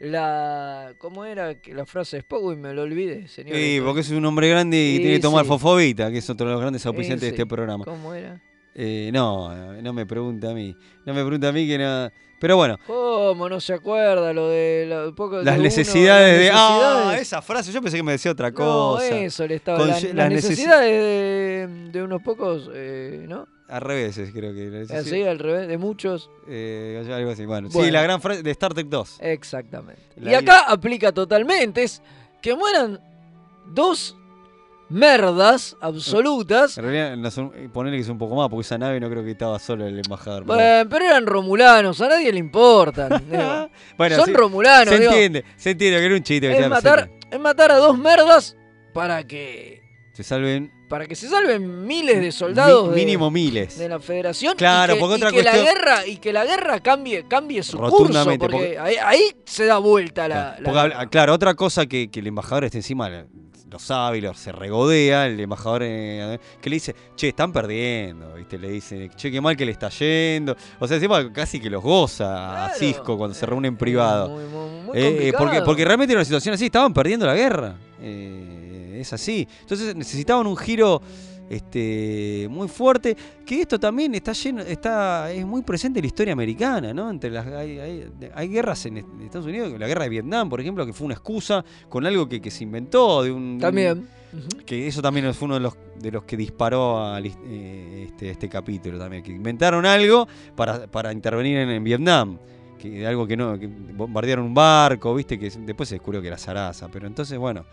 la. 0.00 0.94
¿Cómo 0.98 1.24
era 1.24 1.60
que 1.60 1.74
la 1.74 1.84
frase 1.86 2.16
de 2.16 2.20
Spock? 2.20 2.42
Uy, 2.42 2.56
me 2.56 2.72
lo 2.72 2.82
olvidé, 2.82 3.28
señor. 3.28 3.56
Sí, 3.56 3.80
porque 3.84 4.00
es 4.00 4.10
un 4.10 4.24
hombre 4.24 4.48
grande 4.48 4.76
y 4.76 4.96
Sí, 4.96 5.02
tiene 5.02 5.16
que 5.16 5.22
tomar 5.22 5.44
sí. 5.44 5.48
fosfobita, 5.48 6.10
que 6.10 6.18
es 6.18 6.30
otro 6.30 6.46
de 6.46 6.52
los 6.52 6.60
grandes 6.60 6.82
Sí, 6.82 6.88
auspiciantes 6.88 7.22
de 7.22 7.28
este 7.28 7.46
programa. 7.46 7.84
¿Cómo 7.84 8.14
era? 8.14 8.40
Eh, 8.74 9.10
no, 9.12 9.52
no 9.82 9.92
me 9.92 10.06
pregunta 10.06 10.50
a 10.50 10.54
mí. 10.54 10.76
No 11.04 11.12
me 11.14 11.22
pregunta 11.24 11.48
a 11.48 11.52
mí 11.52 11.66
que 11.66 11.78
no. 11.78 12.10
Pero 12.40 12.56
bueno, 12.56 12.76
¿Cómo 12.86 13.48
no 13.48 13.58
se 13.58 13.72
acuerda 13.74 14.32
lo 14.32 14.48
de 14.48 14.86
lo- 14.88 15.12
poco 15.16 15.38
de 15.38 15.44
las 15.44 15.54
uno, 15.54 15.64
necesidades 15.64 16.38
de. 16.38 16.46
las 16.46 16.56
Ah, 16.56 16.78
necesidades? 16.78 17.22
esa 17.22 17.42
frase, 17.42 17.72
yo 17.72 17.82
pensé 17.82 17.96
que 17.96 18.04
me 18.04 18.12
decía 18.12 18.30
otra 18.30 18.50
No, 18.50 18.54
cosa. 18.56 19.18
eso 19.18 19.44
le 19.48 19.56
estaba. 19.56 19.78
Con- 19.78 19.88
la- 19.88 19.94
las 19.94 20.04
las 20.14 20.28
necesi- 20.28 20.32
necesidades 20.34 21.02
de, 21.02 21.90
de 21.90 22.02
unos 22.04 22.22
pocos, 22.22 22.70
eh, 22.72 23.24
¿no? 23.28 23.48
Al 23.68 23.80
revés, 23.82 24.18
creo 24.32 24.54
que. 24.54 24.66
la 24.70 24.80
Así, 24.82 24.92
necesidad- 24.94 25.30
al 25.30 25.38
revés, 25.38 25.68
de 25.68 25.76
muchos. 25.78 26.30
Eh, 26.48 27.04
algo 27.12 27.30
así. 27.30 27.44
Bueno, 27.44 27.70
sí, 27.70 27.90
la 27.90 28.02
gran 28.02 28.20
frase 28.20 28.42
de 28.42 28.50
Star 28.50 28.72
Trek 28.72 28.86
2. 28.88 29.18
Exactamente. 29.20 30.00
La 30.16 30.30
y 30.32 30.34
acá 30.34 30.60
aplica 30.68 31.12
totalmente. 31.12 31.82
Es 31.82 32.00
que 32.40 32.54
mueran 32.56 32.98
dos 33.66 34.16
merdas 34.88 35.76
absolutas. 35.82 36.78
En 36.78 36.84
realidad, 36.84 37.30
son- 37.30 37.50
ponerle 37.72 37.98
que 37.98 38.02
es 38.04 38.08
un 38.08 38.16
poco 38.18 38.34
más, 38.36 38.48
porque 38.48 38.62
esa 38.62 38.78
nave 38.78 38.98
no 39.00 39.10
creo 39.10 39.22
que 39.22 39.32
estaba 39.32 39.58
solo 39.58 39.86
el 39.86 39.96
embajador. 39.98 40.44
Bueno, 40.44 40.88
pero 40.88 41.04
eran 41.04 41.26
romulanos, 41.26 42.00
a 42.00 42.08
nadie 42.08 42.32
le 42.32 42.38
importan. 42.38 43.22
Bueno, 43.98 44.16
Son 44.16 44.26
sí, 44.26 44.32
romulanos, 44.32 44.94
Se 44.94 45.00
digo. 45.00 45.12
entiende, 45.12 45.44
se 45.56 45.70
entiende 45.72 45.98
que 46.00 46.06
era 46.06 46.14
un 46.14 46.22
chiste. 46.22 46.48
que 46.48 46.58
Es 46.58 46.68
matar, 46.68 47.10
es 47.30 47.40
matar 47.40 47.72
a 47.72 47.76
dos 47.76 47.98
merdas 47.98 48.56
para 48.94 49.24
que 49.24 49.82
Se 50.18 50.24
salven 50.24 50.72
para 50.88 51.06
que 51.06 51.14
se 51.14 51.28
salven 51.28 51.86
miles 51.86 52.20
de 52.20 52.32
soldados 52.32 52.88
mi- 52.88 52.96
de- 52.96 53.04
mínimo 53.04 53.30
miles. 53.30 53.78
de 53.78 53.88
la 53.88 54.00
Federación 54.00 54.56
Claro, 54.56 54.94
y 54.94 54.96
que, 54.96 55.00
porque 55.00 55.14
y 55.14 55.16
otra 55.18 55.30
que 55.30 55.42
la 55.44 55.56
guerra 55.56 56.06
y 56.08 56.16
que 56.16 56.32
la 56.32 56.44
guerra 56.44 56.80
cambie 56.80 57.24
cambie 57.28 57.62
su 57.62 57.78
curso 57.78 58.24
porque, 58.24 58.38
porque- 58.40 58.78
ahí, 58.80 58.96
ahí 58.96 59.22
se 59.44 59.66
da 59.66 59.78
vuelta 59.78 60.26
la, 60.26 60.56
la 60.58 60.64
Porque 60.64 60.78
habla- 60.80 61.06
claro, 61.06 61.34
otra 61.34 61.54
cosa 61.54 61.86
que, 61.86 62.10
que 62.10 62.18
el 62.18 62.26
embajador 62.26 62.64
está 62.64 62.78
encima, 62.78 63.08
lo 63.08 63.78
sabe 63.78 64.18
y 64.18 64.20
lo, 64.22 64.34
se 64.34 64.50
regodea, 64.50 65.26
el 65.28 65.38
embajador 65.38 65.82
eh, 65.84 66.40
que 66.60 66.68
le 66.68 66.74
dice, 66.74 66.96
che, 67.14 67.28
están 67.28 67.52
perdiendo, 67.52 68.34
¿viste? 68.34 68.58
Le 68.58 68.70
dice, 68.70 69.10
che, 69.14 69.30
qué 69.30 69.40
mal 69.40 69.56
que 69.56 69.66
le 69.66 69.70
está 69.70 69.90
yendo. 69.90 70.56
O 70.80 70.88
sea, 70.88 70.96
encima 70.96 71.32
casi 71.32 71.60
que 71.60 71.70
los 71.70 71.80
goza 71.84 72.64
a 72.64 72.70
Cisco 72.70 73.16
cuando 73.16 73.34
se 73.36 73.46
reúne 73.46 73.68
en 73.68 73.76
privado. 73.76 74.30
muy 74.30 74.98
Eh, 74.98 75.06
eh, 75.06 75.10
complicado. 75.10 75.44
porque, 75.44 75.62
porque 75.62 75.84
realmente 75.84 76.12
era 76.14 76.18
una 76.18 76.24
situación 76.24 76.54
así, 76.56 76.64
estaban 76.64 76.92
perdiendo 76.92 77.24
la 77.24 77.36
guerra. 77.36 77.76
Eh, 78.00 78.57
es 79.00 79.12
así. 79.12 79.46
Entonces 79.62 79.94
necesitaban 79.96 80.46
un 80.46 80.56
giro 80.56 81.00
este 81.62 82.46
muy 82.50 82.68
fuerte 82.68 83.16
que 83.46 83.62
esto 83.62 83.78
también 83.80 84.14
está 84.14 84.32
lleno 84.32 84.60
está 84.60 85.30
es 85.32 85.46
muy 85.46 85.62
presente 85.62 85.98
en 85.98 86.02
la 86.02 86.06
historia 86.08 86.32
americana 86.34 86.92
no 86.92 87.10
entre 87.10 87.30
las 87.30 87.46
hay, 87.46 87.78
hay- 87.78 88.10
hay 88.34 88.48
guerras 88.48 88.84
en 88.84 88.98
est- 88.98 89.08
en 89.14 89.22
Estados 89.22 89.46
Unidos 89.46 89.72
la 89.78 89.86
guerra 89.86 90.02
de 90.04 90.10
Vietnam 90.10 90.50
por 90.50 90.60
ejemplo 90.60 90.84
que 90.84 90.92
fue 90.92 91.06
una 91.06 91.14
excusa 91.14 91.64
con 91.88 92.04
algo 92.04 92.28
que, 92.28 92.40
que 92.42 92.50
se 92.50 92.64
inventó 92.64 93.22
de 93.22 93.32
un 93.32 93.58
También. 93.58 94.06
que 94.66 94.86
eso 94.86 95.00
también 95.00 95.32
fue 95.32 95.46
uno 95.46 95.54
de 95.54 95.60
los 95.60 95.74
de 95.98 96.10
los 96.12 96.24
que 96.24 96.36
disparó 96.36 97.02
a 97.02 97.18
eh, 97.18 98.04
este, 98.08 98.30
este 98.30 98.48
capítulo 98.50 98.98
también 98.98 99.22
que 99.22 99.32
inventaron 99.32 99.86
algo 99.86 100.28
para, 100.54 100.86
para 100.86 101.12
intervenir 101.14 101.56
en, 101.60 101.70
en 101.70 101.82
Vietnam 101.82 102.36
que 102.78 103.06
algo 103.06 103.26
que 103.26 103.38
no 103.38 103.58
que 103.58 103.66
bombardearon 103.66 104.44
un 104.44 104.52
barco 104.54 105.14
viste 105.14 105.38
que 105.38 105.48
después 105.48 105.88
se 105.88 105.94
descubrió 105.94 106.20
que 106.20 106.28
era 106.28 106.36
zaraza 106.36 106.88
pero 106.92 107.06
entonces 107.06 107.38
bueno 107.38 107.64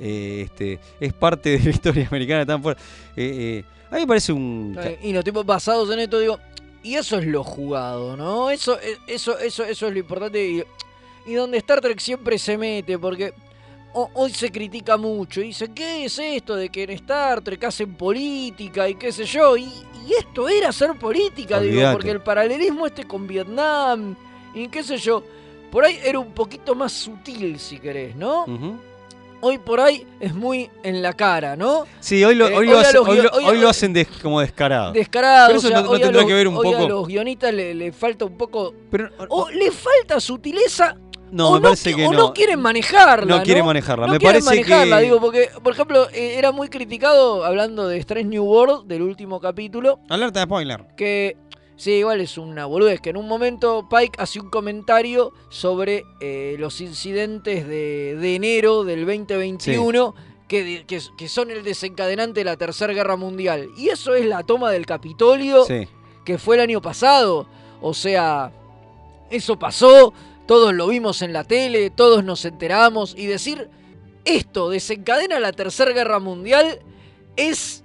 eh, 0.00 0.42
este 0.46 0.78
es 1.00 1.12
parte 1.12 1.50
de 1.58 1.64
la 1.64 1.70
historia 1.70 2.06
americana 2.08 2.44
tan 2.46 2.62
fuerte 2.62 2.82
Eh, 3.16 3.64
eh, 3.64 3.64
a 3.90 3.94
mí 3.94 4.00
me 4.02 4.06
parece 4.06 4.32
un 4.32 4.76
Y 5.02 5.12
los 5.12 5.24
tipos 5.24 5.44
basados 5.46 5.90
en 5.90 6.00
esto, 6.00 6.18
digo, 6.18 6.38
y 6.82 6.94
eso 6.94 7.18
es 7.18 7.26
lo 7.26 7.42
jugado, 7.42 8.16
¿no? 8.16 8.50
Eso, 8.50 8.78
eh, 8.80 8.98
eso, 9.06 9.38
eso, 9.38 9.64
eso 9.64 9.86
es 9.86 9.92
lo 9.92 9.98
importante 9.98 10.46
y, 10.46 10.62
y 11.26 11.34
donde 11.34 11.58
Star 11.58 11.80
Trek 11.80 11.98
siempre 11.98 12.38
se 12.38 12.56
mete, 12.58 12.98
porque 12.98 13.32
ho- 13.94 14.10
hoy 14.14 14.30
se 14.32 14.50
critica 14.52 14.96
mucho, 14.96 15.40
y 15.40 15.48
dice, 15.48 15.68
¿qué 15.74 16.04
es 16.04 16.18
esto 16.18 16.54
de 16.54 16.68
que 16.68 16.84
en 16.84 16.90
Star 16.90 17.40
Trek 17.40 17.64
hacen 17.64 17.94
política 17.94 18.88
y 18.88 18.94
qué 18.94 19.10
sé 19.10 19.24
yo? 19.24 19.56
Y, 19.56 19.64
y 20.06 20.12
esto 20.18 20.48
era 20.48 20.68
hacer 20.68 20.94
política, 20.98 21.56
digo, 21.60 21.80
porque 21.92 22.10
el 22.12 22.20
paralelismo 22.20 22.86
este 22.86 23.04
con 23.04 23.26
Vietnam 23.26 24.14
y 24.54 24.68
qué 24.68 24.82
sé 24.82 24.98
yo, 24.98 25.22
por 25.72 25.84
ahí 25.84 25.98
era 26.04 26.18
un 26.18 26.32
poquito 26.32 26.74
más 26.74 26.92
sutil, 26.92 27.58
si 27.58 27.78
querés, 27.78 28.14
¿no? 28.16 28.44
Ujú. 28.44 28.76
Hoy 29.40 29.58
por 29.58 29.80
ahí 29.80 30.04
es 30.18 30.34
muy 30.34 30.68
en 30.82 31.00
la 31.00 31.12
cara, 31.12 31.54
¿no? 31.56 31.84
Sí, 32.00 32.24
hoy 32.24 32.34
lo, 32.34 32.48
Eh, 32.48 32.56
hoy 32.56 32.66
lo, 32.66 32.72
hoy 32.72 32.78
a 32.78 32.80
hace- 32.88 32.96
los 32.98 33.08
hoy 33.08 33.14
guio- 33.18 33.22
lo- 33.24 33.30
hoy 33.38 33.44
a- 33.44 33.48
hoy 33.48 33.58
lo 33.58 33.68
hacen 33.68 33.92
des- 33.92 34.08
como 34.22 34.40
descarado. 34.40 34.92
descarado. 34.92 35.46
Pero 35.48 35.58
eso 35.60 35.68
o 35.68 35.70
sea, 35.70 35.80
no, 35.82 35.86
no 35.92 35.98
tendrá 36.00 36.20
los- 36.22 36.24
que 36.28 36.34
ver 36.34 36.48
un 36.48 36.56
hoy 36.56 36.64
poco. 36.72 36.76
a 36.84 36.88
los 36.88 37.06
guionistas 37.06 37.54
le, 37.54 37.74
le 37.74 37.92
falta 37.92 38.24
un 38.24 38.36
poco. 38.36 38.74
o 39.28 39.48
le 39.50 39.70
falta 39.70 40.18
sutileza. 40.20 40.96
No, 41.30 41.50
o 41.50 41.54
me 41.56 41.60
parece 41.60 41.92
qui- 41.92 41.96
que 41.96 42.06
o 42.06 42.12
no. 42.12 42.18
no 42.18 42.32
quieren 42.32 42.58
manejarla. 42.58 43.36
No 43.36 43.42
quieren 43.42 43.64
manejarla. 43.66 44.06
No 44.06 44.12
Me 44.14 44.18
quieren 44.18 44.42
parece 44.42 44.62
manejarla, 44.62 44.96
que- 44.96 45.02
digo, 45.04 45.20
porque, 45.20 45.50
por 45.62 45.74
ejemplo, 45.74 46.08
eh, 46.10 46.36
era 46.38 46.52
muy 46.52 46.68
criticado 46.70 47.44
hablando 47.44 47.86
de 47.86 47.98
Strange 47.98 48.28
New 48.28 48.44
World, 48.44 48.86
del 48.88 49.02
último 49.02 49.38
capítulo, 49.38 50.00
Alerta 50.08 50.40
de 50.40 50.46
spoiler. 50.46 50.84
que. 50.96 51.36
Sí, 51.78 51.92
igual 51.92 52.20
es 52.20 52.36
una 52.36 52.66
boludez, 52.66 53.00
que 53.00 53.10
en 53.10 53.16
un 53.16 53.28
momento 53.28 53.88
Pike 53.88 54.20
hace 54.20 54.40
un 54.40 54.50
comentario 54.50 55.32
sobre 55.48 56.04
eh, 56.20 56.56
los 56.58 56.80
incidentes 56.80 57.66
de, 57.68 58.16
de 58.20 58.34
enero 58.34 58.82
del 58.84 59.06
2021 59.06 60.14
que, 60.48 60.64
de- 60.64 60.84
que, 60.86 61.00
que 61.16 61.28
son 61.28 61.50
el 61.52 61.62
desencadenante 61.62 62.40
de 62.40 62.44
la 62.44 62.56
Tercera 62.56 62.92
Guerra 62.92 63.14
Mundial. 63.16 63.68
Y 63.76 63.90
eso 63.90 64.14
es 64.14 64.26
la 64.26 64.42
toma 64.42 64.70
del 64.72 64.86
Capitolio 64.86 65.64
Sí. 65.66 65.86
que 66.24 66.36
fue 66.36 66.56
el 66.56 66.62
año 66.62 66.82
pasado. 66.82 67.46
O 67.80 67.94
sea, 67.94 68.52
eso 69.30 69.56
pasó, 69.56 70.12
todos 70.46 70.74
lo 70.74 70.88
vimos 70.88 71.22
en 71.22 71.32
la 71.32 71.44
tele, 71.44 71.90
todos 71.90 72.24
nos 72.24 72.44
enteramos. 72.44 73.14
Y 73.16 73.26
decir 73.26 73.70
esto 74.24 74.68
desencadena 74.68 75.38
la 75.38 75.52
Tercera 75.52 75.92
Guerra 75.92 76.18
Mundial 76.18 76.80
es 77.36 77.84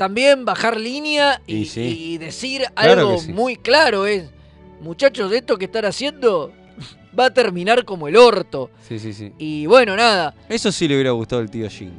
también 0.00 0.46
bajar 0.46 0.80
línea 0.80 1.42
y, 1.46 1.56
Y 1.58 1.64
sí. 1.66 1.80
y 2.14 2.16
decir 2.16 2.62
Claro 2.74 3.00
algo 3.00 3.18
sí. 3.18 3.34
muy 3.34 3.56
claro. 3.56 4.06
Es, 4.06 4.24
muchachos, 4.80 5.30
esto 5.30 5.58
que 5.58 5.66
están 5.66 5.84
haciendo 5.84 6.52
va 7.18 7.26
a 7.26 7.30
terminar 7.34 7.84
como 7.84 8.08
el 8.08 8.16
orto. 8.16 8.70
Sí, 8.88 8.98
sí, 8.98 9.12
sí. 9.12 9.34
Y 9.36 9.66
bueno, 9.66 9.94
nada. 9.96 10.34
Eso 10.48 10.72
sí 10.72 10.88
le 10.88 10.94
hubiera 10.94 11.10
gustado 11.10 11.42
al 11.42 11.50
tío 11.50 11.68
Jim. 11.68 11.92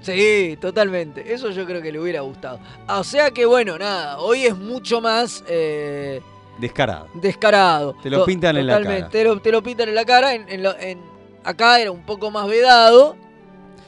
Sí, 0.00 0.56
totalmente. 0.60 1.34
Eso 1.34 1.50
yo 1.50 1.66
creo 1.66 1.82
que 1.82 1.92
le 1.92 2.00
hubiera 2.00 2.22
gustado. 2.22 2.58
O 2.88 3.04
sea 3.04 3.30
que 3.32 3.44
bueno, 3.44 3.76
nada. 3.78 4.18
Hoy 4.20 4.46
es 4.46 4.56
mucho 4.56 5.02
más... 5.02 5.44
eh, 5.46 6.22
Descarado. 6.58 7.08
descarado. 7.12 7.96
Te 8.02 8.08
lo 8.08 8.24
pintan 8.24 8.56
en 8.56 8.66
la 8.66 8.80
cara. 8.82 9.08
Te 9.10 9.24
lo, 9.24 9.40
te 9.42 9.52
lo 9.52 9.62
pintan 9.62 9.90
en 9.90 9.94
la 9.94 10.06
cara. 10.06 10.32
En, 10.34 10.48
en 10.48 10.62
lo- 10.62 10.78
en- 10.78 11.00
acá 11.44 11.80
era 11.80 11.90
un 11.90 12.02
poco 12.06 12.30
más 12.30 12.48
vedado. 12.48 13.14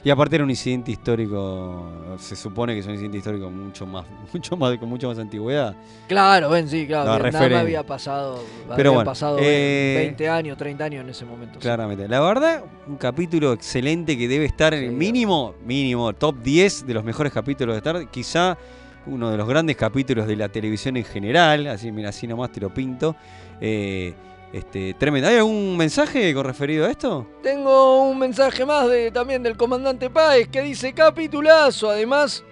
Y 0.04 0.10
aparte 0.10 0.36
era 0.36 0.44
un 0.44 0.50
incidente 0.50 0.92
histórico, 0.92 1.86
se 2.18 2.36
supone 2.36 2.72
que 2.72 2.80
es 2.80 2.86
un 2.86 2.92
incidente 2.92 3.18
histórico 3.18 3.50
mucho 3.50 3.84
más, 3.84 4.04
mucho 4.32 4.56
más, 4.56 4.76
con 4.78 4.88
mucho 4.88 5.08
más 5.08 5.18
antigüedad. 5.18 5.74
Claro, 6.06 6.50
ven, 6.50 6.68
sí, 6.68 6.86
claro. 6.86 7.18
No, 7.18 7.24
referen- 7.24 7.56
había 7.58 7.84
pasado, 7.84 8.42
Pero 8.76 8.90
había 8.90 8.90
bueno, 8.90 9.04
pasado 9.10 9.38
eh, 9.40 9.94
20 10.06 10.28
años, 10.28 10.56
30 10.56 10.84
años 10.84 11.04
en 11.04 11.10
ese 11.10 11.24
momento. 11.24 11.54
sí. 11.54 11.60
Claramente. 11.60 12.06
La 12.08 12.20
verdad, 12.20 12.62
un 12.86 12.96
capítulo 12.96 13.52
excelente 13.52 14.16
que 14.16 14.28
debe 14.28 14.44
estar 14.44 14.72
en 14.72 14.84
el 14.84 14.92
mínimo, 14.92 15.54
mínimo, 15.64 16.12
top 16.12 16.42
10 16.42 16.86
de 16.86 16.94
los 16.94 17.02
mejores 17.04 17.32
capítulos 17.32 17.74
de 17.74 17.78
Star 17.78 18.08
Quizá 18.08 18.56
uno 19.06 19.30
de 19.30 19.36
los 19.36 19.48
grandes 19.48 19.76
capítulos 19.76 20.26
de 20.26 20.36
la 20.36 20.48
televisión 20.48 20.96
en 20.96 21.04
general. 21.04 21.66
Así, 21.66 21.90
mira, 21.90 22.10
así 22.10 22.26
nomás 22.26 22.52
te 22.52 22.60
lo 22.60 22.72
pinto. 22.72 23.16
Eh, 23.60 24.14
este, 24.52 24.94
tremendo. 24.94 25.28
¿Hay 25.28 25.36
algún 25.36 25.76
mensaje 25.76 26.32
con 26.34 26.44
referido 26.44 26.86
a 26.86 26.90
esto? 26.90 27.26
Tengo 27.42 28.02
un 28.02 28.18
mensaje 28.18 28.64
más 28.64 28.88
de, 28.88 29.10
también 29.10 29.42
del 29.42 29.56
comandante 29.56 30.10
Páez 30.10 30.48
que 30.48 30.62
dice 30.62 30.92
capitulazo, 30.92 31.90
además 31.90 32.44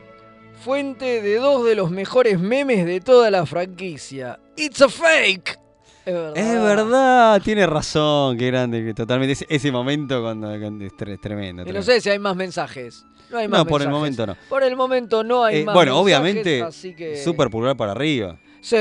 fuente 0.64 1.20
de 1.22 1.36
dos 1.36 1.64
de 1.64 1.74
los 1.74 1.90
mejores 1.90 2.38
memes 2.40 2.86
de 2.86 3.00
toda 3.00 3.30
la 3.30 3.46
franquicia. 3.46 4.40
It's 4.56 4.80
a 4.82 4.88
fake. 4.88 5.58
Es 6.06 6.14
verdad. 6.14 6.36
Es 6.36 6.62
verdad, 6.62 7.42
tiene 7.42 7.66
razón, 7.66 8.38
qué 8.38 8.46
grande, 8.46 8.84
que 8.84 8.94
totalmente. 8.94 9.32
Ese, 9.32 9.46
ese 9.48 9.72
momento 9.72 10.22
cuando, 10.22 10.48
cuando 10.58 10.84
es, 10.84 10.92
tre- 10.92 11.14
es 11.14 11.20
tremendo. 11.20 11.64
Y 11.66 11.72
no 11.72 11.82
sé 11.82 12.00
si 12.00 12.08
hay 12.10 12.18
más 12.20 12.36
mensajes. 12.36 13.04
No 13.30 13.38
hay 13.38 13.48
más 13.48 13.60
No, 13.60 13.66
por 13.66 13.82
el 13.82 13.88
momento 13.88 14.26
no. 14.26 14.36
Por 14.48 14.62
el 14.62 14.76
momento 14.76 15.24
no 15.24 15.44
hay 15.44 15.58
Eh, 15.60 15.64
más 15.64 15.74
bueno, 15.74 15.98
obviamente, 15.98 16.64
que... 16.96 17.16
super 17.22 17.50
pulgar 17.50 17.76
para 17.76 17.92
arriba. 17.92 18.38
Sí. 18.60 18.76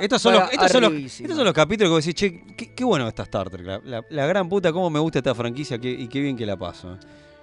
Estos 0.00 0.22
son, 0.22 0.34
los, 0.34 0.42
para 0.42 0.52
estos, 0.54 0.70
son 0.72 0.82
los, 0.82 0.90
arribísima. 0.92 1.26
estos 1.26 1.36
son 1.36 1.44
los 1.46 1.54
capítulos 1.54 1.88
que 1.90 1.94
vos 1.94 2.04
decís, 2.04 2.14
che, 2.14 2.54
qué, 2.56 2.72
qué 2.74 2.84
bueno 2.84 3.08
está 3.08 3.24
Star 3.24 3.50
Trek. 3.50 3.66
La, 3.66 3.80
la- 3.84 4.04
la 4.08 4.26
gran 4.26 4.48
puta, 4.48 4.72
cómo 4.72 4.88
me 4.88 5.00
gusta 5.00 5.18
esta 5.18 5.34
franquicia 5.34 5.78
qué- 5.78 5.90
y 5.90 6.06
qué 6.08 6.20
bien 6.20 6.36
que 6.36 6.46
la 6.46 6.56
paso. 6.56 6.92
eh. 6.94 6.96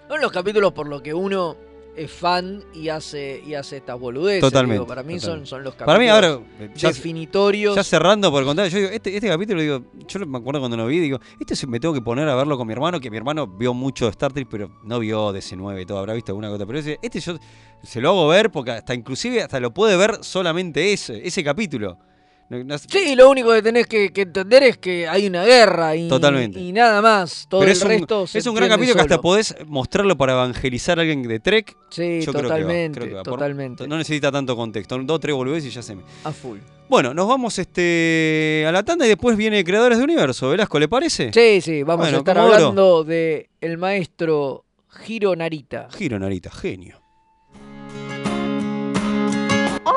Son 0.07 0.21
los 0.21 0.31
capítulos 0.31 0.71
por 0.71 0.87
los 0.87 1.01
que 1.01 1.13
uno 1.13 1.57
es 1.95 2.11
fan 2.11 2.63
y 2.73 2.89
hace, 2.89 3.41
y 3.45 3.53
hace 3.53 3.77
estas 3.77 3.99
boludeces. 3.99 4.41
Totalmente, 4.41 4.73
digo. 4.75 4.87
Para 4.87 5.03
mí 5.03 5.13
son, 5.13 5.21
totalmente. 5.43 5.49
son 5.49 5.63
los 5.63 5.73
capítulos 5.75 5.87
Para 5.87 5.99
mí 5.99 6.09
ahora, 6.09 6.39
eh, 6.59 6.69
ya- 6.75 6.89
definitorios. 6.89 7.75
Ya 7.75 7.83
cerrando 7.83 8.31
por 8.31 8.43
contar, 8.43 8.67
yo 8.67 8.77
digo, 8.77 8.89
este, 8.89 9.15
este 9.15 9.27
capítulo, 9.27 9.61
digo, 9.61 9.81
yo 10.07 10.25
me 10.25 10.37
acuerdo 10.37 10.59
cuando 10.59 10.77
lo 10.77 10.87
vi, 10.87 10.99
digo, 10.99 11.19
este 11.39 11.65
me 11.67 11.79
tengo 11.79 11.93
que 11.93 12.01
poner 12.01 12.27
a 12.27 12.35
verlo 12.35 12.57
con 12.57 12.67
mi 12.67 12.73
hermano, 12.73 12.99
que 12.99 13.09
mi 13.09 13.17
hermano 13.17 13.47
vio 13.47 13.73
mucho 13.73 14.05
de 14.05 14.11
Star 14.11 14.33
Trek, 14.33 14.47
pero 14.49 14.69
no 14.83 14.99
vio 14.99 15.31
DC9 15.33 15.81
y 15.81 15.85
todo, 15.85 15.99
habrá 15.99 16.13
visto 16.13 16.31
alguna 16.31 16.49
cosa. 16.49 16.65
Pero 16.65 16.79
ese, 16.79 16.99
este 17.01 17.19
yo 17.19 17.37
se 17.83 18.01
lo 18.01 18.09
hago 18.09 18.27
ver 18.27 18.51
porque 18.51 18.71
hasta 18.71 18.93
inclusive 18.93 19.41
hasta 19.41 19.59
lo 19.59 19.73
puede 19.73 19.95
ver 19.97 20.17
solamente 20.21 20.91
ese, 20.93 21.25
ese 21.25 21.43
capítulo. 21.43 21.97
No- 22.49 22.63
no- 22.63 22.77
Sí, 22.77 23.15
lo 23.15 23.29
único 23.29 23.51
que 23.53 23.61
tenés 23.63 23.87
que, 23.87 24.13
que 24.13 24.21
entender 24.21 24.61
es 24.63 24.77
que 24.77 25.07
hay 25.07 25.25
una 25.25 25.43
guerra 25.43 25.95
y, 25.95 26.07
Totalmente. 26.07 26.59
y 26.59 26.71
nada 26.71 27.01
más. 27.01 27.47
Todo 27.49 27.61
Pero 27.61 27.71
el 27.71 27.77
es 27.77 27.83
un, 27.83 27.89
resto 27.89 28.27
se 28.27 28.37
es 28.37 28.45
un 28.45 28.53
gran 28.55 28.69
capítulo 28.69 28.93
que 28.95 29.01
hasta 29.01 29.19
podés 29.19 29.55
mostrarlo 29.65 30.15
para 30.15 30.33
evangelizar 30.33 30.99
a 30.99 31.01
alguien 31.01 31.23
de 31.23 31.39
Trek. 31.39 31.75
Sí, 31.89 32.21
Yo 32.21 32.31
creo 32.33 32.43
que 32.43 32.49
va, 32.49 32.55
totalmente, 32.59 32.99
creo 32.99 33.09
que 33.09 33.15
va. 33.15 33.23
Por- 33.23 33.33
totalmente. 33.33 33.87
no 33.87 33.97
necesita 33.97 34.31
tanto 34.31 34.55
contexto. 34.55 34.97
Dos, 35.03 35.19
tres 35.19 35.35
volvés 35.35 35.65
y 35.65 35.71
ya 35.71 35.81
se 35.81 35.95
me. 35.95 36.03
A 36.23 36.31
full. 36.31 36.59
Bueno, 36.87 37.15
nos 37.15 37.27
vamos 37.27 37.57
este 37.57 38.63
a 38.67 38.71
la 38.71 38.83
tanda 38.83 39.05
y 39.05 39.09
después 39.09 39.35
viene 39.35 39.63
Creadores 39.63 39.97
de 39.97 40.03
Universo. 40.03 40.49
Velasco, 40.49 40.77
¿le 40.79 40.87
parece? 40.87 41.31
Sí, 41.33 41.61
sí, 41.61 41.81
vamos 41.81 42.05
Bueno, 42.05 42.17
a 42.17 42.19
estar 42.19 42.37
hablando 42.37 43.03
de 43.03 43.49
el 43.59 43.79
maestro 43.79 44.65
Hiro 45.07 45.35
Narita. 45.35 45.87
Giro 45.97 46.19
Narita, 46.19 46.51
genio. 46.51 47.01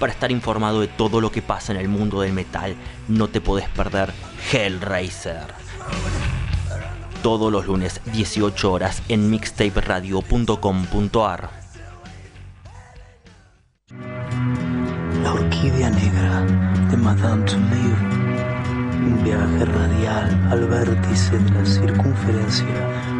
Para 0.00 0.12
estar 0.12 0.32
informado 0.32 0.80
de 0.80 0.88
todo 0.88 1.20
lo 1.20 1.30
que 1.30 1.42
pasa 1.42 1.74
en 1.74 1.78
el 1.78 1.88
mundo 1.88 2.22
del 2.22 2.32
metal, 2.32 2.74
no 3.06 3.28
te 3.28 3.42
podés 3.42 3.68
perder 3.68 4.14
Hellraiser. 4.50 5.52
Todos 7.22 7.52
los 7.52 7.66
lunes, 7.66 8.00
18 8.06 8.72
horas, 8.72 9.02
en 9.10 9.28
mixtaperadio.com.ar. 9.28 11.50
La 15.22 15.34
orquídea 15.34 15.90
negra 15.90 16.46
de 16.90 16.96
Madame 16.96 17.44
Touleau. 17.44 17.94
Un 19.02 19.22
viaje 19.22 19.66
radial 19.66 20.48
al 20.50 20.66
vértice 20.66 21.38
de 21.38 21.50
la 21.50 21.66
circunferencia 21.66 23.19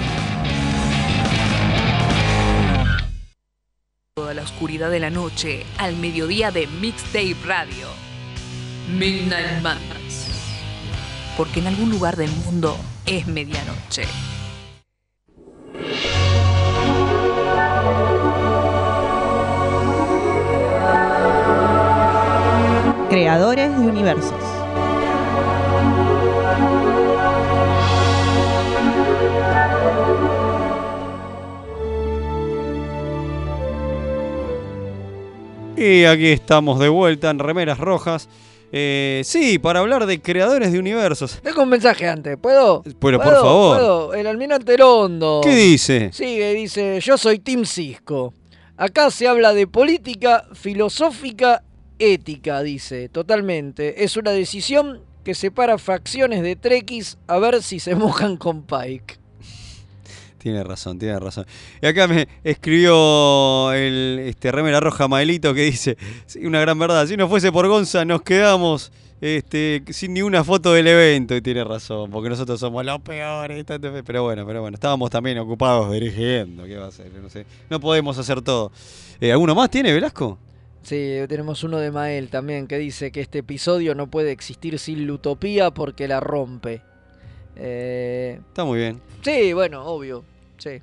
la 4.41 4.45
oscuridad 4.45 4.89
de 4.89 4.99
la 4.99 5.11
noche 5.11 5.67
al 5.77 5.95
mediodía 5.97 6.49
de 6.49 6.65
Mixtape 6.65 7.35
Radio. 7.45 7.87
Midnight 8.91 9.61
Madness. 9.61 10.29
Porque 11.37 11.59
en 11.59 11.67
algún 11.67 11.91
lugar 11.91 12.15
del 12.15 12.31
mundo 12.31 12.75
es 13.05 13.27
medianoche. 13.27 14.05
Creadores 23.09 23.77
de 23.77 23.85
universos. 23.85 24.50
Y 35.81 36.05
aquí 36.05 36.27
estamos 36.27 36.79
de 36.79 36.89
vuelta 36.89 37.31
en 37.31 37.39
Remeras 37.39 37.79
Rojas. 37.79 38.29
Eh, 38.71 39.23
sí, 39.25 39.57
para 39.57 39.79
hablar 39.79 40.05
de 40.05 40.21
creadores 40.21 40.71
de 40.71 40.77
universos. 40.77 41.39
Tengo 41.41 41.63
un 41.63 41.69
mensaje 41.69 42.07
antes, 42.07 42.37
¿puedo? 42.37 42.83
Por 42.83 42.95
¿Puedo? 42.99 43.19
favor. 43.19 43.77
¿Puedo? 43.77 44.13
El 44.13 44.27
almirante 44.27 44.77
Londo. 44.77 45.41
¿Qué 45.43 45.55
dice? 45.55 46.11
Sigue, 46.13 46.53
dice, 46.53 46.99
yo 47.01 47.17
soy 47.17 47.39
Tim 47.39 47.65
Cisco. 47.65 48.31
Acá 48.77 49.09
se 49.09 49.27
habla 49.27 49.55
de 49.55 49.65
política, 49.65 50.45
filosófica, 50.53 51.63
ética, 51.97 52.61
dice, 52.61 53.09
totalmente. 53.09 54.03
Es 54.03 54.17
una 54.17 54.31
decisión 54.31 55.01
que 55.23 55.33
separa 55.33 55.79
facciones 55.79 56.43
de 56.43 56.55
Trekkies 56.55 57.17
a 57.25 57.39
ver 57.39 57.63
si 57.63 57.79
se 57.79 57.95
mojan 57.95 58.37
con 58.37 58.61
Pike. 58.61 59.20
Tiene 60.41 60.63
razón, 60.63 60.97
tiene 60.97 61.19
razón. 61.19 61.45
Y 61.81 61.85
acá 61.85 62.07
me 62.07 62.27
escribió 62.43 63.71
el 63.73 64.23
este, 64.25 64.51
remera 64.51 64.79
roja 64.79 65.07
Maelito 65.07 65.53
que 65.53 65.61
dice, 65.61 65.97
sí, 66.25 66.43
una 66.45 66.59
gran 66.59 66.79
verdad, 66.79 67.05
si 67.05 67.15
no 67.15 67.29
fuese 67.29 67.51
por 67.51 67.67
Gonza 67.67 68.05
nos 68.05 68.23
quedamos 68.23 68.91
este, 69.21 69.83
sin 69.89 70.15
ni 70.15 70.23
una 70.23 70.43
foto 70.43 70.73
del 70.73 70.87
evento. 70.87 71.35
Y 71.35 71.41
tiene 71.41 71.63
razón, 71.63 72.09
porque 72.09 72.29
nosotros 72.29 72.59
somos 72.59 72.83
los 72.83 72.99
peores. 73.01 73.63
Pero 73.67 74.23
bueno, 74.23 74.47
pero 74.47 74.61
bueno, 74.61 74.73
estábamos 74.73 75.11
también 75.11 75.37
ocupados 75.37 75.91
dirigiendo. 75.91 76.65
¿Qué 76.65 76.75
va 76.77 76.85
a 76.85 76.89
hacer? 76.89 77.11
No, 77.13 77.29
sé. 77.29 77.45
no 77.69 77.79
podemos 77.79 78.17
hacer 78.17 78.41
todo. 78.41 78.71
Eh, 79.19 79.31
¿Alguno 79.31 79.53
más 79.53 79.69
tiene, 79.69 79.93
Velasco? 79.93 80.39
Sí, 80.81 81.17
tenemos 81.29 81.63
uno 81.63 81.77
de 81.77 81.91
Mael 81.91 82.29
también 82.29 82.65
que 82.65 82.79
dice 82.79 83.11
que 83.11 83.21
este 83.21 83.39
episodio 83.39 83.93
no 83.93 84.07
puede 84.07 84.31
existir 84.31 84.79
sin 84.79 85.05
la 85.05 85.13
utopía 85.13 85.69
porque 85.69 86.07
la 86.07 86.19
rompe. 86.19 86.81
Eh, 87.55 88.39
Está 88.47 88.63
muy 88.65 88.79
bien. 88.79 88.99
sí, 89.21 89.53
bueno, 89.53 89.85
obvio. 89.85 90.23
Sí. 90.61 90.79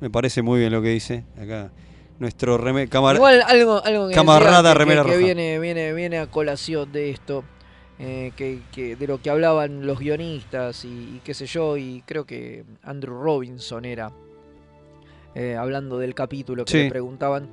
Me 0.00 0.10
parece 0.10 0.42
muy 0.42 0.60
bien 0.60 0.72
lo 0.72 0.80
que 0.82 0.90
dice. 0.90 1.24
Acá 1.40 1.70
nuestro 2.18 2.58
reme- 2.58 2.88
camar- 2.88 3.16
Igual 3.16 3.42
algo, 3.46 3.82
algo 3.84 4.08
que 4.08 4.14
camarada 4.14 4.72
que- 4.72 4.78
remera 4.78 5.02
que, 5.02 5.08
que 5.08 5.14
roja. 5.16 5.24
viene, 5.26 5.58
viene, 5.58 5.92
viene 5.92 6.18
a 6.18 6.26
colación 6.30 6.90
de 6.92 7.10
esto, 7.10 7.44
eh, 7.98 8.32
que, 8.36 8.60
que 8.72 8.94
de 8.96 9.06
lo 9.06 9.20
que 9.20 9.28
hablaban 9.30 9.84
los 9.86 9.98
guionistas 9.98 10.84
y, 10.84 10.88
y 11.16 11.20
qué 11.24 11.34
sé 11.34 11.46
yo, 11.46 11.76
y 11.76 12.02
creo 12.06 12.24
que 12.24 12.64
Andrew 12.82 13.20
Robinson 13.20 13.84
era, 13.84 14.12
eh, 15.34 15.56
hablando 15.58 15.98
del 15.98 16.14
capítulo 16.14 16.64
que 16.64 16.72
Sí. 16.72 16.78
le 16.84 16.90
preguntaban, 16.90 17.48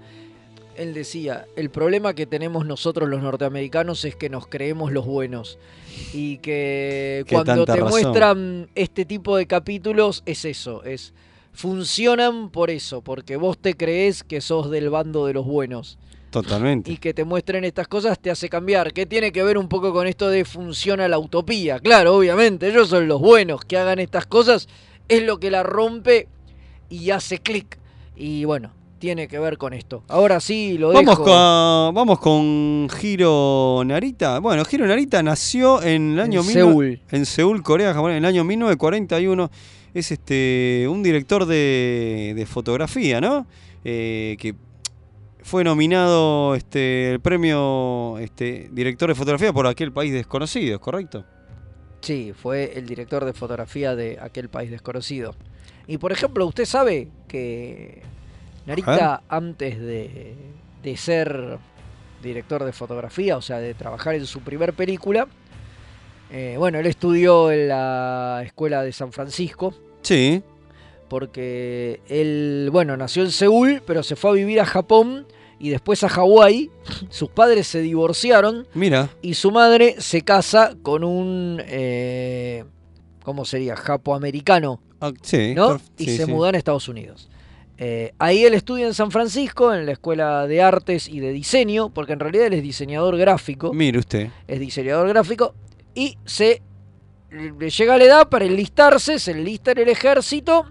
él 0.77 0.93
decía, 0.93 1.45
el 1.55 1.69
problema 1.69 2.13
que 2.13 2.25
tenemos 2.25 2.65
nosotros 2.65 3.09
los 3.09 3.21
norteamericanos 3.21 4.05
es 4.05 4.15
que 4.15 4.29
nos 4.29 4.47
creemos 4.47 4.91
los 4.91 5.05
buenos 5.05 5.59
y 6.13 6.37
que 6.37 7.25
cuando 7.29 7.65
te 7.65 7.73
razón. 7.75 7.89
muestran 7.89 8.69
este 8.75 9.05
tipo 9.05 9.35
de 9.37 9.45
capítulos 9.45 10.23
es 10.25 10.45
eso, 10.45 10.83
es 10.83 11.13
funcionan 11.53 12.49
por 12.49 12.69
eso, 12.69 13.01
porque 13.01 13.37
vos 13.37 13.57
te 13.57 13.75
crees 13.75 14.23
que 14.23 14.41
sos 14.41 14.69
del 14.69 14.89
bando 14.89 15.25
de 15.27 15.33
los 15.33 15.45
buenos 15.45 15.97
Totalmente. 16.31 16.91
y 16.91 16.97
que 16.97 17.13
te 17.13 17.23
muestren 17.25 17.63
estas 17.63 17.87
cosas 17.87 18.19
te 18.19 18.31
hace 18.31 18.49
cambiar. 18.49 18.91
¿Qué 18.91 19.05
tiene 19.05 19.31
que 19.31 19.43
ver 19.43 19.57
un 19.57 19.69
poco 19.69 19.93
con 19.93 20.07
esto 20.07 20.29
de 20.29 20.45
funciona 20.45 21.07
la 21.07 21.19
utopía? 21.19 21.79
Claro, 21.79 22.15
obviamente, 22.15 22.67
ellos 22.67 22.89
son 22.89 23.07
los 23.07 23.21
buenos 23.21 23.61
que 23.61 23.77
hagan 23.77 23.99
estas 23.99 24.25
cosas, 24.25 24.67
es 25.07 25.23
lo 25.23 25.39
que 25.39 25.51
la 25.51 25.63
rompe 25.63 26.27
y 26.89 27.11
hace 27.11 27.37
clic. 27.37 27.77
Y 28.15 28.45
bueno, 28.45 28.71
tiene 28.99 29.27
que 29.27 29.37
ver 29.37 29.57
con 29.57 29.73
esto. 29.73 30.03
Ahora 30.07 30.39
sí, 30.39 30.77
lo 30.77 30.89
Vamos 30.91 31.17
dejo. 31.17 31.23
con, 31.23 31.93
vamos 31.93 32.19
con 32.19 32.87
Hiro 33.01 33.83
Narita. 33.85 34.39
Bueno, 34.39 34.63
Hiro 34.69 34.87
Narita 34.87 35.21
nació 35.21 35.83
en 35.83 36.13
el 36.13 36.19
año 36.19 36.39
En 36.41 36.47
19 36.47 36.71
Seúl. 36.71 37.01
en 37.11 37.25
Seúl, 37.25 37.61
Corea, 37.63 37.93
Japón, 37.93 38.11
en 38.11 38.17
el 38.17 38.25
año 38.25 38.43
1941. 38.43 39.51
Es 39.93 40.11
este 40.11 40.87
un 40.89 41.03
director 41.03 41.45
de, 41.45 42.33
de 42.35 42.45
fotografía, 42.45 43.21
¿no? 43.21 43.45
Eh, 43.83 44.37
que 44.39 44.55
fue 45.43 45.63
nominado 45.63 46.55
este 46.55 47.11
el 47.11 47.19
premio 47.19 48.17
este 48.19 48.69
director 48.71 49.09
de 49.09 49.15
fotografía 49.15 49.51
por 49.53 49.67
aquel 49.67 49.91
país 49.91 50.13
desconocido, 50.13 50.75
¿es 50.75 50.79
correcto? 50.79 51.25
Sí, 52.01 52.33
fue 52.35 52.73
el 52.75 52.85
director 52.85 53.23
de 53.23 53.33
fotografía 53.33 53.95
de 53.95 54.17
aquel 54.21 54.49
país 54.49 54.71
desconocido. 54.71 55.35
Y 55.87 55.97
por 55.97 56.11
ejemplo, 56.11 56.45
usted 56.45 56.65
sabe 56.65 57.09
que 57.27 58.01
Narita, 58.65 59.23
antes 59.29 59.79
de, 59.79 60.35
de 60.81 60.97
ser 60.97 61.59
director 62.21 62.63
de 62.63 62.71
fotografía, 62.71 63.37
o 63.37 63.41
sea, 63.41 63.59
de 63.59 63.73
trabajar 63.73 64.15
en 64.15 64.25
su 64.25 64.39
primer 64.41 64.73
película, 64.73 65.27
eh, 66.33 66.55
bueno, 66.57 66.79
él 66.79 66.87
estudió 66.87 67.51
en 67.51 67.67
la 67.69 68.41
escuela 68.45 68.83
de 68.83 68.91
San 68.91 69.13
Francisco, 69.13 69.73
Sí. 70.01 70.41
porque 71.07 72.01
él, 72.09 72.69
bueno, 72.71 72.97
nació 72.97 73.23
en 73.23 73.31
Seúl, 73.31 73.81
pero 73.85 74.03
se 74.03 74.15
fue 74.15 74.31
a 74.31 74.33
vivir 74.33 74.59
a 74.59 74.65
Japón 74.65 75.27
y 75.59 75.69
después 75.69 76.03
a 76.03 76.09
Hawái. 76.09 76.71
Sus 77.09 77.29
padres 77.29 77.67
se 77.67 77.81
divorciaron 77.81 78.67
Mira. 78.73 79.09
y 79.21 79.35
su 79.35 79.51
madre 79.51 79.95
se 79.99 80.23
casa 80.23 80.73
con 80.81 81.03
un, 81.03 81.61
eh, 81.65 82.63
¿cómo 83.23 83.45
sería? 83.45 83.75
Japoamericano, 83.75 84.79
Ah, 84.99 85.11
sí. 85.21 85.53
¿no? 85.53 85.79
Y 85.97 86.05
se 86.05 86.25
sí. 86.25 86.31
mudan 86.31 86.55
a 86.55 86.57
Estados 86.57 86.87
Unidos. 86.87 87.29
Eh, 87.77 88.13
ahí 88.17 88.45
él 88.45 88.53
estudia 88.53 88.85
en 88.87 88.93
San 88.93 89.11
Francisco, 89.11 89.73
en 89.73 89.85
la 89.85 89.91
Escuela 89.93 90.47
de 90.47 90.61
Artes 90.61 91.09
y 91.09 91.19
de 91.19 91.31
Diseño, 91.33 91.89
porque 91.89 92.13
en 92.13 92.19
realidad 92.21 92.47
él 92.47 92.53
es 92.53 92.63
diseñador 92.63 93.17
gráfico. 93.17 93.73
Mire 93.73 93.99
usted. 93.99 94.29
Es 94.47 94.59
diseñador 94.59 95.07
gráfico 95.09 95.53
y 95.95 96.17
se 96.25 96.61
le 97.31 97.69
llega 97.69 97.97
la 97.97 98.03
edad 98.03 98.29
para 98.29 98.45
enlistarse, 98.45 99.19
se 99.19 99.31
enlista 99.31 99.71
en 99.71 99.79
el 99.79 99.89
ejército 99.89 100.65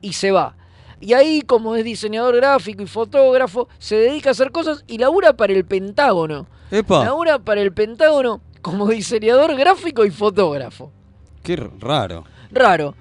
y 0.00 0.14
se 0.14 0.30
va. 0.30 0.56
Y 1.00 1.12
ahí, 1.12 1.42
como 1.42 1.76
es 1.76 1.84
diseñador 1.84 2.36
gráfico 2.36 2.82
y 2.82 2.86
fotógrafo, 2.86 3.68
se 3.78 3.96
dedica 3.96 4.30
a 4.30 4.32
hacer 4.32 4.50
cosas 4.50 4.82
y 4.86 4.96
labura 4.98 5.34
para 5.36 5.52
el 5.52 5.64
Pentágono. 5.66 6.46
Epa. 6.70 7.04
Labura 7.04 7.38
para 7.38 7.60
el 7.60 7.72
Pentágono 7.72 8.40
como 8.62 8.88
diseñador 8.88 9.54
gráfico 9.56 10.04
y 10.04 10.10
fotógrafo. 10.10 10.90
Qué 11.42 11.56
raro. 11.56 12.24
Raro. 12.50 12.94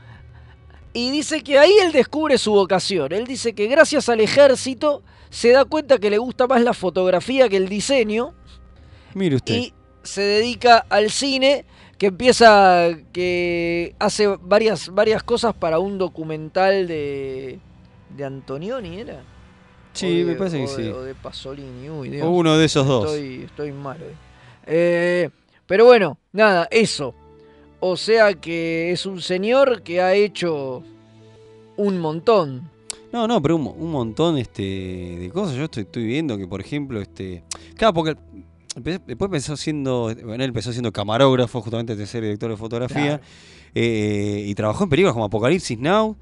Y 0.94 1.10
dice 1.10 1.42
que 1.42 1.58
ahí 1.58 1.74
él 1.82 1.92
descubre 1.92 2.38
su 2.38 2.52
vocación. 2.52 3.12
Él 3.12 3.26
dice 3.26 3.54
que 3.54 3.68
gracias 3.68 4.08
al 4.10 4.20
ejército 4.20 5.02
se 5.30 5.52
da 5.52 5.66
cuenta 5.66 5.98
que 5.98 6.10
le 6.10 6.18
gusta 6.18 6.48
más 6.48 6.62
la 6.62 6.74
fotografía 6.74 7.50
que 7.50 7.58
el 7.58 7.68
diseño 7.68 8.34
Mire 9.14 9.38
usted. 9.38 9.56
y 9.56 9.74
se 10.06 10.22
dedica 10.22 10.86
al 10.90 11.10
cine 11.12 11.66
que 11.98 12.08
empieza 12.08 12.90
que 13.14 13.96
hace 14.00 14.28
varias 14.28 14.90
varias 14.90 15.24
cosas 15.24 15.54
para 15.54 15.80
un 15.80 15.98
documental 15.98 16.88
de 16.88 17.60
de 18.16 18.24
Antonioni 18.26 19.00
era 19.00 19.22
Sí, 19.94 20.24
me 20.26 20.36
parece 20.36 20.58
que 20.58 20.64
de- 20.64 20.68
sí. 20.68 20.90
o 20.90 21.02
de 21.04 21.16
Pasolini 21.16 21.90
uy, 21.90 22.10
Dios. 22.10 22.26
O 22.28 22.30
uno 22.32 22.58
de 22.58 22.66
esos 22.66 22.86
dos. 22.86 23.06
estoy 23.06 23.44
estoy 23.44 23.72
mal 23.72 23.98
hoy. 24.02 24.14
Eh, 24.68 25.30
pero 25.66 25.86
bueno 25.86 26.18
nada 26.34 26.68
eso 26.72 27.14
o 27.80 27.96
sea 27.98 28.34
que 28.34 28.92
es 28.92 29.06
un 29.06 29.22
señor 29.22 29.82
que 29.84 30.02
ha 30.02 30.14
hecho 30.14 30.84
un 31.78 32.00
montón 32.00 32.70
No, 33.12 33.26
no, 33.28 33.42
pero 33.42 33.56
un, 33.56 33.68
un 33.68 33.92
montón 33.92 34.38
este, 34.38 34.62
de 34.64 35.30
cosas. 35.34 35.56
Yo 35.56 35.66
estoy, 35.66 35.84
estoy 35.84 36.04
viendo 36.06 36.38
que, 36.38 36.48
por 36.48 36.60
ejemplo, 36.60 37.00
este. 37.00 37.44
Claro, 37.78 37.94
porque 37.94 38.16
después 38.76 39.28
empezó 39.30 39.56
siendo. 39.58 40.14
Bueno, 40.24 40.44
él 40.44 40.50
empezó 40.50 40.72
siendo 40.72 40.92
camarógrafo, 40.92 41.62
justamente 41.62 41.96
de 41.96 42.06
ser 42.06 42.24
director 42.24 42.50
de 42.52 42.58
fotografía. 42.58 43.20
Claro. 43.20 43.24
eh, 43.74 44.44
y 44.48 44.56
trabajó 44.56 44.84
en 44.84 44.90
películas 44.90 45.14
como 45.14 45.26
Apocalipsis 45.26 45.78
Now. 45.80 46.16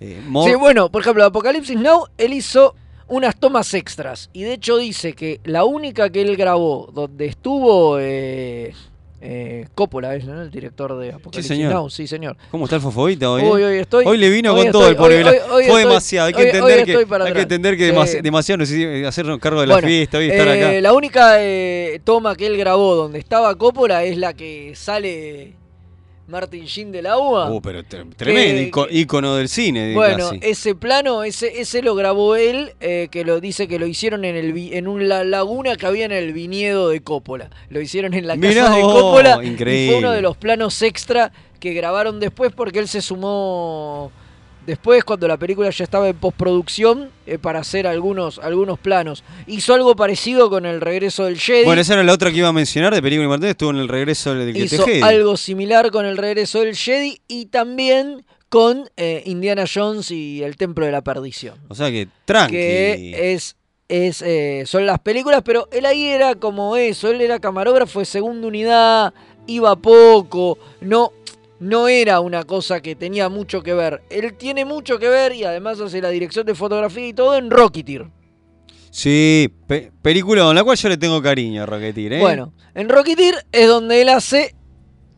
eh, 0.00 0.20
Sí, 0.44 0.54
bueno, 0.54 0.90
por 0.90 1.02
ejemplo, 1.02 1.24
Apocalipsis 1.24 1.76
Now, 1.78 2.06
él 2.18 2.32
hizo 2.32 2.74
unas 3.08 3.36
tomas 3.38 3.74
extras. 3.74 4.30
Y 4.32 4.42
de 4.42 4.54
hecho 4.54 4.76
dice 4.78 5.14
que 5.14 5.40
la 5.44 5.64
única 5.64 6.10
que 6.10 6.22
él 6.22 6.36
grabó 6.36 6.90
donde 6.94 7.26
estuvo 7.26 7.98
eh, 7.98 8.72
eh, 9.22 9.66
Coppola, 9.74 10.14
¿es, 10.16 10.24
no? 10.24 10.40
el 10.40 10.50
director 10.50 10.96
de 10.98 11.10
Apocalipsis 11.12 11.46
señor. 11.46 11.72
Now, 11.72 11.90
sí, 11.90 12.06
señor. 12.06 12.36
¿Cómo 12.50 12.64
está 12.64 12.76
el 12.76 12.82
fofobita 12.82 13.30
hoy? 13.30 13.42
Hoy, 13.42 13.62
eh? 13.62 13.64
hoy 13.66 13.76
estoy- 13.78 14.06
Hoy 14.06 14.16
le 14.16 14.30
vino 14.30 14.54
hoy 14.54 14.62
con 14.62 14.72
todo 14.72 14.88
el 14.88 14.96
pobre 14.96 15.22
Fue 15.22 15.62
estoy- 15.64 15.82
demasiado. 15.82 16.28
Hay 16.28 16.32
que 16.34 16.42
entender 16.50 16.84
que, 16.86 16.96
hay 16.96 17.32
que, 17.34 17.40
entender 17.42 17.76
que 17.76 17.86
Sí. 17.88 17.92
demasi- 17.94 18.22
demasiado 18.22 18.58
necesita 18.58 19.08
hacernos 19.08 19.38
cargo 19.38 19.60
de 19.60 19.66
la 19.66 19.74
Bueno, 19.74 19.88
fiesta 19.88 20.20
estar 20.22 20.48
eh, 20.48 20.64
acá. 20.64 20.80
La 20.80 20.92
única 20.94 21.34
eh, 21.44 22.00
toma 22.04 22.34
que 22.34 22.46
él 22.46 22.56
grabó 22.56 22.94
donde 22.94 23.18
estaba 23.18 23.54
Coppola 23.56 24.04
es 24.04 24.16
la 24.16 24.32
que 24.32 24.72
sale 24.74 25.52
Martin 26.30 26.64
Sheen 26.64 26.92
del 26.92 27.06
agua. 27.06 27.50
Uh, 27.50 27.60
pero 27.60 27.82
tre- 27.82 28.06
tremendo, 28.16 28.86
ícono 28.90 29.34
del 29.36 29.48
cine. 29.48 29.92
Bueno, 29.94 30.30
casi. 30.30 30.40
ese 30.42 30.74
plano, 30.74 31.24
ese, 31.24 31.60
ese 31.60 31.82
lo 31.82 31.94
grabó 31.94 32.36
él, 32.36 32.72
eh, 32.80 33.08
que 33.10 33.24
lo 33.24 33.40
dice 33.40 33.68
que 33.68 33.78
lo 33.78 33.86
hicieron 33.86 34.24
en 34.24 34.36
el 34.36 34.56
en 34.72 34.88
una 34.88 35.24
laguna 35.24 35.76
que 35.76 35.86
había 35.86 36.04
en 36.06 36.12
el 36.12 36.32
viñedo 36.32 36.88
de 36.88 37.00
Coppola. 37.02 37.50
Lo 37.68 37.80
hicieron 37.80 38.14
en 38.14 38.26
la 38.26 38.36
casa 38.36 38.48
Mirá 38.48 38.70
de 38.70 38.80
Coppola 38.80 39.44
increíble. 39.44 39.88
fue 39.92 39.98
uno 39.98 40.12
de 40.12 40.22
los 40.22 40.36
planos 40.36 40.80
extra 40.82 41.32
que 41.58 41.74
grabaron 41.74 42.20
después 42.20 42.52
porque 42.54 42.78
él 42.78 42.88
se 42.88 43.02
sumó 43.02 44.10
después 44.70 45.02
cuando 45.02 45.26
la 45.26 45.36
película 45.36 45.68
ya 45.70 45.82
estaba 45.82 46.08
en 46.08 46.16
postproducción 46.16 47.10
eh, 47.26 47.38
para 47.38 47.58
hacer 47.58 47.88
algunos 47.88 48.38
algunos 48.38 48.78
planos. 48.78 49.24
Hizo 49.48 49.74
algo 49.74 49.96
parecido 49.96 50.48
con 50.48 50.64
el 50.64 50.80
regreso 50.80 51.24
del 51.24 51.38
Jedi. 51.38 51.64
Bueno, 51.64 51.82
esa 51.82 51.94
era 51.94 52.04
la 52.04 52.12
otra 52.12 52.30
que 52.30 52.38
iba 52.38 52.48
a 52.48 52.52
mencionar 52.52 52.94
de 52.94 53.02
película 53.02 53.28
Martínez. 53.28 53.50
Estuvo 53.50 53.70
en 53.70 53.78
el 53.78 53.88
regreso 53.88 54.34
del 54.34 54.54
que 54.54 54.60
hizo 54.60 54.84
te 54.84 55.02
algo 55.02 55.36
similar 55.36 55.90
con 55.90 56.06
el 56.06 56.16
regreso 56.16 56.60
del 56.60 56.76
Jedi 56.76 57.20
y 57.26 57.46
también 57.46 58.24
con 58.48 58.88
eh, 58.96 59.22
Indiana 59.26 59.64
Jones 59.72 60.12
y 60.12 60.42
el 60.42 60.56
Templo 60.56 60.86
de 60.86 60.92
la 60.92 61.02
Perdición. 61.02 61.58
O 61.68 61.74
sea 61.74 61.90
que 61.90 62.06
tranqui. 62.24 62.52
Que 62.52 63.32
es, 63.32 63.56
es 63.88 64.22
eh, 64.22 64.62
son 64.66 64.86
las 64.86 65.00
películas, 65.00 65.42
pero 65.44 65.68
él 65.72 65.84
ahí 65.84 66.04
era 66.04 66.36
como 66.36 66.76
eso, 66.76 67.10
él 67.10 67.20
era 67.20 67.40
camarógrafo 67.40 67.98
de 67.98 68.04
segunda 68.04 68.46
unidad, 68.46 69.12
iba 69.46 69.74
poco, 69.76 70.58
no, 70.80 71.12
no 71.60 71.86
era 71.88 72.20
una 72.20 72.42
cosa 72.44 72.80
que 72.82 72.96
tenía 72.96 73.28
mucho 73.28 73.62
que 73.62 73.74
ver. 73.74 74.02
Él 74.10 74.34
tiene 74.36 74.64
mucho 74.64 74.98
que 74.98 75.08
ver 75.08 75.32
y 75.34 75.44
además 75.44 75.80
hace 75.80 76.00
la 76.02 76.08
dirección 76.10 76.44
de 76.46 76.54
fotografía 76.54 77.06
y 77.06 77.12
todo 77.12 77.36
en 77.36 77.50
Rocketeer. 77.50 78.06
Sí, 78.90 79.48
pe- 79.68 79.92
película 80.02 80.42
con 80.42 80.54
la 80.56 80.64
cual 80.64 80.76
yo 80.76 80.88
le 80.88 80.96
tengo 80.96 81.22
cariño 81.22 81.62
a 81.62 81.66
Rocketeer, 81.66 82.14
¿eh? 82.14 82.20
Bueno, 82.20 82.52
en 82.74 82.88
Rocketeer 82.88 83.46
es 83.52 83.68
donde 83.68 84.02
él 84.02 84.08
hace 84.08 84.54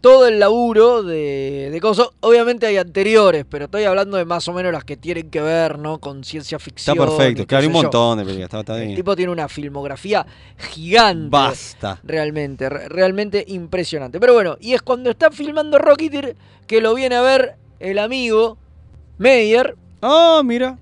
todo 0.02 0.26
el 0.26 0.38
laburo 0.38 1.02
de, 1.02 1.70
de 1.72 1.80
cosas. 1.80 2.08
Obviamente 2.20 2.66
hay 2.66 2.76
anteriores, 2.76 3.46
pero 3.48 3.64
estoy 3.66 3.84
hablando 3.84 4.18
de 4.18 4.26
más 4.26 4.46
o 4.48 4.52
menos 4.52 4.70
las 4.72 4.84
que 4.84 4.98
tienen 4.98 5.30
que 5.30 5.40
ver, 5.40 5.78
¿no? 5.78 5.98
Con 6.00 6.24
ciencia 6.24 6.56
está 6.56 6.64
ficción. 6.64 6.98
perfecto. 6.98 7.42
y 7.42 7.44
qué 7.44 7.46
Claro, 7.46 7.60
hay 7.62 7.66
un 7.68 7.72
montón 7.72 8.18
de 8.18 8.24
películas. 8.24 8.46
Está, 8.48 8.60
está 8.60 8.76
El 8.78 8.84
bien. 8.88 8.96
tipo 8.96 9.16
tiene 9.16 9.32
una 9.32 9.48
filmografía 9.48 10.26
gigante. 10.58 11.28
Basta. 11.30 11.98
Realmente, 12.04 12.68
re- 12.68 12.88
realmente 12.90 13.44
impresionante. 13.48 14.20
Pero 14.20 14.34
bueno, 14.34 14.56
y 14.60 14.74
es 14.74 14.82
cuando 14.82 15.08
está 15.08 15.30
filmando 15.30 15.78
Rocketeer 15.78 16.36
que 16.66 16.80
lo 16.82 16.94
viene 16.94 17.14
a 17.14 17.22
ver 17.22 17.54
el 17.80 17.98
amigo 17.98 18.58
Meyer. 19.18 19.76
Ah, 20.02 20.42
mira. 20.44 20.78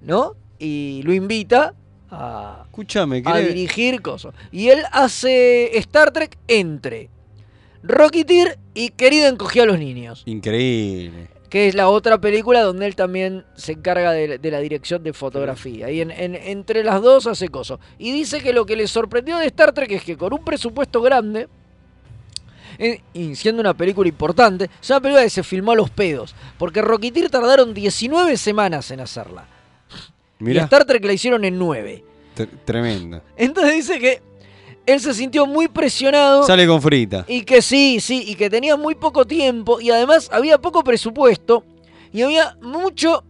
¿No? 0.00 0.34
Y 0.58 1.02
lo 1.04 1.12
invita 1.12 1.74
a, 2.10 2.62
Escúchame, 2.66 3.22
a 3.26 3.38
dirigir 3.38 4.00
cosas. 4.00 4.32
Y 4.52 4.68
él 4.68 4.82
hace 4.92 5.76
Star 5.78 6.12
Trek 6.12 6.38
entre 6.48 7.10
Rocketeer 7.82 8.58
y 8.74 8.90
Querida 8.90 9.28
encogía 9.28 9.62
a 9.62 9.66
los 9.66 9.78
niños. 9.78 10.22
Increíble. 10.26 11.28
que 11.48 11.66
es 11.66 11.74
la 11.74 11.88
otra 11.88 12.20
película 12.20 12.60
donde 12.62 12.86
él 12.86 12.94
también 12.94 13.44
se 13.56 13.72
encarga 13.72 14.12
de, 14.12 14.38
de 14.38 14.50
la 14.52 14.60
dirección 14.60 15.02
de 15.02 15.12
fotografía. 15.12 15.90
Y 15.90 16.00
en, 16.00 16.10
en- 16.12 16.36
entre 16.36 16.84
las 16.84 17.02
dos 17.02 17.26
hace 17.26 17.48
cosas. 17.48 17.78
Y 17.98 18.12
dice 18.12 18.40
que 18.40 18.52
lo 18.52 18.64
que 18.66 18.76
le 18.76 18.86
sorprendió 18.86 19.36
de 19.38 19.46
Star 19.46 19.72
Trek 19.72 19.90
es 19.90 20.04
que 20.04 20.16
con 20.16 20.32
un 20.32 20.44
presupuesto 20.44 21.02
grande, 21.02 21.48
eh, 22.78 23.00
y 23.12 23.34
siendo 23.34 23.60
una 23.60 23.74
película 23.74 24.08
importante, 24.08 24.70
es 24.80 24.90
una 24.90 25.00
película 25.00 25.24
que 25.24 25.30
se 25.30 25.42
filmó 25.42 25.72
a 25.72 25.74
los 25.76 25.90
pedos. 25.90 26.34
Porque 26.56 26.82
Rocketeer 26.82 27.28
tardaron 27.30 27.74
19 27.74 28.36
semanas 28.36 28.90
en 28.92 29.00
hacerla. 29.00 29.46
Y 30.38 30.44
Mirá, 30.44 30.62
Star 30.64 30.84
Trek 30.84 31.04
la 31.04 31.12
hicieron 31.12 31.44
en 31.44 31.58
9. 31.58 32.04
tre- 32.36 32.48
tremendo. 32.64 33.22
Entonces 33.36 33.74
dice 33.74 33.98
que 33.98 34.22
él 34.86 35.00
se 35.00 35.14
sintió 35.14 35.46
muy 35.46 35.68
presionado. 35.68 36.44
Sale 36.46 36.66
con 36.66 36.80
frita. 36.82 37.24
Y 37.28 37.42
que 37.42 37.62
sí, 37.62 37.98
sí, 38.00 38.24
y 38.26 38.34
que 38.34 38.50
tenía 38.50 38.76
muy 38.76 38.94
poco 38.94 39.24
tiempo 39.26 39.80
y 39.80 39.90
además 39.90 40.28
había 40.32 40.58
poco 40.58 40.82
presupuesto 40.84 41.64
y 42.12 42.22
había 42.22 42.56
mucho 42.62 43.24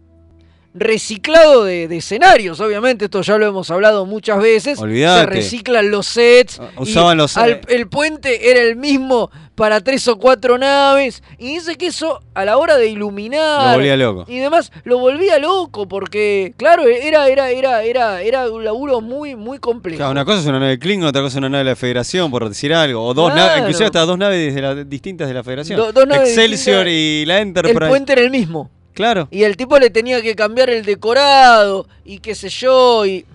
reciclado 0.73 1.65
de, 1.65 1.87
de 1.89 1.97
escenarios, 1.97 2.59
obviamente, 2.61 3.05
esto 3.05 3.21
ya 3.21 3.37
lo 3.37 3.45
hemos 3.45 3.69
hablado 3.71 4.05
muchas 4.05 4.41
veces. 4.41 4.79
Olvídate. 4.79 5.19
Se 5.21 5.25
reciclan 5.27 5.91
los 5.91 6.07
sets. 6.07 6.59
y 6.77 6.81
usaban 6.81 7.17
los- 7.17 7.35
al- 7.37 7.61
el 7.67 7.87
puente 7.89 8.49
era 8.49 8.61
el 8.61 8.77
mismo 8.77 9.29
para 9.61 9.79
tres 9.79 10.07
o 10.07 10.17
cuatro 10.17 10.57
naves. 10.57 11.21
Y 11.37 11.53
dice 11.53 11.75
que 11.75 11.85
eso 11.85 12.19
a 12.33 12.45
la 12.45 12.57
hora 12.57 12.77
de 12.77 12.87
iluminar 12.87 13.67
Lo 13.67 13.73
volvía 13.75 13.95
loco. 13.95 14.25
y 14.27 14.39
demás 14.39 14.71
lo 14.85 14.97
volvía 14.97 15.37
loco 15.37 15.87
porque, 15.87 16.55
claro, 16.57 16.87
era, 16.87 17.27
era, 17.27 17.51
era, 17.51 17.83
era, 17.83 18.23
era 18.23 18.49
un 18.49 18.63
laburo 18.65 19.01
muy, 19.01 19.35
muy 19.35 19.59
complejo. 19.59 19.97
Claro, 19.97 20.13
una 20.13 20.25
cosa 20.25 20.39
es 20.39 20.47
una 20.47 20.59
nave 20.59 20.79
Klingon, 20.79 21.07
otra 21.09 21.21
cosa 21.21 21.33
es 21.35 21.37
una 21.37 21.49
nave 21.49 21.63
de 21.63 21.69
la 21.69 21.75
Federación, 21.75 22.31
por 22.31 22.49
decir 22.49 22.73
algo. 22.73 23.05
O 23.05 23.13
dos 23.13 23.31
Claro. 23.31 23.45
naves, 23.49 23.59
inclusive 23.59 23.85
hasta 23.85 23.99
dos 24.01 24.17
naves 24.17 24.55
de 24.55 24.61
la- 24.63 24.83
distintas 24.83 25.27
de 25.27 25.35
la 25.35 25.43
Federación. 25.43 25.77
Do- 25.79 25.91
dos 25.93 26.07
naves 26.07 26.29
Excelsior 26.29 26.87
y 26.87 27.23
la 27.27 27.35
el 27.37 27.43
Enterprise. 27.49 27.87
puente 27.87 28.13
era 28.13 28.21
el 28.23 28.31
mismo. 28.31 28.71
Claro. 28.95 29.27
Y 29.29 29.43
el 29.43 29.57
tipo 29.57 29.77
le 29.77 29.91
tenía 29.91 30.23
que 30.23 30.35
cambiar 30.35 30.71
el 30.71 30.83
decorado 30.85 31.87
y 32.03 32.17
qué 32.17 32.33
sé 32.33 32.49
yo. 32.49 33.05
Y, 33.05 33.27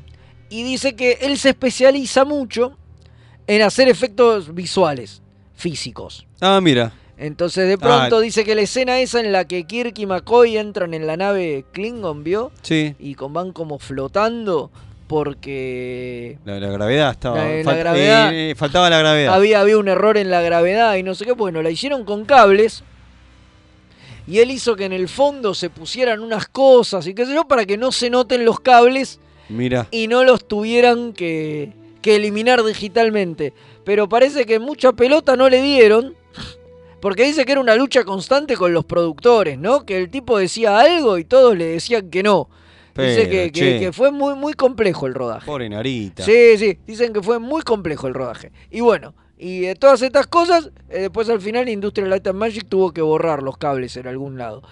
y 0.51 0.65
dice 0.65 0.97
que 0.97 1.19
él 1.21 1.39
se 1.39 1.51
especializa 1.51 2.25
mucho 2.25 2.77
en 3.47 3.63
hacer 3.63 3.89
efectos 3.89 4.53
visuales, 4.53 5.23
físicos. 5.57 6.27
Ah, 6.41 6.61
mira. 6.63 6.93
Entonces 7.19 7.67
de 7.67 7.79
pronto 7.79 8.19
Ah. 8.19 8.21
dice 8.21 8.45
que 8.45 8.55
la 8.55 8.61
escena 8.61 8.99
esa 9.01 9.21
en 9.21 9.33
la 9.33 9.47
que 9.47 9.65
Kirk 9.65 9.99
y 9.99 10.05
McCoy 10.07 10.59
entran 10.59 10.93
en 10.93 11.07
la 11.07 11.17
nave 11.17 11.65
Klingon, 11.73 12.23
¿vio? 12.23 12.53
Sí. 12.63 12.95
Y 12.99 13.15
con, 13.15 13.33
van 13.33 13.53
como 13.53 13.79
flotando 13.79 14.71
porque 15.07 16.39
La, 16.45 16.61
la 16.61 16.69
gravedad 16.69 17.11
estaba. 17.13 17.37
La- 17.43 17.75
gravedad- 17.75 18.33
eh, 18.33 18.51
eh, 18.51 18.55
faltaba 18.55 18.91
la 18.91 18.99
gravedad. 18.99 19.35
había, 19.35 19.61
había 19.61 19.79
un 19.79 19.89
error 19.89 20.17
en 20.19 20.31
la 20.31 20.43
gravedad 20.43 20.95
y 20.97 21.03
no 21.03 21.15
sé 21.15 21.25
qué. 21.25 21.33
Bueno, 21.33 21.63
la 21.63 21.71
hicieron 21.71 22.05
con 22.05 22.25
cables. 22.27 22.83
Y 24.27 24.41
él 24.41 24.51
hizo 24.51 24.75
que 24.77 24.85
en 24.85 24.93
el 24.93 25.09
fondo 25.09 25.55
se 25.55 25.71
pusieran 25.71 26.21
unas 26.21 26.49
cosas 26.49 27.07
y 27.07 27.15
qué 27.15 27.25
sé 27.27 27.33
yo 27.35 27.45
para 27.47 27.65
que 27.65 27.77
no 27.77 27.93
se 27.93 28.11
noten 28.11 28.45
los 28.45 28.59
cables 28.59 29.21
Mira. 29.49 29.87
y 29.93 30.09
no 30.09 30.25
los 30.25 30.49
tuvieran 30.49 31.13
que, 31.13 31.73
que 32.03 32.17
eliminar 32.17 32.63
digitalmente. 32.65 33.53
Pero 33.87 34.09
parece 34.09 34.47
que 34.47 34.59
mucha 34.59 34.93
pelota 34.95 35.37
no 35.37 35.49
le 35.49 35.63
dieron. 35.63 36.17
Porque 37.01 37.23
dice 37.23 37.45
que 37.45 37.53
era 37.53 37.61
una 37.61 37.77
lucha 37.77 38.03
constante 38.03 38.57
con 38.57 38.73
los 38.73 38.85
productores, 38.85 39.61
¿no? 39.61 39.87
Que 39.87 39.97
el 39.99 40.11
tipo 40.11 40.39
decía 40.39 40.81
algo 40.81 41.19
y 41.19 41.25
todos 41.25 41.57
le 41.57 41.67
decían 41.67 42.11
que 42.11 42.25
no. 42.25 42.49
dice 42.97 43.31
que, 43.31 43.53
que 43.53 43.93
fue 43.93 44.11
muy, 44.11 44.35
muy 44.35 44.55
complejo 44.55 45.07
el 45.07 45.15
rodaje. 45.15 45.47
Pobre 45.47 45.69
Narita. 45.69 46.25
Sí, 46.25 46.59
sí, 46.59 46.77
dicen 46.85 47.13
que 47.13 47.23
fue 47.23 47.39
muy 47.39 47.63
complejo 47.63 48.09
el 48.09 48.15
rodaje. 48.15 48.51
Y 48.73 48.81
bueno, 48.81 49.15
y 49.39 49.61
de 49.61 49.77
todas 49.77 50.03
estas 50.03 50.27
cosas, 50.27 50.73
eh, 50.89 51.03
después 51.03 51.29
al 51.29 51.41
final 51.41 51.69
Industrial 51.69 52.11
Light 52.11 52.27
and 52.27 52.41
Magic 52.41 52.67
tuvo 52.69 52.91
que 52.93 53.03
borrar 53.03 53.41
los 53.45 53.57
cables 53.57 53.97
en 53.97 54.09
algún 54.09 54.37
lado. 54.37 54.65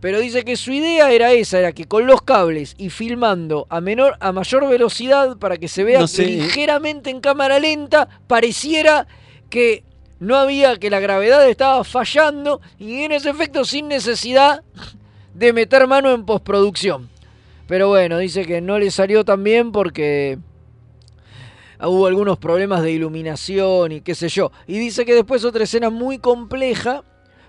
Pero 0.00 0.20
dice 0.20 0.44
que 0.44 0.56
su 0.56 0.72
idea 0.72 1.10
era 1.10 1.32
esa, 1.32 1.58
era 1.58 1.72
que 1.72 1.86
con 1.86 2.06
los 2.06 2.22
cables 2.22 2.74
y 2.78 2.90
filmando 2.90 3.66
a 3.68 3.80
menor 3.80 4.16
a 4.20 4.30
mayor 4.30 4.68
velocidad 4.68 5.36
para 5.38 5.56
que 5.56 5.66
se 5.66 5.82
vea 5.82 6.00
No 6.00 6.06
sé. 6.06 6.24
ligeramente 6.24 7.10
en 7.10 7.20
cámara 7.20 7.58
lenta, 7.58 8.08
pareciera 8.28 9.08
que 9.50 9.82
no 10.20 10.36
había 10.36 10.78
que 10.78 10.90
la 10.90 11.00
gravedad 11.00 11.48
estaba 11.48 11.82
fallando 11.82 12.60
y 12.78 13.02
en 13.02 13.12
ese 13.12 13.30
efecto 13.30 13.64
sin 13.64 13.88
necesidad 13.88 14.62
de 15.34 15.52
meter 15.52 15.86
mano 15.86 16.12
en 16.12 16.24
postproducción. 16.24 17.08
Pero 17.66 17.88
bueno, 17.88 18.18
dice 18.18 18.46
que 18.46 18.60
no 18.60 18.78
le 18.78 18.90
salió 18.90 19.24
tan 19.24 19.42
bien 19.42 19.72
porque 19.72 20.38
hubo 21.80 22.06
algunos 22.06 22.38
problemas 22.38 22.82
de 22.82 22.92
iluminación 22.92 23.92
y 23.92 24.00
qué 24.00 24.14
sé 24.14 24.28
yo. 24.28 24.52
Y 24.66 24.78
dice 24.78 25.04
que 25.04 25.14
después 25.14 25.44
otra 25.44 25.64
escena 25.64 25.90
muy 25.90 26.18
compleja 26.18 27.02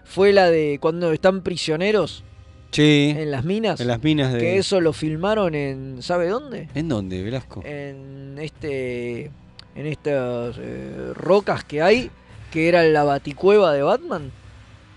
fue 0.04 0.34
la 0.34 0.50
de 0.50 0.80
cuando 0.82 1.12
están 1.14 1.42
prisioneros 1.42 2.24
Sí. 2.72 3.16
en 3.18 3.32
las 3.32 3.44
minas. 3.44 3.80
En 3.80 3.88
las 3.88 4.04
minas 4.04 4.34
de. 4.34 4.40
Que 4.40 4.58
eso 4.58 4.80
lo 4.82 4.94
filmaron 4.94 5.56
en, 5.56 6.02
¿sabe 6.02 6.28
dónde? 6.28 6.70
¿En 6.76 6.88
dónde, 6.88 7.24
Velasco? 7.24 7.62
En 7.66 8.38
este, 8.40 9.32
en 9.76 9.86
estas 9.86 10.56
eh, 10.60 11.12
rocas 11.14 11.64
que 11.64 11.82
hay, 11.82 12.12
que 12.52 12.68
era 12.68 12.84
la 12.84 13.04
baticueva 13.04 13.74
de 13.74 13.82
Batman, 13.82 14.32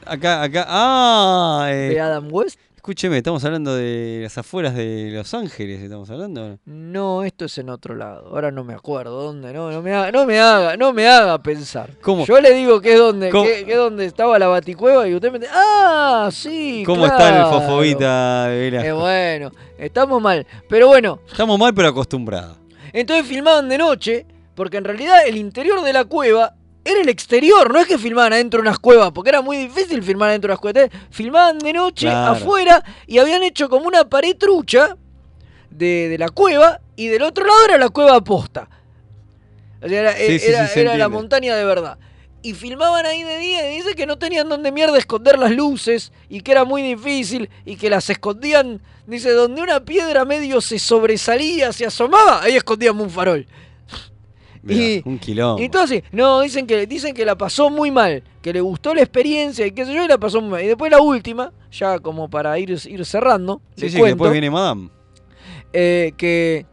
Acá, 0.04 0.42
acá. 0.42 0.66
Ah, 0.68 1.68
eh, 1.70 1.90
de 1.90 2.00
Adam 2.00 2.28
West. 2.30 2.58
Escúcheme, 2.82 3.18
estamos 3.18 3.44
hablando 3.44 3.76
de 3.76 4.18
las 4.24 4.36
afueras 4.38 4.74
de 4.74 5.10
Los 5.12 5.32
Ángeles, 5.34 5.80
estamos 5.80 6.10
hablando. 6.10 6.58
No, 6.64 7.22
esto 7.22 7.44
es 7.44 7.56
en 7.58 7.68
otro 7.68 7.94
lado. 7.94 8.30
Ahora 8.30 8.50
no 8.50 8.64
me 8.64 8.74
acuerdo 8.74 9.22
dónde. 9.22 9.52
No, 9.52 9.70
no 9.70 9.82
me 9.82 9.94
haga, 9.94 10.10
no 10.10 10.26
me 10.26 10.40
haga, 10.40 10.76
no 10.76 10.92
me 10.92 11.06
haga 11.06 11.40
pensar. 11.40 11.90
¿Cómo? 12.00 12.26
Yo 12.26 12.40
le 12.40 12.52
digo 12.52 12.80
que 12.80 12.94
es 12.94 12.98
donde, 12.98 13.30
que, 13.30 13.64
que 13.64 13.70
es 13.70 13.78
donde 13.78 14.04
estaba 14.04 14.36
la 14.36 14.48
baticueva 14.48 15.06
y 15.06 15.14
usted 15.14 15.30
me 15.30 15.38
dice, 15.38 15.52
ah, 15.54 16.28
sí. 16.32 16.82
¿Cómo 16.84 17.06
está 17.06 17.28
el 17.28 17.34
claro". 17.44 17.50
fofobita 17.52 18.46
de 18.48 18.58
Velasco? 18.58 18.88
Eh, 18.88 18.92
bueno, 18.92 19.52
estamos 19.78 20.20
mal. 20.20 20.44
Pero 20.68 20.88
bueno, 20.88 21.20
Estamos 21.30 21.56
mal, 21.60 21.72
pero 21.72 21.86
acostumbrados. 21.86 22.56
entonces 22.92 23.24
filmaban 23.28 23.68
de 23.68 23.78
noche, 23.78 24.26
porque 24.56 24.78
en 24.78 24.84
realidad 24.84 25.24
el 25.24 25.36
interior 25.36 25.82
de 25.82 25.92
la 25.92 26.04
cueva 26.04 26.56
era 26.84 27.00
el 27.00 27.08
exterior, 27.08 27.72
no 27.72 27.78
es 27.78 27.86
que 27.86 27.96
filmaban 27.98 28.32
adentro 28.32 28.58
de 28.58 28.68
unas 28.68 28.78
cuevas, 28.78 29.12
porque 29.12 29.30
era 29.30 29.40
muy 29.40 29.56
difícil 29.56 30.02
filmar 30.02 30.30
adentro 30.30 30.48
de 30.48 30.52
las 30.54 30.60
cuevas. 30.60 30.88
Filmaban 31.10 31.58
de 31.58 31.72
noche 31.72 32.06
Claro. 32.06 32.32
afuera 32.32 32.84
y 33.06 33.18
habían 33.18 33.42
hecho 33.42 33.68
como 33.68 33.86
una 33.86 34.08
pared 34.08 34.36
trucha 34.36 34.96
de, 35.70 36.08
de 36.08 36.18
la 36.18 36.28
cueva 36.28 36.80
y 36.96 37.06
del 37.08 37.22
otro 37.22 37.46
lado 37.46 37.64
era 37.66 37.78
la 37.78 37.88
cueva 37.88 38.22
posta. 38.22 38.68
O 39.82 39.88
sea, 39.88 40.00
era, 40.00 40.16
Sí, 40.16 40.38
sí, 40.38 40.46
era- 40.48 40.66
sí, 40.66 40.74
se 40.74 40.80
era 40.82 40.96
la 40.96 41.08
montaña 41.08 41.56
de 41.56 41.64
verdad. 41.64 41.98
Y 42.44 42.54
filmaban 42.54 43.06
ahí 43.06 43.22
de 43.22 43.38
día 43.38 43.70
y 43.72 43.76
dice 43.76 43.94
que 43.94 44.04
no 44.04 44.18
tenían 44.18 44.48
donde 44.48 44.72
mierda 44.72 44.98
esconder 44.98 45.38
las 45.38 45.52
luces 45.52 46.10
y 46.28 46.40
que 46.40 46.50
era 46.50 46.64
muy 46.64 46.82
difícil 46.82 47.48
y 47.64 47.76
que 47.76 47.88
las 47.88 48.10
escondían, 48.10 48.80
dice, 49.06 49.30
donde 49.30 49.62
una 49.62 49.84
piedra 49.84 50.24
medio 50.24 50.60
se 50.60 50.80
sobresalía, 50.80 51.72
se 51.72 51.86
asomaba, 51.86 52.42
ahí 52.42 52.56
escondían 52.56 53.00
un 53.00 53.10
farol. 53.10 53.46
Y- 54.68 55.02
un 55.04 55.18
quilombo. 55.18 55.60
Y 55.60 55.64
entonces, 55.64 56.02
no, 56.12 56.40
dicen 56.40 56.66
que, 56.66 56.86
dicen 56.86 57.14
que 57.14 57.24
la 57.24 57.36
pasó 57.36 57.68
muy 57.70 57.90
mal, 57.90 58.22
que 58.40 58.52
le 58.52 58.60
gustó 58.60 58.94
la 58.94 59.00
experiencia 59.02 59.66
y 59.66 59.72
qué 59.72 59.84
sé 59.84 59.92
yo, 59.94 60.04
y 60.04 60.08
la 60.08 60.18
pasó 60.18 60.40
muy 60.40 60.50
mal. 60.50 60.62
Y 60.64 60.68
después 60.68 60.90
la 60.90 61.00
última, 61.00 61.52
ya 61.70 61.98
como 61.98 62.28
para 62.30 62.58
ir, 62.58 62.70
ir 62.70 63.04
cerrando, 63.04 63.60
sí, 63.76 63.88
sí, 63.90 63.96
que 63.96 64.04
después 64.04 64.30
viene 64.32 64.50
Madame. 64.50 64.88
eh, 65.72 66.12
que 66.16 66.66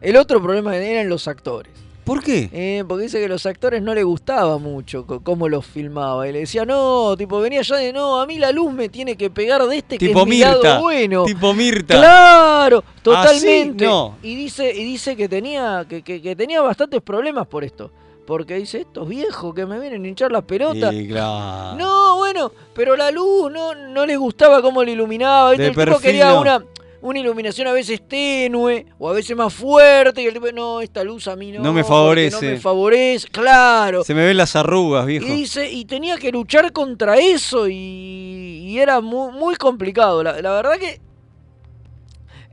el 0.00 0.16
otro 0.16 0.40
problema 0.42 0.76
eran 0.76 1.08
los 1.08 1.28
actores. 1.28 1.72
¿Por 2.04 2.22
qué? 2.22 2.48
Eh, 2.52 2.84
porque 2.88 3.04
dice 3.04 3.20
que 3.20 3.28
los 3.28 3.46
actores 3.46 3.80
no 3.80 3.94
le 3.94 4.02
gustaba 4.02 4.58
mucho 4.58 5.06
cómo 5.22 5.48
los 5.48 5.64
filmaba. 5.64 6.28
Y 6.28 6.32
le 6.32 6.40
decía, 6.40 6.64
no, 6.64 7.14
tipo, 7.16 7.40
venía 7.40 7.62
ya 7.62 7.76
de, 7.76 7.92
no, 7.92 8.20
a 8.20 8.26
mí 8.26 8.38
la 8.38 8.50
luz 8.50 8.72
me 8.72 8.88
tiene 8.88 9.16
que 9.16 9.30
pegar 9.30 9.64
de 9.66 9.76
este 9.78 9.98
que 9.98 10.08
Tipo 10.08 10.22
es 10.22 10.26
mi 10.26 10.38
lado 10.40 10.80
bueno. 10.80 11.24
Tipo 11.24 11.54
Mirta. 11.54 11.96
Claro, 11.96 12.78
Así, 12.78 13.00
totalmente. 13.02 13.84
no. 13.86 14.16
Y 14.22 14.34
dice, 14.34 14.72
y 14.74 14.84
dice 14.84 15.14
que 15.16 15.28
tenía, 15.28 15.86
que, 15.88 16.02
que- 16.02 16.20
que 16.20 16.34
tenía 16.34 16.60
bastantes 16.60 17.00
problemas 17.02 17.46
por 17.46 17.62
esto. 17.62 17.90
Porque 18.26 18.54
dice, 18.54 18.80
estos 18.80 19.08
viejos 19.08 19.52
que 19.54 19.66
me 19.66 19.78
vienen 19.80 20.04
a 20.04 20.08
hinchar 20.08 20.30
las 20.32 20.44
pelotas. 20.44 20.92
Y 20.94 21.08
claro. 21.08 21.76
No, 21.76 22.16
bueno, 22.16 22.52
pero 22.74 22.96
la 22.96 23.10
luz 23.10 23.50
no, 23.52 23.74
no 23.74 24.06
les 24.06 24.16
gustaba 24.18 24.60
cómo 24.62 24.82
la 24.84 24.90
iluminaba. 24.92 25.50
¿viste? 25.50 25.66
El 25.68 25.74
tipo 25.74 25.98
quería 25.98 26.30
no. 26.30 26.40
una, 26.40 26.64
una 27.02 27.18
iluminación 27.18 27.66
a 27.68 27.72
veces 27.72 28.00
tenue 28.08 28.86
o 28.98 29.10
a 29.10 29.12
veces 29.12 29.36
más 29.36 29.52
fuerte. 29.52 30.22
Y 30.22 30.26
el 30.26 30.32
tipo, 30.34 30.50
no, 30.52 30.80
esta 30.80 31.04
luz 31.04 31.28
a 31.28 31.36
mí 31.36 31.52
no. 31.52 31.62
No 31.62 31.72
me 31.72 31.84
favorece. 31.84 32.34
No 32.46 32.52
me 32.52 32.58
favorece, 32.58 33.28
claro. 33.28 34.02
Se 34.04 34.14
me 34.14 34.24
ven 34.24 34.36
las 34.36 34.56
arrugas, 34.56 35.04
viejo. 35.04 35.26
Y 35.26 35.30
dice, 35.30 35.70
y 35.70 35.84
tenía 35.84 36.16
que 36.16 36.32
luchar 36.32 36.72
contra 36.72 37.18
eso 37.18 37.68
y, 37.68 37.74
y 37.74 38.78
era 38.78 39.00
muy, 39.00 39.32
muy 39.32 39.56
complicado. 39.56 40.22
La, 40.22 40.40
la 40.40 40.52
verdad 40.52 40.78
que 40.78 41.00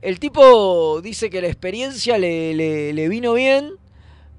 el 0.02 0.18
tipo 0.18 1.00
dice 1.02 1.28
que 1.30 1.40
la 1.42 1.46
experiencia 1.48 2.16
le, 2.18 2.54
le- 2.54 2.92
le 2.92 3.08
vino 3.08 3.34
bien, 3.34 3.72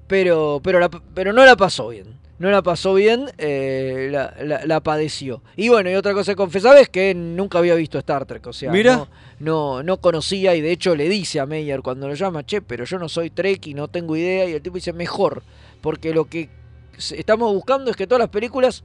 pero, 0.08 0.60
pero, 0.62 0.80
la- 0.80 0.90
pero 0.90 1.32
no 1.32 1.44
la 1.44 1.56
pasó 1.56 1.88
bien. 1.88 2.20
No 2.42 2.50
la 2.50 2.60
pasó 2.60 2.92
bien, 2.94 3.26
eh, 3.38 4.08
la, 4.10 4.34
la- 4.42 4.66
la 4.66 4.80
padeció. 4.80 5.42
Y 5.56 5.68
bueno, 5.68 5.90
y 5.90 5.94
otra 5.94 6.12
cosa 6.12 6.32
que 6.32 6.36
confesaba 6.36 6.80
es 6.80 6.88
que 6.88 7.14
nunca 7.14 7.58
había 7.58 7.76
visto 7.76 7.98
Star 7.98 8.26
Trek. 8.26 8.44
O 8.48 8.52
sea, 8.52 8.72
Mira. 8.72 8.96
no, 8.96 9.08
no, 9.38 9.82
no 9.84 9.96
conocía 10.00 10.54
y 10.56 10.60
de 10.60 10.72
hecho 10.72 10.96
le 10.96 11.08
dice 11.08 11.38
a 11.38 11.46
Meyer 11.46 11.82
cuando 11.82 12.08
lo 12.08 12.14
llama, 12.14 12.44
che, 12.44 12.60
pero 12.60 12.84
yo 12.84 12.98
no 12.98 13.08
soy 13.08 13.30
Trek 13.30 13.68
y 13.68 13.74
no 13.74 13.86
tengo 13.86 14.16
idea. 14.16 14.48
Y 14.48 14.54
el 14.54 14.60
tipo 14.60 14.74
dice, 14.74 14.92
mejor, 14.92 15.44
porque 15.80 16.12
lo 16.12 16.24
que 16.24 16.50
estamos 16.98 17.54
buscando 17.54 17.92
es 17.92 17.96
que 17.96 18.08
todas 18.08 18.18
las 18.20 18.30
películas 18.30 18.82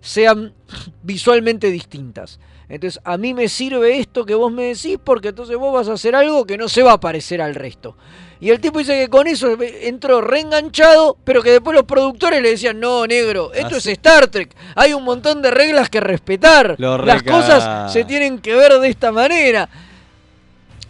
sean 0.00 0.54
visualmente 1.02 1.70
distintas. 1.70 2.38
Entonces, 2.68 3.00
a 3.04 3.16
mí 3.16 3.32
me 3.32 3.48
sirve 3.48 3.98
esto 3.98 4.26
que 4.26 4.34
vos 4.34 4.52
me 4.52 4.64
decís 4.64 4.98
porque 5.02 5.28
entonces 5.28 5.56
vos 5.56 5.72
vas 5.72 5.88
a 5.88 5.94
hacer 5.94 6.14
algo 6.14 6.44
que 6.44 6.58
no 6.58 6.68
se 6.68 6.82
va 6.82 6.92
a 6.92 7.00
parecer 7.00 7.40
al 7.40 7.54
resto. 7.54 7.96
Y 8.40 8.50
el 8.50 8.60
tipo 8.60 8.78
dice 8.78 8.96
que 8.96 9.08
con 9.08 9.26
eso 9.26 9.56
entró 9.60 10.20
reenganchado, 10.20 11.16
pero 11.24 11.42
que 11.42 11.50
después 11.50 11.74
los 11.74 11.86
productores 11.86 12.40
le 12.40 12.50
decían, 12.50 12.78
no, 12.78 13.06
negro, 13.06 13.52
esto 13.52 13.74
Ah, 13.74 13.78
es 13.78 13.86
Star 13.86 14.28
Trek, 14.28 14.54
hay 14.76 14.92
un 14.92 15.02
montón 15.02 15.42
de 15.42 15.50
reglas 15.50 15.88
que 15.88 15.98
respetar, 16.00 16.76
Lo 16.78 16.98
las 16.98 17.22
cosas 17.22 17.92
se 17.92 18.04
tienen 18.04 18.38
que 18.38 18.54
ver 18.54 18.74
de 18.74 18.88
esta 18.88 19.10
manera. 19.10 19.68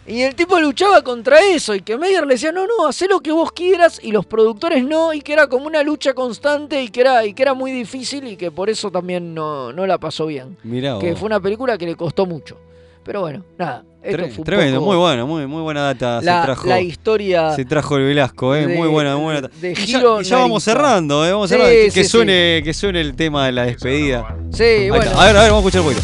Y 0.09 0.23
el 0.23 0.33
tipo 0.35 0.59
luchaba 0.59 1.03
contra 1.03 1.37
eso 1.53 1.75
y 1.75 1.81
que 1.81 1.95
Meyer 1.97 2.25
le 2.25 2.33
decía, 2.33 2.51
no, 2.51 2.65
no, 2.65 2.87
haz 2.87 2.99
lo 3.07 3.19
que 3.19 3.31
vos 3.31 3.51
quieras 3.51 3.99
y 4.03 4.11
los 4.11 4.25
productores 4.25 4.83
no, 4.83 5.13
y 5.13 5.21
que 5.21 5.33
era 5.33 5.45
como 5.47 5.67
una 5.67 5.83
lucha 5.83 6.13
constante 6.15 6.81
y 6.81 6.89
que 6.89 7.01
era, 7.01 7.23
y 7.25 7.33
que 7.33 7.43
era 7.43 7.53
muy 7.53 7.71
difícil 7.71 8.27
y 8.27 8.35
que 8.35 8.49
por 8.49 8.69
eso 8.71 8.89
también 8.89 9.35
no, 9.35 9.71
no 9.71 9.85
la 9.85 9.99
pasó 9.99 10.25
bien. 10.25 10.57
Mirá 10.63 10.97
Que 10.99 11.15
fue 11.15 11.27
una 11.27 11.39
película 11.39 11.77
que 11.77 11.85
le 11.85 11.95
costó 11.95 12.25
mucho. 12.25 12.57
Pero 13.03 13.21
bueno, 13.21 13.43
nada. 13.57 13.83
Esto 14.01 14.17
Tre- 14.23 14.29
fue 14.29 14.37
un 14.39 14.43
Tremendo, 14.45 14.79
poco 14.79 14.91
muy 14.91 14.97
bueno, 14.97 15.27
muy, 15.27 15.45
muy 15.47 15.61
buena 15.61 15.81
data. 15.83 16.21
la, 16.23 16.39
se 16.41 16.45
trajo, 16.45 16.67
la 16.67 16.81
historia 16.81 17.53
se 17.55 17.65
trajo 17.65 17.97
el 17.97 18.03
Velasco, 18.05 18.55
eh, 18.55 18.65
de- 18.65 18.75
muy 18.77 18.87
buena, 18.87 19.15
muy 19.15 19.25
buena. 19.33 19.49
de 19.61 19.71
Y 19.71 19.75
ya, 19.75 19.81
Giro 19.99 20.21
y 20.21 20.23
ya 20.23 20.37
vamos 20.37 20.63
cerrando, 20.63 21.25
eh, 21.25 21.31
vamos 21.31 21.49
Sí, 21.49 21.55
cerrando. 21.55 21.73
Que, 21.75 21.91
sí, 21.91 22.03
suene, 22.05 22.61
que 22.63 22.73
suene 22.73 23.01
el 23.01 23.15
tema 23.15 23.45
de 23.45 23.51
la 23.51 23.65
despedida. 23.65 24.35
Sí, 24.53 24.89
bueno. 24.89 25.11
A 25.19 25.25
ver, 25.25 25.37
a 25.37 25.41
ver, 25.43 25.51
vamos 25.51 25.65
a 25.65 25.67
escuchar 25.67 25.81
un 25.81 25.87
poquito. 25.87 26.03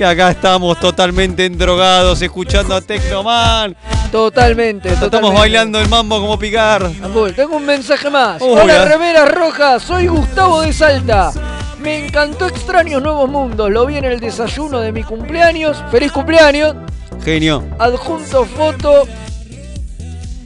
Y 0.00 0.02
acá 0.02 0.30
estamos 0.30 0.80
totalmente 0.80 1.44
endrogados, 1.44 2.22
escuchando 2.22 2.74
a 2.74 2.80
Tecnoman. 2.80 3.76
Totalmente, 4.10 4.88
Estamos 4.88 5.10
totalmente. 5.10 5.38
bailando 5.38 5.78
el 5.78 5.90
mambo 5.90 6.18
como 6.22 6.38
picar. 6.38 6.90
Tengo 7.36 7.56
un 7.58 7.66
mensaje 7.66 8.08
más. 8.08 8.40
Hola, 8.40 8.80
ah. 8.80 8.84
remeras 8.86 9.30
rojas. 9.30 9.82
Soy 9.82 10.06
Gustavo 10.06 10.62
de 10.62 10.72
Salta. 10.72 11.32
Me 11.80 12.06
encantó 12.06 12.46
Extraños 12.46 13.02
Nuevos 13.02 13.28
Mundos. 13.28 13.70
Lo 13.70 13.84
vi 13.84 13.98
en 13.98 14.06
el 14.06 14.20
desayuno 14.20 14.80
de 14.80 14.90
mi 14.90 15.02
cumpleaños. 15.02 15.84
¡Feliz 15.90 16.10
cumpleaños! 16.12 16.76
Genio. 17.22 17.62
Adjunto 17.78 18.46
foto. 18.46 19.06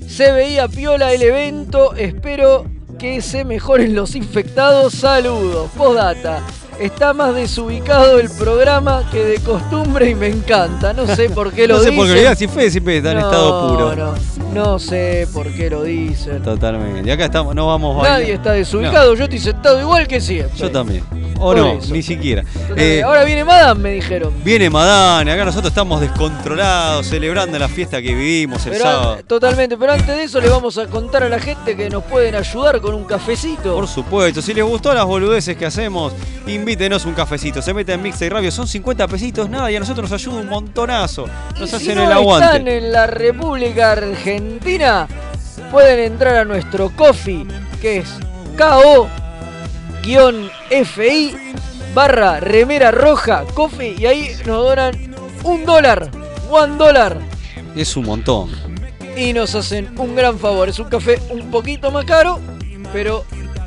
Se 0.08 0.32
veía 0.32 0.66
piola 0.66 1.12
el 1.12 1.22
evento. 1.22 1.94
Espero 1.94 2.66
que 2.98 3.22
se 3.22 3.44
mejoren 3.44 3.94
los 3.94 4.16
infectados. 4.16 4.94
Saludos. 4.94 5.70
Postdata. 5.76 6.42
Está 6.78 7.12
más 7.12 7.34
desubicado 7.34 8.18
el 8.18 8.30
programa 8.30 9.08
que 9.10 9.24
de 9.24 9.38
costumbre 9.38 10.10
y 10.10 10.14
me 10.14 10.28
encanta. 10.28 10.92
No 10.92 11.06
sé 11.06 11.30
por 11.30 11.52
qué 11.52 11.68
lo 11.68 11.76
no 11.76 11.80
sé 11.82 11.90
dicen. 11.90 12.06
por 12.06 12.14
qué 12.14 12.22
lo 12.24 12.34
si 12.34 12.70
siempre 12.70 12.96
está 12.96 13.12
en 13.12 13.18
No, 13.18 13.24
estado 13.26 13.68
puro. 13.68 13.96
No, 13.96 14.14
no 14.52 14.78
sé 14.78 15.28
por 15.32 15.52
qué 15.52 15.70
lo 15.70 15.82
dicen. 15.82 16.42
Totalmente. 16.42 17.08
Y 17.08 17.12
acá 17.12 17.26
estamos, 17.26 17.54
no 17.54 17.66
vamos 17.66 18.04
a 18.04 18.08
Nadie 18.08 18.34
está 18.34 18.52
desubicado, 18.52 19.14
yo 19.14 19.24
estoy 19.24 19.38
sentado 19.38 19.80
igual 19.80 20.06
que 20.06 20.20
siempre. 20.20 20.58
Yo 20.58 20.70
también. 20.70 21.04
O 21.36 21.48
Por 21.48 21.56
no, 21.56 21.72
eso. 21.78 21.92
ni 21.92 22.02
siquiera. 22.02 22.44
Eh, 22.76 23.02
Ahora 23.04 23.24
viene 23.24 23.44
Madame, 23.44 23.80
me 23.80 23.90
dijeron. 23.92 24.32
Viene 24.44 24.70
Madame, 24.70 25.30
acá 25.32 25.44
nosotros 25.44 25.70
estamos 25.70 26.00
descontrolados, 26.00 27.06
celebrando 27.06 27.58
la 27.58 27.68
fiesta 27.68 28.00
que 28.00 28.14
vivimos 28.14 28.64
el 28.66 28.72
Pero, 28.72 28.84
sábado. 28.84 29.18
totalmente, 29.26 29.76
pero 29.76 29.92
antes 29.92 30.06
de 30.08 30.22
eso 30.24 30.40
le 30.40 30.48
vamos 30.48 30.78
a 30.78 30.86
contar 30.86 31.22
a 31.24 31.28
la 31.28 31.38
gente 31.38 31.76
que 31.76 31.90
nos 31.90 32.04
pueden 32.04 32.34
ayudar 32.34 32.80
con 32.80 32.94
un 32.94 33.04
cafecito. 33.04 33.74
Por 33.74 33.88
supuesto, 33.88 34.40
si 34.42 34.54
les 34.54 34.64
gustó 34.64 34.94
las 34.94 35.04
boludeces 35.04 35.56
que 35.56 35.66
hacemos, 35.66 36.12
invítenos 36.46 37.04
un 37.04 37.14
cafecito. 37.14 37.60
Se 37.62 37.74
meten 37.74 37.96
en 37.96 38.02
Mixta 38.02 38.24
y 38.24 38.28
Radio, 38.28 38.50
son 38.50 38.66
50 38.68 39.08
pesitos, 39.08 39.48
nada, 39.50 39.70
y 39.70 39.76
a 39.76 39.80
nosotros 39.80 40.10
nos 40.10 40.20
ayuda 40.20 40.40
un 40.40 40.48
montonazo. 40.48 41.26
Nos 41.58 41.72
hacen 41.74 41.96
no 41.96 42.02
el 42.04 42.08
están 42.10 42.18
aguante. 42.18 42.76
en 42.78 42.92
la 42.92 43.06
República 43.06 43.92
Argentina, 43.92 45.06
pueden 45.70 45.98
entrar 46.12 46.36
a 46.36 46.44
nuestro 46.44 46.90
coffee, 46.94 47.44
que 47.80 47.98
es 47.98 48.08
KO-FI 50.04 51.36
barra 51.94 52.40
remera 52.40 52.90
roja 52.90 53.44
coffee, 53.54 53.94
y 53.98 54.06
ahí 54.06 54.30
nos 54.44 54.64
donan 54.64 55.14
un 55.44 55.64
dólar, 55.64 56.10
one 56.50 56.76
dólar. 56.76 57.18
Es 57.76 57.96
un 57.96 58.04
montón. 58.06 58.50
y 59.16 59.32
nos 59.32 59.54
hacen 59.54 59.98
un 59.98 60.14
gran 60.16 60.38
favor. 60.38 60.68
Es 60.68 60.78
un 60.78 60.88
café 60.88 61.20
un 61.30 61.50
poquito 61.50 61.90
más 61.92 62.04
caro, 62.04 62.40
pero 62.92 63.24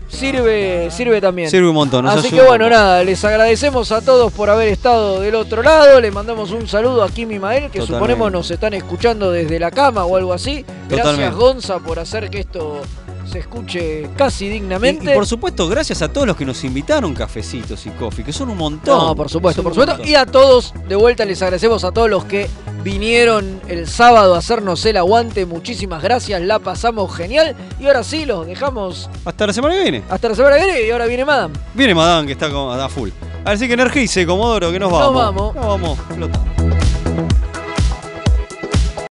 sirve, 0.10 0.90
sirve 0.92 1.22
también. 1.22 1.50
Sirve 1.50 1.70
un 1.70 1.76
montón, 1.76 2.04
nos 2.06 2.18
Así 2.18 2.28
ayuda 2.28 2.42
que 2.42 2.48
bueno, 2.50 2.70
nada, 2.70 3.04
les 3.04 3.24
agradecemos 3.24 3.92
a 3.92 4.02
todos 4.02 4.32
por 4.34 4.50
haber 4.50 4.68
estado 4.68 5.22
del 5.22 5.36
otro 5.36 5.64
lado. 5.64 6.00
Le 6.02 6.12
mandamos 6.12 6.52
un 6.52 6.68
saludo 6.68 7.04
a 7.04 7.10
Kim 7.10 7.32
y 7.32 7.40
Mael, 7.40 7.64
que 7.72 7.80
Totalmente. 7.80 7.94
suponemos 7.94 8.32
nos 8.32 8.52
están 8.52 8.74
escuchando 8.74 9.32
desde 9.32 9.58
la 9.60 9.72
cama 9.72 10.04
o 10.06 10.18
algo 10.18 10.34
así. 10.34 10.66
Gracias 10.90 11.08
Totalmente. 11.08 11.36
Gonza 11.36 11.80
por 11.80 12.00
hacer 12.00 12.30
que 12.30 12.40
esto 12.40 12.82
se 13.30 13.40
escuche 13.40 14.10
casi 14.16 14.48
dignamente. 14.50 15.12
y 15.12 15.16
por 15.16 15.26
supuesto, 15.28 15.68
gracias 15.68 16.02
a 16.02 16.08
todos 16.12 16.26
los 16.28 16.36
que 16.38 16.46
nos 16.46 16.64
invitaron 16.64 17.14
cafecitos 17.14 17.86
y 17.86 17.90
coffee, 17.92 18.24
que 18.24 18.32
son 18.34 18.50
un 18.50 18.58
montón. 18.58 18.98
No, 18.98 19.16
por 19.16 19.30
supuesto, 19.30 19.62
por 19.64 19.74
supuesto. 19.74 19.94
montón. 19.98 20.08
Y 20.10 20.16
a 20.16 20.26
todos, 20.26 20.74
de 20.88 20.96
vuelta 20.96 21.26
les 21.26 21.42
agradecemos 21.42 21.84
a 21.84 21.92
todos 21.92 22.10
los 22.10 22.26
que 22.26 22.50
vinieron 22.84 23.60
el 23.68 23.88
sábado 23.88 24.36
a 24.36 24.38
hacernos 24.38 24.86
el 24.86 24.98
aguante. 24.98 25.46
Muchísimas 25.46 26.02
gracias, 26.02 26.42
la 26.42 26.60
pasamos 26.60 27.14
genial. 27.16 27.56
Y 27.80 27.86
ahora 27.88 28.04
sí, 28.04 28.26
los 28.26 28.48
dejamos 28.48 29.10
Hasta 29.26 29.48
la 29.48 29.54
semana 29.54 29.76
que 29.76 29.82
viene. 29.84 30.04
hasta 30.10 30.30
la 30.30 30.36
semana 30.36 30.58
que 30.58 30.66
viene. 30.66 30.88
Y 30.88 30.92
ahora 30.92 31.06
viene 31.06 31.26
Madame. 31.26 31.54
Viene 31.74 31.94
Madame 31.94 32.28
que 32.28 32.34
está 32.34 32.48
a 32.48 32.90
full. 32.90 33.10
Así 33.44 33.68
que 33.68 33.74
energice, 33.74 34.26
Comodoro, 34.26 34.72
que 34.72 34.80
nos 34.80 34.92
Nos 34.92 35.00
vamos. 35.00 35.24
vamos. 35.24 35.56
Nos 35.56 35.66
vamos, 35.66 36.00
flotando. 36.16 36.87